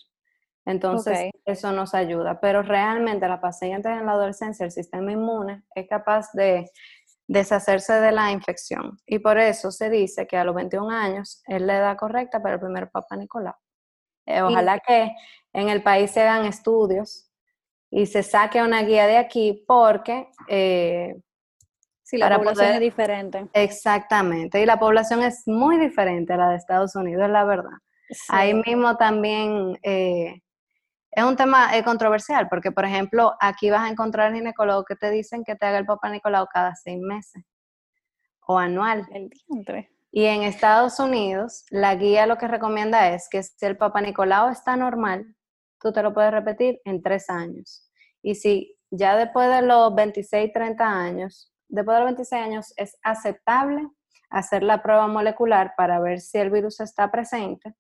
Entonces, 0.65 1.31
eso 1.45 1.71
nos 1.71 1.95
ayuda. 1.95 2.41
Pero 2.41 2.63
realmente 2.63 3.29
la 3.29 3.41
paciente 3.41 3.89
en 3.89 4.07
la 4.07 4.13
adolescencia, 4.13 4.67
el 4.67 4.73
sistema 4.73 5.13
inmune 5.13 5.63
es 5.77 5.87
capaz 5.87 6.33
de 6.33 6.69
deshacerse 7.29 7.95
de 7.95 8.11
la 8.11 8.33
infección. 8.33 8.99
Y 9.07 9.21
por 9.21 9.39
eso 9.39 9.71
se 9.71 9.89
dice 9.89 10.27
que 10.27 10.37
a 10.37 10.43
los 10.43 10.57
21 10.57 10.91
años 10.91 11.45
es 11.47 11.63
la 11.63 11.77
edad 11.77 11.97
correcta 11.97 12.43
para 12.43 12.55
el 12.55 12.61
primer 12.61 12.91
Papa 12.91 13.17
Nicolau. 13.17 13.55
Eh, 14.27 14.43
ojalá 14.43 14.81
que 14.81 15.13
en 15.53 15.69
el 15.69 15.81
país 15.85 16.11
se 16.11 16.23
hagan 16.23 16.45
estudios 16.47 17.31
y 17.89 18.07
se 18.07 18.25
saque 18.25 18.61
una 18.63 18.83
guía 18.83 19.07
de 19.07 19.19
aquí 19.19 19.65
porque... 19.65 20.29
Eh, 20.49 21.23
sí, 22.13 22.19
la 22.19 22.37
población 22.37 22.75
es 22.75 22.81
diferente. 22.81 23.47
Exactamente, 23.53 24.61
y 24.61 24.67
la 24.67 24.79
población 24.79 25.23
es 25.23 25.43
muy 25.47 25.79
diferente 25.79 26.35
a 26.35 26.37
la 26.37 26.51
de 26.51 26.57
Estados 26.57 26.95
Unidos, 26.95 27.25
es 27.25 27.31
la 27.31 27.45
verdad. 27.45 27.79
Ahí 28.29 28.53
mismo 28.55 28.97
también 28.97 29.79
eh, 29.83 30.43
es 31.11 31.25
un 31.25 31.37
tema 31.37 31.77
eh, 31.77 31.83
controversial 31.83 32.49
porque, 32.49 32.71
por 32.71 32.85
ejemplo, 32.85 33.35
aquí 33.41 33.71
vas 33.71 33.83
a 33.83 33.89
encontrar 33.89 34.35
ginecólogos 34.35 34.85
que 34.85 34.97
te 34.97 35.11
dicen 35.11 35.45
que 35.45 35.57
te 35.57 35.67
haga 35.67 35.79
el 35.79 35.87
Papa 35.87 36.11
Nicolau 36.11 36.47
cada 36.53 36.75
seis 36.75 37.01
meses 37.01 37.43
o 38.47 38.59
anual. 38.59 39.07
El 39.13 39.31
diantre. 39.31 39.91
Y 40.11 40.27
en 40.27 40.43
Estados 40.43 40.99
Unidos, 40.99 41.65
la 41.71 41.95
guía 41.95 42.27
lo 42.27 42.37
que 42.37 42.49
recomienda 42.49 43.15
es 43.15 43.29
que 43.31 43.43
si 43.43 43.65
el 43.65 43.79
Papa 43.79 44.03
Nicolau 44.03 44.51
está 44.51 44.77
normal, 44.77 45.35
tú 45.81 45.93
te 45.93 46.03
lo 46.03 46.13
puedes 46.13 46.33
repetir 46.33 46.81
en 46.85 47.03
tres 47.03 47.31
años. 47.31 47.91
Y 48.23 48.35
si 48.35 48.77
ya 48.91 49.17
después 49.17 49.49
de 49.51 49.63
los 49.63 49.95
26, 49.95 50.53
30 50.53 50.85
años, 50.85 51.52
después 51.73 51.97
de 51.97 52.01
los 52.01 52.09
26 52.11 52.43
años 52.43 52.75
es 52.77 52.99
aceptable 53.03 53.89
hacer 54.31 54.63
la 54.63 54.83
prueba 54.83 55.09
molecular 55.09 55.75
para 55.77 55.99
ver 56.01 56.21
si 56.21 56.39
el 56.39 56.51
virus 56.51 56.81
está 56.81 57.11
presente, 57.11 57.75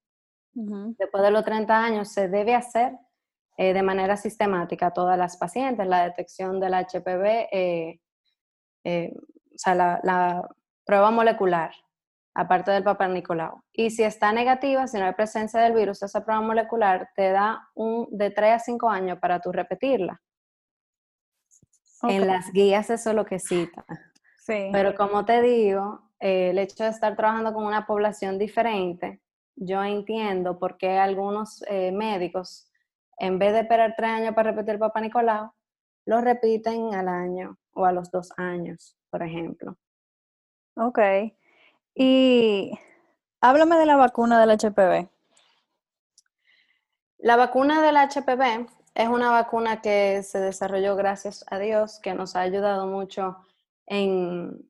después 0.54 1.22
de 1.22 1.30
los 1.30 1.44
30 1.44 1.84
años 1.84 2.12
se 2.12 2.28
debe 2.28 2.54
hacer 2.54 2.92
eh, 3.56 3.72
de 3.72 3.82
manera 3.82 4.16
sistemática 4.16 4.86
a 4.86 4.92
todas 4.92 5.16
las 5.16 5.36
pacientes 5.36 5.86
la 5.86 6.04
detección 6.04 6.60
del 6.60 6.74
HPV, 6.74 7.48
eh, 7.52 8.00
eh, 8.84 9.14
o 9.14 9.58
sea, 9.58 9.74
la, 9.74 10.00
la 10.02 10.48
prueba 10.84 11.10
molecular 11.10 11.72
aparte 12.34 12.70
del 12.70 12.82
Papa 12.82 13.08
Nicolau. 13.08 13.62
Y 13.72 13.90
si 13.90 14.02
está 14.02 14.32
negativa, 14.32 14.86
si 14.86 14.98
no 14.98 15.04
hay 15.04 15.12
presencia 15.12 15.60
del 15.60 15.74
virus, 15.74 16.02
esa 16.02 16.24
prueba 16.24 16.40
molecular 16.40 17.10
te 17.14 17.30
da 17.30 17.68
un 17.74 18.08
de 18.10 18.30
3 18.30 18.54
a 18.54 18.58
5 18.58 18.88
años 18.88 19.18
para 19.18 19.40
tú 19.40 19.52
repetirla. 19.52 20.20
En 22.02 22.26
las 22.26 22.52
guías 22.52 22.90
eso 22.90 23.10
es 23.10 23.16
lo 23.16 23.24
que 23.24 23.38
cita. 23.38 23.84
Sí. 24.38 24.70
Pero 24.72 24.94
como 24.94 25.24
te 25.24 25.40
digo, 25.40 26.02
eh, 26.18 26.50
el 26.50 26.58
hecho 26.58 26.84
de 26.84 26.90
estar 26.90 27.16
trabajando 27.16 27.52
con 27.52 27.64
una 27.64 27.86
población 27.86 28.38
diferente, 28.38 29.20
yo 29.56 29.82
entiendo 29.82 30.58
por 30.58 30.76
qué 30.78 30.98
algunos 30.98 31.64
eh, 31.68 31.92
médicos, 31.92 32.70
en 33.18 33.38
vez 33.38 33.52
de 33.52 33.60
esperar 33.60 33.94
tres 33.96 34.10
años 34.10 34.34
para 34.34 34.50
repetir 34.50 34.74
el 34.74 34.78
Papa 34.80 35.00
Nicolau, 35.00 35.52
lo 36.06 36.20
repiten 36.20 36.94
al 36.94 37.08
año 37.08 37.58
o 37.72 37.84
a 37.84 37.92
los 37.92 38.10
dos 38.10 38.32
años, 38.36 38.96
por 39.10 39.22
ejemplo. 39.22 39.76
Ok. 40.76 40.98
Y 41.94 42.72
háblame 43.40 43.76
de 43.76 43.86
la 43.86 43.96
vacuna 43.96 44.40
del 44.40 44.58
HPV. 44.58 45.08
La 47.18 47.36
vacuna 47.36 47.82
del 47.82 47.96
HPV 47.96 48.66
es 48.94 49.08
una 49.08 49.30
vacuna 49.30 49.80
que 49.80 50.22
se 50.22 50.38
desarrolló 50.38 50.96
gracias 50.96 51.44
a 51.48 51.58
Dios, 51.58 51.98
que 52.00 52.14
nos 52.14 52.36
ha 52.36 52.40
ayudado 52.40 52.86
mucho 52.86 53.36
en 53.86 54.68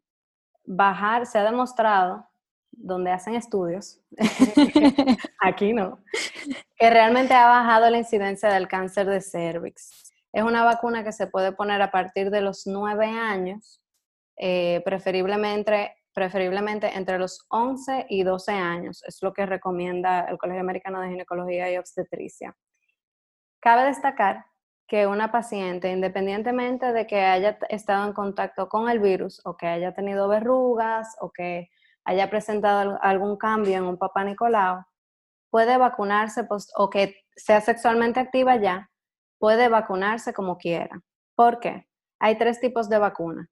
bajar, 0.64 1.26
se 1.26 1.38
ha 1.38 1.44
demostrado, 1.44 2.26
donde 2.70 3.10
hacen 3.10 3.34
estudios, 3.34 4.00
aquí 5.40 5.72
no, 5.72 5.98
que 6.76 6.90
realmente 6.90 7.34
ha 7.34 7.46
bajado 7.46 7.90
la 7.90 7.98
incidencia 7.98 8.48
del 8.48 8.68
cáncer 8.68 9.06
de 9.06 9.20
cervix. 9.20 10.12
Es 10.32 10.42
una 10.42 10.64
vacuna 10.64 11.04
que 11.04 11.12
se 11.12 11.26
puede 11.26 11.52
poner 11.52 11.82
a 11.82 11.90
partir 11.90 12.30
de 12.30 12.40
los 12.40 12.66
nueve 12.66 13.06
años, 13.06 13.82
eh, 14.38 14.82
preferiblemente 14.84 15.92
entre 16.94 17.18
los 17.18 17.44
11 17.50 18.06
y 18.08 18.22
12 18.22 18.52
años, 18.52 19.02
es 19.06 19.18
lo 19.22 19.32
que 19.32 19.44
recomienda 19.44 20.22
el 20.22 20.38
Colegio 20.38 20.62
Americano 20.62 21.00
de 21.00 21.10
Ginecología 21.10 21.70
y 21.70 21.76
Obstetricia. 21.76 22.56
Cabe 23.62 23.84
destacar 23.84 24.44
que 24.88 25.06
una 25.06 25.30
paciente, 25.30 25.92
independientemente 25.92 26.92
de 26.92 27.06
que 27.06 27.20
haya 27.20 27.58
estado 27.68 28.04
en 28.08 28.12
contacto 28.12 28.68
con 28.68 28.90
el 28.90 28.98
virus 28.98 29.40
o 29.44 29.56
que 29.56 29.68
haya 29.68 29.94
tenido 29.94 30.26
verrugas 30.26 31.16
o 31.20 31.30
que 31.30 31.70
haya 32.04 32.28
presentado 32.28 32.98
algún 33.00 33.36
cambio 33.36 33.76
en 33.76 33.84
un 33.84 33.98
papá 33.98 34.24
Nicolau, 34.24 34.82
puede 35.48 35.78
vacunarse 35.78 36.44
o 36.74 36.90
que 36.90 37.14
sea 37.36 37.60
sexualmente 37.60 38.18
activa 38.18 38.56
ya, 38.56 38.90
puede 39.38 39.68
vacunarse 39.68 40.34
como 40.34 40.58
quiera. 40.58 41.00
¿Por 41.36 41.60
qué? 41.60 41.86
Hay 42.18 42.38
tres 42.38 42.58
tipos 42.60 42.88
de 42.88 42.98
vacuna. 42.98 43.48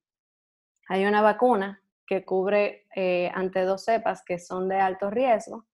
Hay 0.88 1.06
una 1.06 1.22
vacuna 1.22 1.84
que 2.04 2.24
cubre 2.24 2.88
eh, 2.96 3.30
ante 3.32 3.62
dos 3.62 3.84
cepas 3.84 4.24
que 4.26 4.40
son 4.40 4.68
de 4.68 4.80
alto 4.80 5.08
riesgo, 5.08 5.66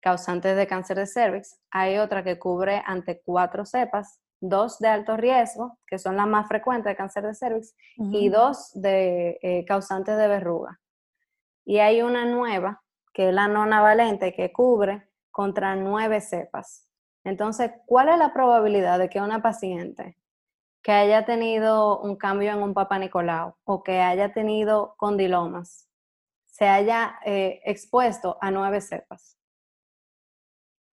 causantes 0.00 0.56
de 0.56 0.66
cáncer 0.66 0.98
de 0.98 1.06
cervix. 1.06 1.58
Hay 1.70 1.98
otra 1.98 2.22
que 2.24 2.38
cubre 2.38 2.82
ante 2.86 3.20
cuatro 3.20 3.64
cepas, 3.64 4.20
dos 4.40 4.78
de 4.78 4.88
alto 4.88 5.16
riesgo, 5.16 5.78
que 5.86 5.98
son 5.98 6.16
las 6.16 6.26
más 6.26 6.48
frecuentes 6.48 6.90
de 6.90 6.96
cáncer 6.96 7.24
de 7.24 7.34
cervix, 7.34 7.74
y 7.96 8.28
dos 8.28 8.70
de 8.74 9.38
eh, 9.42 9.64
causantes 9.66 10.16
de 10.16 10.28
verruga. 10.28 10.80
Y 11.64 11.78
hay 11.78 12.02
una 12.02 12.24
nueva, 12.24 12.82
que 13.12 13.28
es 13.28 13.34
la 13.34 13.48
nonavalente, 13.48 14.32
que 14.32 14.52
cubre 14.52 15.08
contra 15.30 15.74
nueve 15.76 16.20
cepas. 16.20 16.88
Entonces, 17.24 17.72
¿cuál 17.86 18.08
es 18.08 18.18
la 18.18 18.32
probabilidad 18.32 18.98
de 18.98 19.08
que 19.08 19.20
una 19.20 19.42
paciente 19.42 20.16
que 20.82 20.92
haya 20.92 21.24
tenido 21.24 22.00
un 22.00 22.16
cambio 22.16 22.52
en 22.52 22.62
un 22.62 22.74
Papa 22.74 22.98
Nicolau 22.98 23.54
o 23.64 23.82
que 23.82 24.00
haya 24.00 24.32
tenido 24.32 24.94
condilomas 24.96 25.88
se 26.46 26.66
haya 26.66 27.20
eh, 27.24 27.60
expuesto 27.64 28.36
a 28.40 28.50
nueve 28.50 28.80
cepas. 28.80 29.37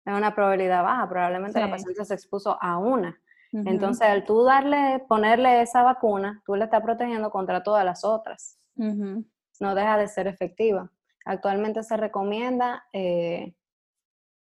Es 0.09 0.15
una 0.15 0.35
probabilidad 0.35 0.83
baja, 0.83 1.07
probablemente 1.07 1.61
la 1.61 1.69
paciente 1.69 2.03
se 2.03 2.15
expuso 2.15 2.57
a 2.63 2.79
una. 2.79 3.21
Entonces, 3.53 4.09
al 4.09 4.25
tú 4.25 4.43
darle, 4.43 5.05
ponerle 5.07 5.61
esa 5.61 5.83
vacuna, 5.83 6.43
tú 6.47 6.55
le 6.55 6.65
estás 6.65 6.81
protegiendo 6.81 7.31
contra 7.31 7.63
todas 7.63 7.85
las 7.85 8.07
otras. 8.07 8.59
No 8.75 9.75
deja 9.75 9.99
de 9.99 10.09
ser 10.09 10.27
efectiva. 10.27 10.91
Actualmente 11.27 11.83
se 11.83 11.99
recomienda, 11.99 12.85
eh, 12.95 13.55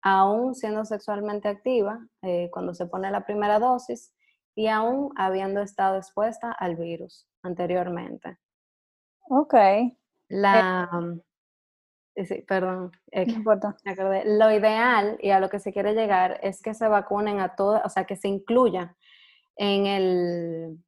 aún 0.00 0.54
siendo 0.54 0.86
sexualmente 0.86 1.48
activa, 1.48 2.06
eh, 2.22 2.48
cuando 2.50 2.72
se 2.72 2.86
pone 2.86 3.10
la 3.10 3.26
primera 3.26 3.58
dosis, 3.58 4.14
y 4.54 4.68
aún 4.68 5.12
habiendo 5.16 5.60
estado 5.60 5.98
expuesta 5.98 6.52
al 6.52 6.76
virus 6.76 7.28
anteriormente. 7.42 8.38
Ok. 9.28 9.54
La, 10.28 10.88
eh, 10.90 11.20
sí, 12.16 12.44
perdón, 12.46 12.92
importa. 13.12 13.76
Lo 14.24 14.50
ideal 14.50 15.18
y 15.20 15.30
a 15.30 15.40
lo 15.40 15.48
que 15.48 15.60
se 15.60 15.72
quiere 15.72 15.94
llegar 15.94 16.38
es 16.42 16.62
que 16.62 16.74
se 16.74 16.88
vacunen 16.88 17.40
a 17.40 17.54
todas, 17.54 17.84
o 17.84 17.88
sea, 17.88 18.04
que 18.04 18.16
se 18.16 18.28
incluya 18.28 18.96
en 19.56 19.86
el, 19.86 20.78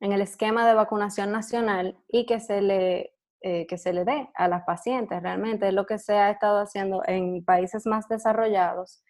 en 0.00 0.12
el 0.12 0.20
esquema 0.20 0.66
de 0.66 0.74
vacunación 0.74 1.32
nacional 1.32 1.98
y 2.08 2.26
que 2.26 2.40
se 2.40 2.62
le 2.62 3.16
eh, 3.42 3.66
que 3.68 3.78
se 3.78 3.92
le 3.92 4.04
dé 4.04 4.28
a 4.34 4.48
las 4.48 4.64
pacientes. 4.64 5.22
Realmente 5.22 5.68
es 5.68 5.74
lo 5.74 5.86
que 5.86 5.98
se 5.98 6.14
ha 6.14 6.30
estado 6.30 6.58
haciendo 6.58 7.02
en 7.06 7.44
países 7.44 7.86
más 7.86 8.08
desarrollados 8.08 9.04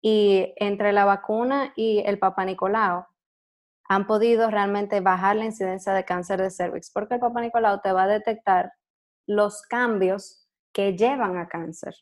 y 0.00 0.52
entre 0.56 0.92
la 0.92 1.04
vacuna 1.04 1.72
y 1.74 2.00
el 2.06 2.18
Papa 2.20 2.44
Nicolau 2.44 3.06
han 3.88 4.06
podido 4.06 4.50
realmente 4.50 5.00
bajar 5.00 5.36
la 5.36 5.46
incidencia 5.46 5.92
de 5.94 6.04
cáncer 6.04 6.40
de 6.40 6.50
cervix, 6.50 6.92
porque 6.92 7.14
el 7.14 7.20
Papa 7.20 7.40
Nicolau 7.40 7.80
te 7.80 7.90
va 7.92 8.04
a 8.04 8.08
detectar 8.08 8.72
los 9.26 9.62
cambios 9.62 10.45
que 10.76 10.94
llevan 10.94 11.38
a 11.38 11.48
cáncer. 11.48 11.94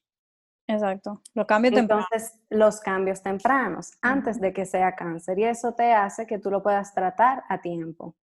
Exacto, 0.66 1.22
los 1.32 1.46
cambios 1.46 1.74
tempranos. 1.74 2.06
Entonces, 2.10 2.40
los 2.50 2.80
cambios 2.80 3.22
tempranos, 3.22 3.92
antes 4.02 4.40
de 4.40 4.52
que 4.52 4.66
sea 4.66 4.96
cáncer, 4.96 5.38
y 5.38 5.44
eso 5.44 5.74
te 5.74 5.92
hace 5.92 6.26
que 6.26 6.40
tú 6.40 6.50
lo 6.50 6.60
puedas 6.60 6.92
tratar 6.92 7.44
a 7.48 7.60
tiempo. 7.60 8.16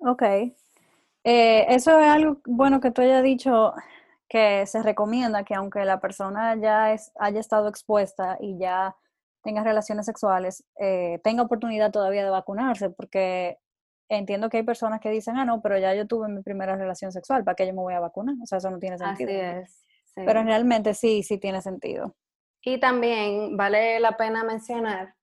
Ok. 0.00 0.22
Eh, 0.22 1.66
eso 1.70 1.98
es 1.98 2.10
algo 2.10 2.42
bueno 2.44 2.80
que 2.80 2.90
tú 2.90 3.00
hayas 3.00 3.22
dicho 3.22 3.72
que 4.28 4.66
se 4.66 4.82
recomienda 4.82 5.44
que 5.44 5.54
aunque 5.54 5.86
la 5.86 5.98
persona 5.98 6.56
ya 6.56 6.92
es, 6.92 7.10
haya 7.18 7.40
estado 7.40 7.66
expuesta 7.68 8.36
y 8.38 8.58
ya 8.58 8.94
tenga 9.42 9.64
relaciones 9.64 10.04
sexuales, 10.04 10.62
eh, 10.78 11.20
tenga 11.24 11.42
oportunidad 11.42 11.90
todavía 11.90 12.22
de 12.22 12.30
vacunarse, 12.30 12.90
porque 12.90 13.58
entiendo 14.10 14.50
que 14.50 14.58
hay 14.58 14.62
personas 14.62 15.00
que 15.00 15.10
dicen, 15.10 15.36
ah, 15.38 15.44
no, 15.44 15.62
pero 15.62 15.78
ya 15.78 15.94
yo 15.94 16.06
tuve 16.06 16.28
mi 16.28 16.42
primera 16.42 16.76
relación 16.76 17.12
sexual, 17.12 17.44
¿para 17.44 17.54
qué 17.54 17.66
yo 17.66 17.72
me 17.72 17.80
voy 17.80 17.94
a 17.94 18.00
vacunar? 18.00 18.34
O 18.42 18.46
sea, 18.46 18.58
eso 18.58 18.70
no 18.70 18.78
tiene 18.78 18.98
sentido. 18.98 19.30
Así 19.30 19.40
es. 19.40 19.84
Pero 20.14 20.42
realmente 20.42 20.92
sí, 20.92 21.22
sí 21.22 21.38
tiene 21.38 21.62
sentido. 21.62 22.14
Y 22.62 22.78
también 22.78 23.56
vale 23.56 24.00
la 24.00 24.16
pena 24.16 24.44
mencionar 24.44 25.14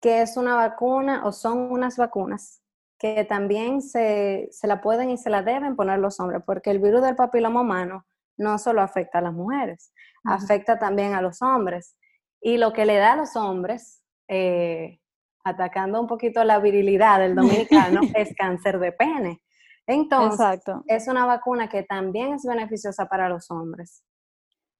que 0.00 0.22
es 0.22 0.36
una 0.36 0.54
vacuna 0.56 1.26
o 1.26 1.32
son 1.32 1.70
unas 1.70 1.96
vacunas 1.96 2.62
que 2.98 3.24
también 3.24 3.80
se, 3.82 4.48
se 4.50 4.66
la 4.66 4.80
pueden 4.80 5.10
y 5.10 5.16
se 5.16 5.30
la 5.30 5.42
deben 5.42 5.76
poner 5.76 5.98
los 5.98 6.20
hombres, 6.20 6.42
porque 6.44 6.70
el 6.70 6.80
virus 6.80 7.02
del 7.02 7.16
papiloma 7.16 7.60
humano 7.62 8.06
no 8.36 8.58
solo 8.58 8.82
afecta 8.82 9.18
a 9.18 9.22
las 9.22 9.32
mujeres, 9.32 9.92
afecta 10.24 10.78
también 10.78 11.14
a 11.14 11.22
los 11.22 11.40
hombres. 11.42 11.96
Y 12.42 12.56
lo 12.56 12.72
que 12.72 12.86
le 12.86 12.96
da 12.96 13.12
a 13.12 13.16
los 13.16 13.36
hombres, 13.36 14.02
eh, 14.28 14.99
atacando 15.44 16.00
un 16.00 16.06
poquito 16.06 16.44
la 16.44 16.58
virilidad 16.58 17.20
del 17.20 17.34
dominicano, 17.34 18.00
es 18.14 18.34
cáncer 18.36 18.78
de 18.78 18.92
pene. 18.92 19.40
Entonces, 19.86 20.60
es 20.86 21.08
una 21.08 21.26
vacuna 21.26 21.68
que 21.68 21.82
también 21.82 22.34
es 22.34 22.44
beneficiosa 22.44 23.06
para 23.06 23.28
los 23.28 23.50
hombres. 23.50 24.04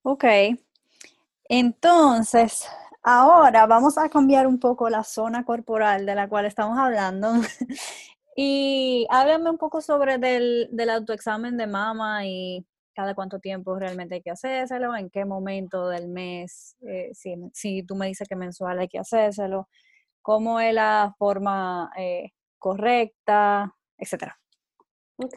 Ok. 0.02 0.24
Entonces, 1.48 2.68
ahora 3.02 3.66
vamos 3.66 3.98
a 3.98 4.08
cambiar 4.08 4.46
un 4.46 4.60
poco 4.60 4.88
la 4.88 5.02
zona 5.02 5.44
corporal 5.44 6.06
de 6.06 6.14
la 6.14 6.28
cual 6.28 6.46
estamos 6.46 6.78
hablando. 6.78 7.32
y 8.36 9.06
háblame 9.10 9.50
un 9.50 9.58
poco 9.58 9.80
sobre 9.80 10.18
del, 10.18 10.68
del 10.70 10.90
autoexamen 10.90 11.56
de 11.56 11.66
mama 11.66 12.24
y 12.26 12.64
cada 12.94 13.14
cuánto 13.14 13.38
tiempo 13.38 13.78
realmente 13.78 14.16
hay 14.16 14.22
que 14.22 14.30
hacérselo, 14.30 14.94
en 14.94 15.10
qué 15.10 15.24
momento 15.24 15.88
del 15.88 16.08
mes, 16.08 16.76
eh, 16.86 17.10
si, 17.14 17.34
si, 17.52 17.82
tú 17.82 17.94
me 17.96 18.06
dices 18.06 18.28
que 18.28 18.36
mensual 18.36 18.78
hay 18.78 18.88
que 18.88 18.98
hacérselo, 18.98 19.68
cómo 20.22 20.60
es 20.60 20.74
la 20.74 21.14
forma 21.18 21.90
eh, 21.96 22.32
correcta, 22.58 23.74
etcétera. 23.96 24.38
Ok. 25.16 25.36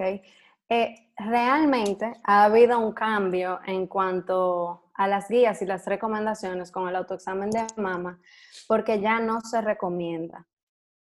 Eh, 0.69 1.11
realmente 1.17 2.13
ha 2.23 2.45
habido 2.45 2.79
un 2.79 2.93
cambio 2.93 3.59
en 3.65 3.87
cuanto 3.87 4.91
a 4.95 5.07
las 5.07 5.27
guías 5.27 5.61
y 5.61 5.65
las 5.65 5.85
recomendaciones 5.85 6.71
con 6.71 6.87
el 6.87 6.95
autoexamen 6.95 7.49
de 7.49 7.65
mama, 7.77 8.19
porque 8.67 8.99
ya 8.99 9.19
no 9.19 9.41
se 9.41 9.61
recomienda. 9.61 10.47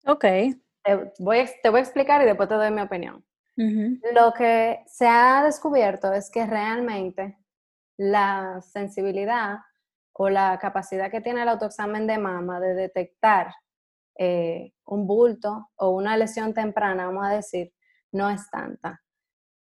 Ok. 0.06 0.26
Te 0.84 1.12
voy, 1.20 1.50
te 1.62 1.70
voy 1.70 1.80
a 1.80 1.84
explicar 1.84 2.22
y 2.22 2.26
después 2.26 2.48
te 2.48 2.56
doy 2.56 2.72
mi 2.72 2.82
opinión. 2.82 3.24
Lo 4.16 4.32
que 4.32 4.86
se 4.88 5.06
ha 5.06 5.44
descubierto 5.44 6.14
es 6.14 6.30
que 6.32 6.46
realmente 6.46 7.38
la 7.98 8.62
sensibilidad 8.62 9.58
o 10.14 10.30
la 10.30 10.58
capacidad 10.60 11.12
que 11.12 11.20
tiene 11.20 11.42
el 11.42 11.50
autoexamen 11.50 12.08
de 12.08 12.18
mama 12.18 12.62
de 12.62 12.74
detectar 12.74 13.54
eh, 14.22 14.74
un 14.84 15.07
bulto 15.07 15.70
o 15.78 15.91
una 15.91 16.17
lesión 16.17 16.53
temprana, 16.53 17.05
vamos 17.05 17.26
a 17.26 17.30
decir, 17.30 17.74
no 18.11 18.30
es 18.30 18.49
tanta. 18.51 19.01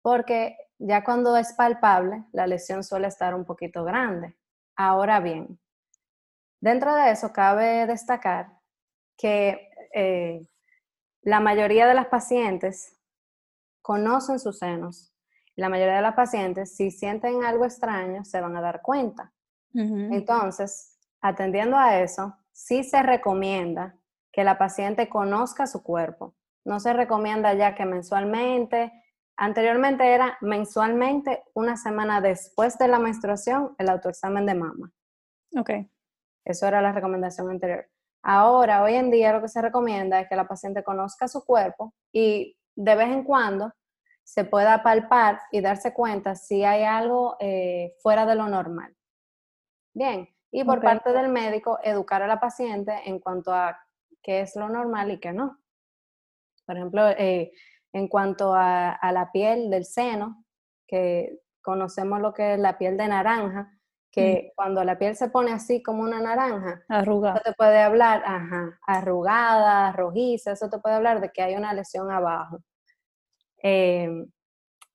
Porque 0.01 0.55
ya 0.79 1.03
cuando 1.03 1.35
es 1.35 1.51
palpable, 1.51 2.23
la 2.31 2.47
lesión 2.47 2.81
suele 2.81 3.07
estar 3.07 3.35
un 3.35 3.43
poquito 3.43 3.83
grande. 3.83 4.37
Ahora 4.77 5.19
bien, 5.19 5.59
dentro 6.61 6.95
de 6.95 7.11
eso 7.11 7.33
cabe 7.33 7.87
destacar 7.87 8.53
que 9.17 9.69
eh, 9.93 10.47
la 11.23 11.41
mayoría 11.41 11.85
de 11.85 11.95
las 11.95 12.07
pacientes 12.07 12.97
conocen 13.81 14.39
sus 14.39 14.59
senos. 14.59 15.13
La 15.57 15.67
mayoría 15.67 15.97
de 15.97 16.03
las 16.03 16.15
pacientes, 16.15 16.73
si 16.73 16.89
sienten 16.89 17.43
algo 17.43 17.65
extraño, 17.65 18.23
se 18.23 18.39
van 18.39 18.55
a 18.55 18.61
dar 18.61 18.81
cuenta. 18.81 19.33
Entonces, 19.73 20.97
atendiendo 21.19 21.77
a 21.77 21.99
eso, 21.99 22.33
sí 22.53 22.83
se 22.83 23.03
recomienda 23.03 23.95
que 24.37 24.43
la 24.43 24.59
paciente 24.59 25.09
conozca 25.09 25.65
su 25.65 25.81
cuerpo. 25.81 26.35
No 26.63 26.79
se 26.79 26.93
recomienda 26.93 27.55
ya 27.55 27.73
que 27.73 27.85
mensualmente, 27.85 28.93
anteriormente 29.35 30.13
era 30.13 30.37
mensualmente, 30.41 31.43
una 31.55 31.75
semana 31.75 32.21
después 32.21 32.77
de 32.77 32.87
la 32.87 32.99
menstruación, 32.99 33.73
el 33.79 33.89
autoexamen 33.89 34.45
de 34.45 34.53
mama. 34.53 34.91
Ok. 35.57 35.71
Eso 36.45 36.67
era 36.67 36.83
la 36.83 36.91
recomendación 36.91 37.49
anterior. 37.49 37.89
Ahora, 38.21 38.83
hoy 38.83 38.93
en 38.93 39.09
día, 39.09 39.33
lo 39.33 39.41
que 39.41 39.47
se 39.47 39.59
recomienda 39.59 40.19
es 40.19 40.29
que 40.29 40.35
la 40.35 40.47
paciente 40.47 40.83
conozca 40.83 41.27
su 41.27 41.43
cuerpo 41.43 41.95
y 42.13 42.59
de 42.75 42.95
vez 42.95 43.07
en 43.07 43.23
cuando 43.23 43.73
se 44.23 44.43
pueda 44.43 44.83
palpar 44.83 45.39
y 45.51 45.61
darse 45.61 45.95
cuenta 45.95 46.35
si 46.35 46.63
hay 46.63 46.83
algo 46.83 47.37
eh, 47.39 47.95
fuera 48.03 48.27
de 48.27 48.35
lo 48.35 48.47
normal. 48.47 48.95
Bien, 49.95 50.29
y 50.51 50.63
por 50.63 50.79
parte 50.79 51.11
del 51.11 51.29
médico, 51.29 51.79
educar 51.83 52.21
a 52.21 52.27
la 52.27 52.39
paciente 52.39 52.93
en 53.05 53.17
cuanto 53.17 53.51
a 53.51 53.75
qué 54.21 54.41
es 54.41 54.55
lo 54.55 54.69
normal 54.69 55.11
y 55.11 55.19
qué 55.19 55.33
no. 55.33 55.59
Por 56.65 56.77
ejemplo, 56.77 57.07
eh, 57.09 57.51
en 57.93 58.07
cuanto 58.07 58.53
a, 58.53 58.99
la 59.11 59.31
piel 59.31 59.69
del 59.69 59.85
seno, 59.85 60.43
que 60.87 61.39
conocemos 61.61 62.21
lo 62.21 62.33
que 62.33 62.53
es 62.53 62.59
la 62.59 62.77
piel 62.77 62.97
de 62.97 63.07
naranja, 63.07 63.71
que 64.11 64.49
mm. 64.49 64.55
cuando 64.55 64.83
la 64.83 64.97
piel 64.97 65.15
se 65.15 65.29
pone 65.29 65.51
así 65.51 65.81
como 65.81 66.03
una 66.03 66.21
naranja, 66.21 66.83
arrugada. 66.89 67.35
Eso 67.35 67.51
te 67.51 67.53
puede 67.53 67.79
hablar, 67.79 68.23
ajá, 68.25 68.79
arrugada, 68.85 69.91
rojiza, 69.93 70.51
eso 70.51 70.69
te 70.69 70.79
puede 70.79 70.95
hablar 70.95 71.21
de 71.21 71.31
que 71.31 71.41
hay 71.41 71.55
una 71.55 71.73
lesión 71.73 72.11
abajo. 72.11 72.59
Em, 73.57 74.29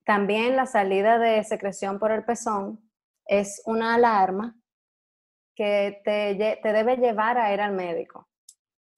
también 0.04 0.56
la 0.56 0.66
salida 0.66 1.18
de 1.18 1.42
secreción 1.44 1.98
por 1.98 2.12
el 2.12 2.24
pezón 2.24 2.80
es 3.26 3.62
una 3.66 3.94
alarma 3.94 4.56
que 5.54 6.00
te, 6.04 6.58
te, 6.62 6.72
debe 6.72 6.96
llevar 6.96 7.38
a 7.38 7.52
ir 7.52 7.60
al 7.60 7.72
médico, 7.72 8.28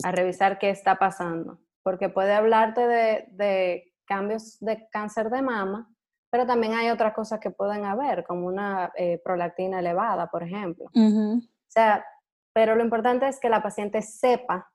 a 0.03 0.13
revisar 0.13 0.59
qué 0.59 0.71
está 0.71 0.99
pasando, 0.99 1.61
porque 1.83 2.09
puede 2.09 2.33
hablarte 2.33 2.87
de, 2.87 3.27
de 3.31 3.95
cambios 4.07 4.59
de 4.61 4.89
cáncer 4.91 5.31
de 5.31 5.43
mama, 5.43 5.91
pero 6.31 6.47
también 6.47 6.75
hay 6.75 6.91
otras 6.91 7.15
cosas 7.15 7.39
que 7.39 7.51
pueden 7.51 7.85
haber, 7.85 8.25
como 8.25 8.47
una 8.47 8.93
eh, 8.97 9.21
prolactina 9.23 9.79
elevada, 9.79 10.29
por 10.31 10.43
ejemplo. 10.43 10.87
O 10.87 11.41
sea, 11.69 12.05
pero 12.53 12.75
lo 12.75 12.83
importante 12.83 13.29
es 13.29 13.39
que 13.39 13.49
la 13.49 13.63
paciente 13.63 14.03
sepa 14.03 14.69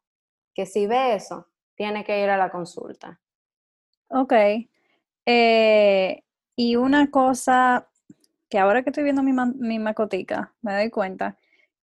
que 0.53 0.65
si 0.65 0.87
ve 0.87 1.15
eso, 1.15 1.47
tiene 1.75 2.03
que 2.03 2.23
ir 2.23 2.29
a 2.29 2.37
la 2.37 2.49
consulta. 2.49 3.19
Ok. 4.09 4.33
Eh, 5.25 6.23
y 6.55 6.75
una 6.75 7.11
cosa 7.11 7.89
que 8.49 8.57
ahora 8.57 8.81
que 8.81 8.89
estoy 8.89 9.03
viendo 9.03 9.21
mi, 9.21 9.33
mi 9.33 9.79
macotica, 9.79 10.53
me 10.61 10.73
doy 10.73 10.89
cuenta 10.89 11.37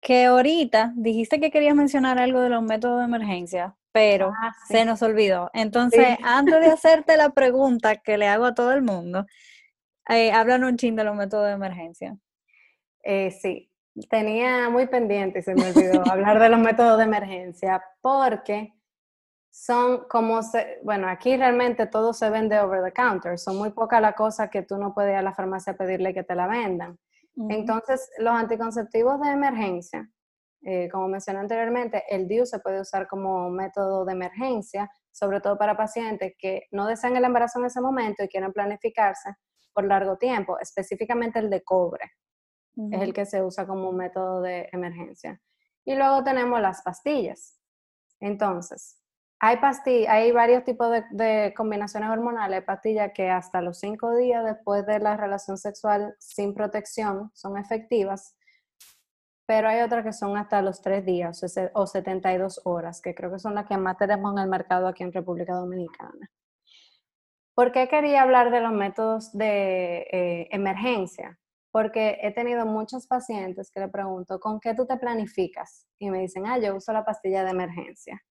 que 0.00 0.24
ahorita 0.24 0.92
dijiste 0.96 1.40
que 1.40 1.50
querías 1.50 1.74
mencionar 1.74 2.18
algo 2.18 2.40
de 2.40 2.48
los 2.48 2.62
métodos 2.62 2.98
de 2.98 3.04
emergencia, 3.04 3.76
pero 3.92 4.32
ah, 4.36 4.52
se 4.66 4.84
nos 4.84 5.02
olvidó. 5.02 5.50
Entonces, 5.52 6.18
antes 6.22 6.60
de 6.60 6.66
hacerte 6.72 7.16
la 7.16 7.30
pregunta 7.30 7.96
que 7.96 8.16
le 8.16 8.26
hago 8.26 8.46
a 8.46 8.54
todo 8.54 8.72
el 8.72 8.82
mundo, 8.82 9.26
eh, 10.08 10.32
háblanos 10.32 10.70
un 10.70 10.76
ching 10.76 10.96
de 10.96 11.04
los 11.04 11.14
métodos 11.14 11.46
de 11.46 11.52
emergencia. 11.52 12.16
Eh, 13.02 13.30
sí, 13.30 13.70
tenía 14.08 14.68
muy 14.70 14.86
pendiente 14.86 15.40
y 15.40 15.42
se 15.42 15.54
me 15.54 15.70
olvidó 15.70 16.02
hablar 16.10 16.38
de 16.38 16.48
los 16.48 16.60
métodos 16.60 16.98
de 16.98 17.04
emergencia 17.04 17.82
porque 18.00 18.74
son 19.50 20.04
como, 20.08 20.42
se, 20.42 20.78
bueno, 20.82 21.08
aquí 21.08 21.36
realmente 21.36 21.86
todo 21.86 22.12
se 22.12 22.30
vende 22.30 22.60
over 22.60 22.84
the 22.84 22.92
counter, 22.92 23.38
son 23.38 23.56
muy 23.56 23.70
pocas 23.70 24.00
las 24.00 24.14
cosas 24.14 24.48
que 24.48 24.62
tú 24.62 24.78
no 24.78 24.94
puedes 24.94 25.12
ir 25.12 25.16
a 25.16 25.22
la 25.22 25.34
farmacia 25.34 25.72
a 25.72 25.76
pedirle 25.76 26.14
que 26.14 26.22
te 26.22 26.34
la 26.34 26.46
vendan. 26.46 26.98
Entonces, 27.48 28.10
los 28.18 28.34
anticonceptivos 28.34 29.20
de 29.20 29.30
emergencia, 29.30 30.10
eh, 30.62 30.88
como 30.90 31.08
mencioné 31.08 31.38
anteriormente, 31.40 32.02
el 32.08 32.28
DIU 32.28 32.44
se 32.44 32.58
puede 32.58 32.80
usar 32.80 33.06
como 33.08 33.48
método 33.48 34.04
de 34.04 34.12
emergencia, 34.12 34.90
sobre 35.10 35.40
todo 35.40 35.56
para 35.56 35.76
pacientes 35.76 36.34
que 36.38 36.64
no 36.70 36.86
desean 36.86 37.16
el 37.16 37.24
embarazo 37.24 37.58
en 37.58 37.66
ese 37.66 37.80
momento 37.80 38.22
y 38.22 38.28
quieren 38.28 38.52
planificarse 38.52 39.30
por 39.72 39.84
largo 39.86 40.18
tiempo, 40.18 40.58
específicamente 40.58 41.38
el 41.38 41.48
de 41.48 41.62
cobre, 41.62 42.12
es 42.92 43.02
el 43.02 43.14
que 43.14 43.24
se 43.24 43.42
usa 43.42 43.66
como 43.66 43.92
método 43.92 44.42
de 44.42 44.68
emergencia. 44.72 45.40
Y 45.84 45.94
luego 45.94 46.22
tenemos 46.22 46.60
las 46.60 46.82
pastillas. 46.82 47.58
Entonces, 48.20 48.99
hay 49.42 49.56
pastillas, 49.56 50.12
hay 50.12 50.32
varios 50.32 50.64
tipos 50.64 50.90
de, 51.10 51.54
combinaciones 51.56 52.10
hormonales, 52.10 52.60
hay 52.60 52.66
pastillas 52.66 53.12
que 53.14 53.30
hasta 53.30 53.62
los 53.62 53.78
cinco 53.78 54.14
días 54.14 54.44
después 54.44 54.84
de 54.84 54.98
la 54.98 55.16
relación 55.16 55.56
sexual 55.56 56.14
sin 56.18 56.52
protección 56.52 57.30
son 57.32 57.56
efectivas, 57.56 58.36
pero 59.46 59.68
hay 59.68 59.80
otras 59.80 60.04
que 60.04 60.12
son 60.12 60.36
hasta 60.36 60.60
los 60.60 60.82
tres 60.82 61.06
días 61.06 61.42
o 61.72 61.86
72 61.86 62.60
horas, 62.64 63.00
que 63.00 63.14
creo 63.14 63.32
que 63.32 63.38
son 63.38 63.54
las 63.54 63.66
que 63.66 63.78
más 63.78 63.96
tenemos 63.96 64.32
en 64.32 64.40
el 64.40 64.48
mercado 64.50 64.86
aquí 64.86 65.04
en 65.04 65.12
República 65.12 65.54
Dominicana. 65.54 66.30
¿Por 67.54 67.72
qué 67.72 67.88
quería 67.88 68.22
hablar 68.22 68.50
de 68.50 68.60
los 68.60 68.72
métodos 68.72 69.32
de 69.32 70.06
eh, 70.12 70.48
emergencia? 70.50 71.38
Porque 71.72 72.18
he 72.22 72.32
tenido 72.32 72.66
muchos 72.66 73.06
pacientes 73.06 73.70
que 73.70 73.80
le 73.80 73.88
pregunto, 73.88 74.38
¿con 74.38 74.60
qué 74.60 74.74
tú 74.74 74.86
te 74.86 74.98
planificas? 74.98 75.86
Y 75.98 76.10
me 76.10 76.20
dicen, 76.20 76.46
ah, 76.46 76.58
yo 76.58 76.76
uso 76.76 76.92
la 76.92 77.04
pastilla 77.04 77.42
de 77.42 77.50
emergencia. 77.50 78.22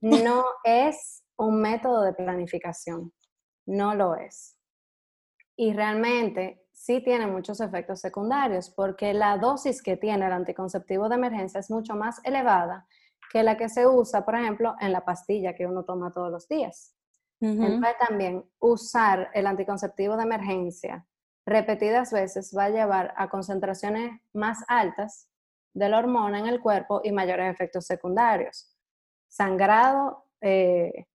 Mm, 0.00 0.22
no 0.22 0.44
es 0.64 1.24
un 1.36 1.60
método 1.60 2.02
de 2.02 2.12
planificación, 2.12 3.12
no 3.66 3.94
lo 3.94 4.16
es. 4.16 4.58
Y 5.56 5.72
realmente 5.72 6.66
sí 6.72 7.02
tiene 7.04 7.26
muchos 7.26 7.60
efectos 7.60 8.00
secundarios 8.00 8.70
porque 8.70 9.14
la 9.14 9.38
dosis 9.38 9.82
que 9.82 9.96
tiene 9.96 10.26
el 10.26 10.32
anticonceptivo 10.32 11.08
de 11.08 11.14
emergencia 11.14 11.60
es 11.60 11.70
mucho 11.70 11.94
más 11.94 12.20
elevada 12.24 12.86
que 13.30 13.42
la 13.42 13.56
que 13.56 13.68
se 13.68 13.86
usa, 13.86 14.24
por 14.24 14.34
ejemplo, 14.34 14.74
en 14.80 14.92
la 14.92 15.04
pastilla 15.04 15.54
que 15.54 15.66
uno 15.66 15.84
toma 15.84 16.12
todos 16.12 16.30
los 16.30 16.48
días. 16.48 16.96
Entonces 17.40 17.96
también 17.98 18.44
usar 18.60 19.30
el 19.34 19.48
anticonceptivo 19.48 20.16
de 20.16 20.22
emergencia 20.22 21.04
repetidas 21.44 22.12
veces 22.12 22.54
va 22.56 22.64
a 22.64 22.70
llevar 22.70 23.12
a 23.16 23.28
concentraciones 23.28 24.20
más 24.32 24.64
altas 24.68 25.28
de 25.74 25.88
la 25.88 25.98
hormona 25.98 26.38
en 26.38 26.46
el 26.46 26.60
cuerpo 26.60 27.00
y 27.02 27.10
mayores 27.10 27.52
efectos 27.52 27.86
secundarios. 27.86 28.71
Sangrado 29.32 30.26
eh, 30.42 31.06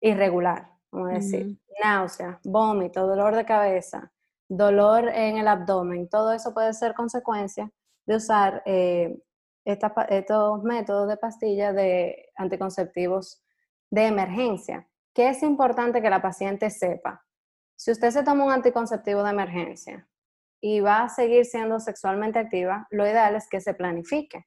irregular, 0.00 0.70
vamos 0.90 1.10
a 1.10 1.14
decir, 1.16 1.58
náusea, 1.84 2.40
vómito, 2.44 3.06
dolor 3.06 3.36
de 3.36 3.44
cabeza, 3.44 4.10
dolor 4.48 5.06
en 5.08 5.36
el 5.36 5.46
abdomen, 5.46 6.08
todo 6.08 6.32
eso 6.32 6.54
puede 6.54 6.72
ser 6.72 6.94
consecuencia 6.94 7.70
de 8.06 8.16
usar 8.16 8.62
eh, 8.64 9.18
estos 9.66 10.62
métodos 10.62 11.08
de 11.08 11.18
pastillas 11.18 11.74
de 11.74 12.30
anticonceptivos 12.36 13.42
de 13.90 14.06
emergencia. 14.06 14.88
¿Qué 15.14 15.28
es 15.28 15.42
importante 15.42 16.00
que 16.00 16.08
la 16.08 16.22
paciente 16.22 16.70
sepa? 16.70 17.22
Si 17.76 17.90
usted 17.90 18.12
se 18.12 18.22
toma 18.22 18.46
un 18.46 18.52
anticonceptivo 18.52 19.22
de 19.22 19.30
emergencia 19.30 20.08
y 20.58 20.80
va 20.80 21.02
a 21.02 21.08
seguir 21.10 21.44
siendo 21.44 21.80
sexualmente 21.80 22.38
activa, 22.38 22.86
lo 22.90 23.04
ideal 23.04 23.36
es 23.36 23.46
que 23.46 23.60
se 23.60 23.74
planifique. 23.74 24.46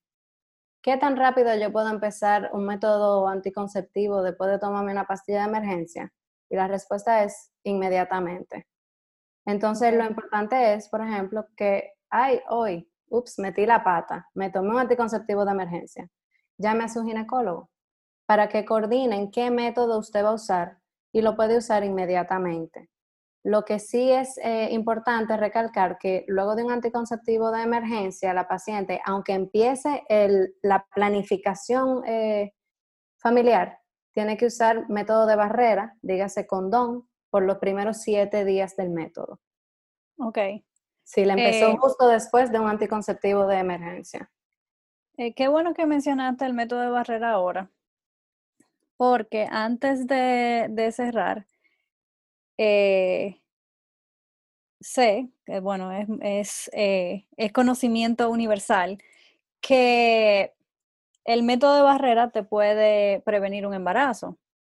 ¿Qué 0.86 0.97
tan 0.97 1.17
rápido 1.17 1.49
yo 1.55 1.71
puedo 1.71 1.89
empezar 1.89 2.51
un 2.53 2.67
método 2.67 3.27
anticonceptivo 3.27 4.21
después 4.21 4.51
de 4.51 4.59
tomarme 4.59 4.91
una 4.91 5.07
pastilla 5.07 5.39
de 5.39 5.47
emergencia? 5.47 6.13
Y 6.47 6.55
la 6.55 6.67
respuesta 6.67 7.23
es 7.23 7.51
inmediatamente. 7.63 8.67
Entonces, 9.47 9.95
lo 9.95 10.05
importante 10.05 10.75
es, 10.75 10.88
por 10.88 11.01
ejemplo, 11.01 11.47
que, 11.57 11.93
ay, 12.11 12.39
hoy, 12.49 12.88
ups, 13.09 13.39
metí 13.39 13.65
la 13.65 13.83
pata, 13.83 14.29
me 14.36 14.51
tomé 14.51 14.69
un 14.69 14.77
anticonceptivo 14.77 15.43
de 15.43 15.53
emergencia. 15.53 16.07
Llame 16.59 16.83
a 16.83 16.89
su 16.89 17.03
ginecólogo 17.03 17.71
para 18.27 18.47
que 18.47 18.63
coordinen 18.63 19.31
qué 19.31 19.49
método 19.49 19.97
usted 19.97 20.23
va 20.23 20.29
a 20.29 20.33
usar 20.36 20.77
y 21.11 21.23
lo 21.23 21.36
puede 21.36 21.57
usar 21.57 21.83
inmediatamente. 21.83 22.91
Lo 23.45 23.63
que 23.63 23.77
sí 23.77 24.11
es 24.11 24.39
eh, 24.39 24.69
importante 24.71 25.37
recalcar 25.37 25.99
que 25.99 26.25
luego 26.27 26.55
de 26.55 26.63
un 26.63 26.71
anticonceptivo 26.71 27.51
de 27.51 27.61
emergencia, 27.61 28.33
la 28.33 28.47
paciente, 28.47 28.99
aunque 29.05 29.33
empiece 29.33 30.03
la 30.63 30.87
planificación 30.95 32.03
eh, 32.07 32.55
familiar, 33.17 33.77
tiene 34.13 34.35
que 34.35 34.47
usar 34.47 34.89
método 34.89 35.27
de 35.27 35.35
barrera, 35.35 35.95
dígase 36.01 36.47
condón, 36.47 37.07
por 37.29 37.43
los 37.43 37.59
primeros 37.59 37.97
siete 37.97 38.45
días 38.45 38.75
del 38.77 38.89
método. 38.89 39.39
Ok. 40.17 40.39
Si 41.03 41.23
le 41.23 41.33
empezó 41.33 41.69
eh, 41.69 41.77
justo 41.79 42.07
después 42.07 42.51
de 42.51 42.59
un 42.59 42.67
anticonceptivo 42.67 43.45
de 43.45 43.59
emergencia. 43.59 44.31
qué 45.35 45.47
bueno 45.49 45.75
que 45.75 45.85
mencionaste 45.85 46.45
el 46.45 46.55
método 46.55 46.79
de 46.79 46.89
barrera 46.89 47.33
ahora, 47.33 47.69
porque 48.97 49.47
antes 49.51 50.07
de, 50.07 50.65
de 50.71 50.91
cerrar, 50.91 51.45
eh, 52.57 53.41
sé, 54.79 55.29
que 55.45 55.59
bueno, 55.59 55.91
es, 55.91 56.69
eh, 56.73 57.25
es, 57.37 57.51
conocimiento 57.51 58.29
universal, 58.29 58.99
que 59.61 60.53
el 61.25 61.43
método 61.43 61.75
de 61.75 61.81
barrera 61.81 62.29
te 62.31 62.43
puede 62.43 63.21
prevenir 63.21 63.65
un 63.65 63.73
embarazo, 63.73 64.37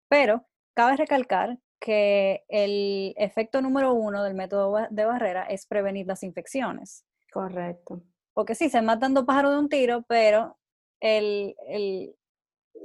pero 0.08 0.46
cabe 0.74 0.96
recalcar 0.96 1.58
que 1.80 2.44
el 2.48 3.14
efecto 3.16 3.60
número 3.60 3.92
uno 3.94 4.22
del 4.22 4.34
método 4.34 4.86
de 4.90 5.04
barrera 5.04 5.44
es 5.44 5.66
prevenir 5.66 6.06
las 6.06 6.22
infecciones. 6.22 7.04
Correcto. 7.32 8.02
Porque 8.32 8.54
sí, 8.54 8.70
se 8.70 8.82
matan 8.82 9.14
dos 9.14 9.24
pájaros 9.24 9.52
de 9.52 9.58
un 9.58 9.68
tiro, 9.68 10.02
pero 10.08 10.58
el, 11.00 11.56
el, 11.68 12.16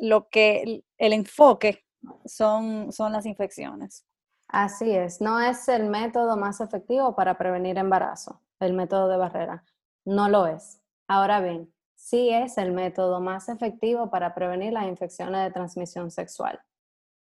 lo 0.02 0.30
que, 0.30 0.84
el 0.98 1.14
enfoque 1.14 1.86
son, 2.26 2.92
son 2.92 3.12
las 3.12 3.26
infecciones. 3.26 4.06
Así 4.52 4.92
es, 4.92 5.22
no 5.22 5.40
es 5.40 5.70
el 5.70 5.86
método 5.90 6.36
más 6.36 6.60
efectivo 6.60 7.16
para 7.16 7.38
prevenir 7.38 7.78
embarazo, 7.78 8.42
el 8.60 8.74
método 8.74 9.08
de 9.08 9.16
barrera. 9.16 9.64
No 10.04 10.28
lo 10.28 10.46
es. 10.46 10.82
Ahora 11.08 11.40
bien, 11.40 11.74
sí 11.96 12.30
es 12.32 12.58
el 12.58 12.74
método 12.74 13.22
más 13.22 13.48
efectivo 13.48 14.10
para 14.10 14.36
prevenir 14.36 14.74
las 14.74 14.88
infecciones 14.88 15.42
de 15.42 15.52
transmisión 15.52 16.12
sexual. 16.12 16.60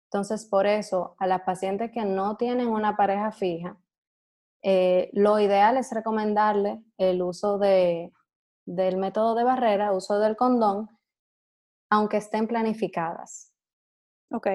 Entonces, 0.06 0.44
por 0.44 0.66
eso, 0.66 1.14
a 1.18 1.28
las 1.28 1.42
pacientes 1.42 1.92
que 1.92 2.04
no 2.04 2.36
tienen 2.36 2.66
una 2.66 2.96
pareja 2.96 3.30
fija, 3.30 3.76
eh, 4.62 5.08
lo 5.12 5.38
ideal 5.38 5.76
es 5.76 5.92
recomendarle 5.92 6.82
el 6.98 7.22
uso 7.22 7.58
de, 7.58 8.12
del 8.66 8.96
método 8.96 9.36
de 9.36 9.44
barrera, 9.44 9.92
uso 9.92 10.18
del 10.18 10.34
condón, 10.34 10.90
aunque 11.90 12.16
estén 12.16 12.48
planificadas. 12.48 13.52
Ok. 14.32 14.48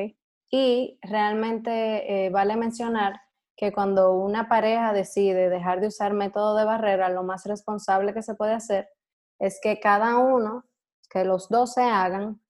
Y 0.58 0.98
realmente 1.02 2.28
eh, 2.28 2.30
vale 2.30 2.56
mencionar 2.56 3.20
que 3.58 3.74
cuando 3.74 4.14
una 4.14 4.48
pareja 4.48 4.94
decide 4.94 5.50
dejar 5.50 5.82
de 5.82 5.88
usar 5.88 6.14
método 6.14 6.56
de 6.56 6.64
barrera, 6.64 7.10
lo 7.10 7.24
más 7.24 7.46
responsable 7.46 8.14
que 8.14 8.22
se 8.22 8.36
puede 8.36 8.54
hacer 8.54 8.88
es 9.38 9.60
que 9.62 9.82
cada 9.82 10.18
uno, 10.18 10.64
que 11.10 11.26
los 11.26 11.50
dos 11.50 11.74
se 11.74 11.82
hagan 11.82 12.42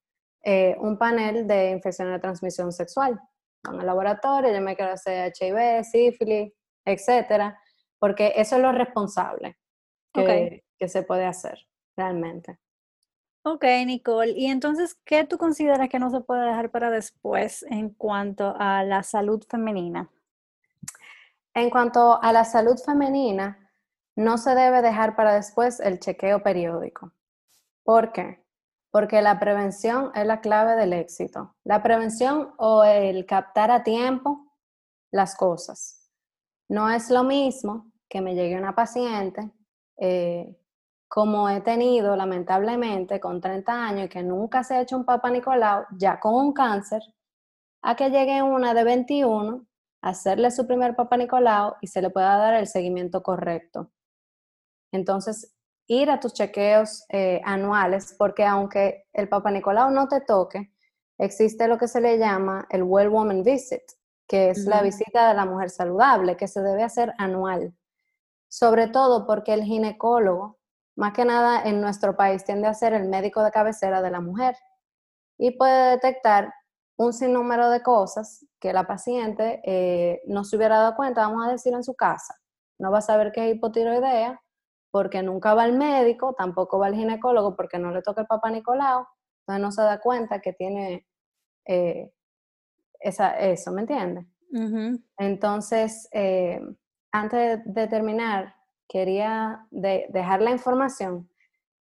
eh, 0.44 0.76
un 0.78 0.98
panel 0.98 1.48
de 1.48 1.72
infección 1.72 2.12
de 2.12 2.20
transmisión 2.20 2.70
sexual. 2.70 3.18
En 3.68 3.80
el 3.80 3.86
laboratorio, 3.86 4.54
yo 4.54 4.60
me 4.60 4.76
quiero 4.76 4.92
hacer 4.92 5.32
HIV, 5.36 5.82
sífilis, 5.82 6.52
etcétera, 6.84 7.60
porque 7.98 8.34
eso 8.36 8.54
es 8.54 8.62
lo 8.62 8.70
responsable 8.70 9.58
que 10.14 10.88
se 10.88 11.02
puede 11.02 11.24
hacer 11.24 11.58
realmente. 11.96 12.60
Ok, 13.48 13.64
Nicole. 13.86 14.32
Y 14.32 14.46
entonces, 14.46 14.98
¿qué 15.04 15.22
tú 15.22 15.38
consideras 15.38 15.88
que 15.88 16.00
no 16.00 16.10
se 16.10 16.20
puede 16.20 16.46
dejar 16.46 16.72
para 16.72 16.90
después 16.90 17.62
en 17.70 17.90
cuanto 17.90 18.56
a 18.58 18.82
la 18.82 19.04
salud 19.04 19.40
femenina? 19.48 20.10
En 21.54 21.70
cuanto 21.70 22.20
a 22.20 22.32
la 22.32 22.44
salud 22.44 22.76
femenina, 22.84 23.70
no 24.16 24.36
se 24.36 24.56
debe 24.56 24.82
dejar 24.82 25.14
para 25.14 25.32
después 25.32 25.78
el 25.78 26.00
chequeo 26.00 26.42
periódico. 26.42 27.12
¿Por 27.84 28.10
qué? 28.10 28.44
Porque 28.90 29.22
la 29.22 29.38
prevención 29.38 30.10
es 30.16 30.26
la 30.26 30.40
clave 30.40 30.74
del 30.74 30.92
éxito. 30.92 31.54
La 31.62 31.84
prevención 31.84 32.52
o 32.56 32.82
el 32.82 33.26
captar 33.26 33.70
a 33.70 33.84
tiempo 33.84 34.56
las 35.12 35.36
cosas. 35.36 36.10
No 36.68 36.90
es 36.90 37.10
lo 37.10 37.22
mismo 37.22 37.92
que 38.08 38.20
me 38.20 38.34
llegue 38.34 38.58
una 38.58 38.74
paciente 38.74 39.52
eh, 39.98 40.58
como 41.08 41.48
he 41.48 41.60
tenido 41.60 42.16
lamentablemente 42.16 43.20
con 43.20 43.40
30 43.40 43.72
años 43.72 44.06
y 44.06 44.08
que 44.08 44.22
nunca 44.22 44.64
se 44.64 44.74
ha 44.74 44.80
hecho 44.80 44.96
un 44.96 45.04
Papa 45.04 45.30
Nicolau, 45.30 45.84
ya 45.92 46.18
con 46.20 46.34
un 46.34 46.52
cáncer, 46.52 47.02
a 47.82 47.94
que 47.96 48.10
llegue 48.10 48.42
una 48.42 48.74
de 48.74 48.84
21, 48.84 49.66
hacerle 50.02 50.50
su 50.50 50.66
primer 50.66 50.96
Papa 50.96 51.16
Nicolau 51.16 51.74
y 51.80 51.86
se 51.86 52.02
le 52.02 52.10
pueda 52.10 52.36
dar 52.36 52.54
el 52.54 52.66
seguimiento 52.66 53.22
correcto. 53.22 53.90
Entonces, 54.92 55.54
ir 55.86 56.10
a 56.10 56.20
tus 56.20 56.32
chequeos 56.32 57.04
eh, 57.08 57.40
anuales, 57.44 58.14
porque 58.18 58.44
aunque 58.44 59.06
el 59.12 59.28
Papa 59.28 59.50
Nicolau 59.50 59.90
no 59.90 60.08
te 60.08 60.20
toque, 60.20 60.72
existe 61.18 61.68
lo 61.68 61.78
que 61.78 61.88
se 61.88 62.00
le 62.00 62.18
llama 62.18 62.66
el 62.70 62.82
Well 62.82 63.08
Woman 63.08 63.42
Visit, 63.42 63.82
que 64.26 64.50
es 64.50 64.64
la 64.66 64.82
visita 64.82 65.28
de 65.28 65.34
la 65.34 65.44
mujer 65.44 65.70
saludable, 65.70 66.36
que 66.36 66.48
se 66.48 66.60
debe 66.60 66.82
hacer 66.82 67.14
anual. 67.18 67.72
Sobre 68.48 68.88
todo 68.88 69.26
porque 69.26 69.54
el 69.54 69.62
ginecólogo 69.62 70.55
más 70.96 71.12
que 71.12 71.24
nada 71.24 71.62
en 71.62 71.80
nuestro 71.80 72.16
país 72.16 72.44
tiende 72.44 72.66
a 72.66 72.74
ser 72.74 72.92
el 72.94 73.08
médico 73.08 73.42
de 73.42 73.50
cabecera 73.50 74.02
de 74.02 74.10
la 74.10 74.20
mujer 74.20 74.56
y 75.38 75.52
puede 75.52 75.90
detectar 75.90 76.52
un 76.98 77.12
sinnúmero 77.12 77.68
de 77.68 77.82
cosas 77.82 78.46
que 78.58 78.72
la 78.72 78.86
paciente 78.86 79.60
eh, 79.64 80.22
no 80.26 80.44
se 80.44 80.56
hubiera 80.56 80.78
dado 80.78 80.96
cuenta, 80.96 81.28
vamos 81.28 81.46
a 81.46 81.52
decir, 81.52 81.74
en 81.74 81.84
su 81.84 81.94
casa. 81.94 82.34
No 82.78 82.90
va 82.90 82.98
a 82.98 83.02
saber 83.02 83.32
qué 83.32 83.50
es 83.50 83.56
hipotiroidea 83.56 84.40
porque 84.90 85.22
nunca 85.22 85.52
va 85.52 85.64
al 85.64 85.74
médico, 85.74 86.34
tampoco 86.34 86.78
va 86.78 86.86
al 86.86 86.94
ginecólogo 86.94 87.54
porque 87.54 87.78
no 87.78 87.90
le 87.90 88.00
toca 88.00 88.22
el 88.22 88.26
papá 88.26 88.50
Nicolau, 88.50 89.06
entonces 89.40 89.62
no 89.62 89.72
se 89.72 89.82
da 89.82 90.00
cuenta 90.00 90.40
que 90.40 90.54
tiene 90.54 91.06
eh, 91.66 92.10
esa, 93.00 93.38
eso, 93.38 93.72
¿me 93.72 93.82
entiendes? 93.82 94.26
Entonces, 95.18 96.08
eh, 96.12 96.60
antes 97.12 97.60
de 97.66 97.88
terminar, 97.88 98.55
quería 98.88 99.66
dejar 99.70 100.42
la 100.42 100.50
información 100.50 101.28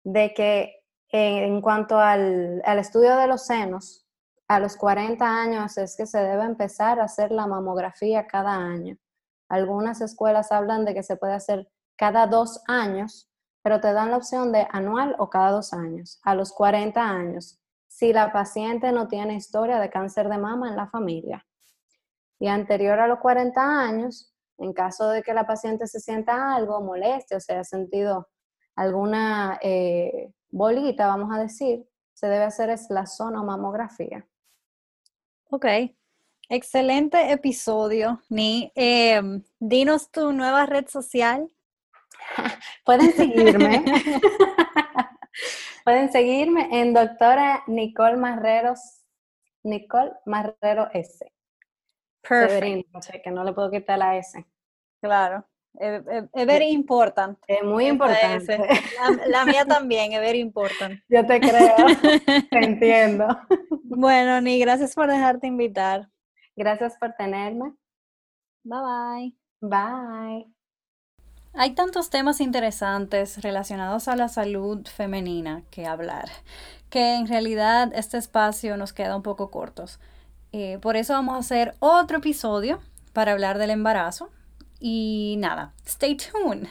de 0.04 0.32
que 0.34 0.80
en 1.12 1.60
cuanto 1.60 1.98
al, 1.98 2.62
estudio 2.78 3.16
de 3.16 3.26
los 3.26 3.46
senos, 3.46 4.06
a 4.48 4.60
los 4.60 4.76
40 4.76 5.24
años 5.24 5.76
es 5.78 5.96
que 5.96 6.06
se 6.06 6.18
debe 6.18 6.44
empezar 6.44 7.00
a 7.00 7.04
hacer 7.04 7.30
la 7.30 7.46
mamografía 7.46 8.26
cada 8.26 8.54
año. 8.54 8.96
Algunas 9.48 10.00
escuelas 10.00 10.52
hablan 10.52 10.84
de 10.84 10.94
que 10.94 11.02
se 11.02 11.16
puede 11.16 11.34
hacer 11.34 11.68
cada 11.96 12.26
dos 12.26 12.62
años, 12.66 13.28
pero 13.62 13.80
te 13.80 13.92
dan 13.92 14.10
la 14.10 14.16
opción 14.16 14.52
de 14.52 14.66
anual 14.70 15.16
o 15.18 15.28
cada 15.30 15.50
dos 15.50 15.72
años. 15.72 16.20
A 16.22 16.34
los 16.34 16.52
40 16.52 17.00
años, 17.00 17.60
si 17.86 18.12
la 18.12 18.32
paciente 18.32 18.92
no 18.92 19.08
tiene 19.08 19.34
historia 19.34 19.78
de 19.78 19.90
cáncer 19.90 20.28
de 20.28 20.38
mama 20.38 20.68
en 20.68 20.76
la 20.76 20.88
familia. 20.88 21.46
Y 22.38 22.48
anterior 22.48 22.98
a 23.00 23.08
los 23.08 23.18
40 23.18 23.60
años, 23.60 24.32
en 24.60 24.72
caso 24.72 25.08
de 25.08 25.22
que 25.22 25.34
la 25.34 25.46
paciente 25.46 25.86
se 25.86 26.00
sienta 26.00 26.54
algo, 26.54 26.82
moleste 26.82 27.36
o 27.36 27.40
se 27.40 27.54
haya 27.54 27.64
sentido 27.64 28.28
alguna 28.76 29.58
eh, 29.62 30.32
bolita, 30.50 31.06
vamos 31.06 31.34
a 31.34 31.40
decir, 31.40 31.86
se 32.12 32.28
debe 32.28 32.44
hacer 32.44 32.70
es 32.70 32.88
la 32.90 33.06
sonomamografía. 33.06 34.26
Ok. 35.50 35.66
Excelente 36.48 37.30
episodio, 37.30 38.20
Ni. 38.28 38.72
Em, 38.74 39.42
dinos 39.58 40.10
tu 40.10 40.32
nueva 40.32 40.66
red 40.66 40.88
social. 40.88 41.48
Pueden 42.84 43.12
seguirme. 43.12 43.84
Pueden 45.84 46.12
seguirme 46.12 46.80
en 46.80 46.92
doctora 46.92 47.62
Nicole 47.66 48.16
Marreros, 48.16 49.04
Nicole 49.62 50.12
Marrero 50.26 50.88
S. 50.92 51.32
Perfecto. 52.22 53.00
que 53.22 53.30
no 53.30 53.44
le 53.44 53.52
puedo 53.52 53.70
quitar 53.70 53.98
la 53.98 54.16
S. 54.16 54.44
Claro. 55.00 55.46
Es, 55.78 56.46
very 56.46 56.70
important. 56.70 57.38
Es 57.46 57.62
muy 57.62 57.86
importante. 57.86 58.58
La, 59.26 59.44
mía 59.44 59.64
también, 59.64 60.12
es 60.12 60.20
very 60.20 60.40
important. 60.40 61.00
Yo 61.08 61.24
te 61.26 61.40
creo, 61.40 61.76
te 62.50 62.58
entiendo. 62.58 63.26
Bueno, 63.84 64.40
Ni, 64.40 64.58
gracias 64.58 64.94
por 64.94 65.08
dejarte 65.08 65.46
invitar. 65.46 66.10
Gracias 66.56 66.96
por 66.98 67.12
tenerme. 67.14 67.72
Bye 68.64 68.80
bye. 68.80 69.36
Bye. 69.60 70.46
Hay 71.54 71.74
tantos 71.74 72.10
temas 72.10 72.40
interesantes 72.40 73.42
relacionados 73.42 74.08
a 74.08 74.16
la 74.16 74.28
salud 74.28 74.86
femenina 74.86 75.62
que 75.70 75.86
hablar, 75.86 76.28
que 76.90 77.14
en 77.14 77.26
realidad 77.26 77.90
este 77.94 78.18
espacio 78.18 78.76
nos 78.76 78.92
queda 78.92 79.16
un 79.16 79.22
poco 79.22 79.50
cortos. 79.50 79.98
Eh, 80.52 80.78
por 80.80 80.96
eso 80.96 81.12
vamos 81.12 81.34
a 81.34 81.38
hacer 81.38 81.74
otro 81.78 82.18
episodio 82.18 82.80
para 83.12 83.32
hablar 83.32 83.58
del 83.58 83.70
embarazo. 83.70 84.30
Y 84.80 85.36
nada, 85.38 85.72
stay 85.86 86.16
tuned. 86.16 86.66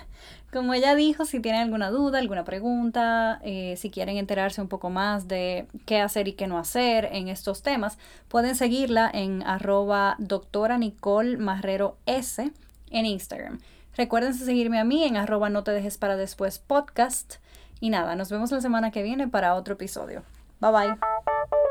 Como 0.51 0.73
ella 0.73 0.95
dijo, 0.95 1.25
si 1.25 1.39
tienen 1.39 1.61
alguna 1.61 1.91
duda, 1.91 2.17
alguna 2.17 2.43
pregunta, 2.43 3.39
eh, 3.43 3.75
si 3.77 3.91
quieren 3.91 4.17
enterarse 4.17 4.61
un 4.61 4.67
poco 4.67 4.89
más 4.89 5.27
de 5.27 5.67
qué 5.85 6.01
hacer 6.01 6.27
y 6.27 6.33
qué 6.33 6.47
no 6.47 6.57
hacer 6.57 7.07
en 7.11 7.27
estos 7.27 7.61
temas, 7.61 7.99
pueden 8.29 8.55
seguirla 8.55 9.11
en 9.13 9.43
arroba 9.43 10.15
doctora 10.17 10.79
Nicole 10.79 11.37
Marrero 11.37 11.97
S 12.07 12.51
en 12.89 13.05
Instagram. 13.05 13.59
Recuerden 13.95 14.33
seguirme 14.33 14.79
a 14.79 14.83
mí 14.83 15.03
en 15.03 15.17
arroba 15.17 15.49
no 15.49 15.63
te 15.63 15.71
dejes 15.71 15.99
para 15.99 16.15
después 16.15 16.57
podcast. 16.57 17.35
Y 17.79 17.91
nada, 17.91 18.15
nos 18.15 18.31
vemos 18.31 18.51
la 18.51 18.59
semana 18.59 18.89
que 18.89 19.03
viene 19.03 19.27
para 19.27 19.53
otro 19.53 19.75
episodio. 19.75 20.23
Bye 20.59 20.71
bye. 20.71 21.68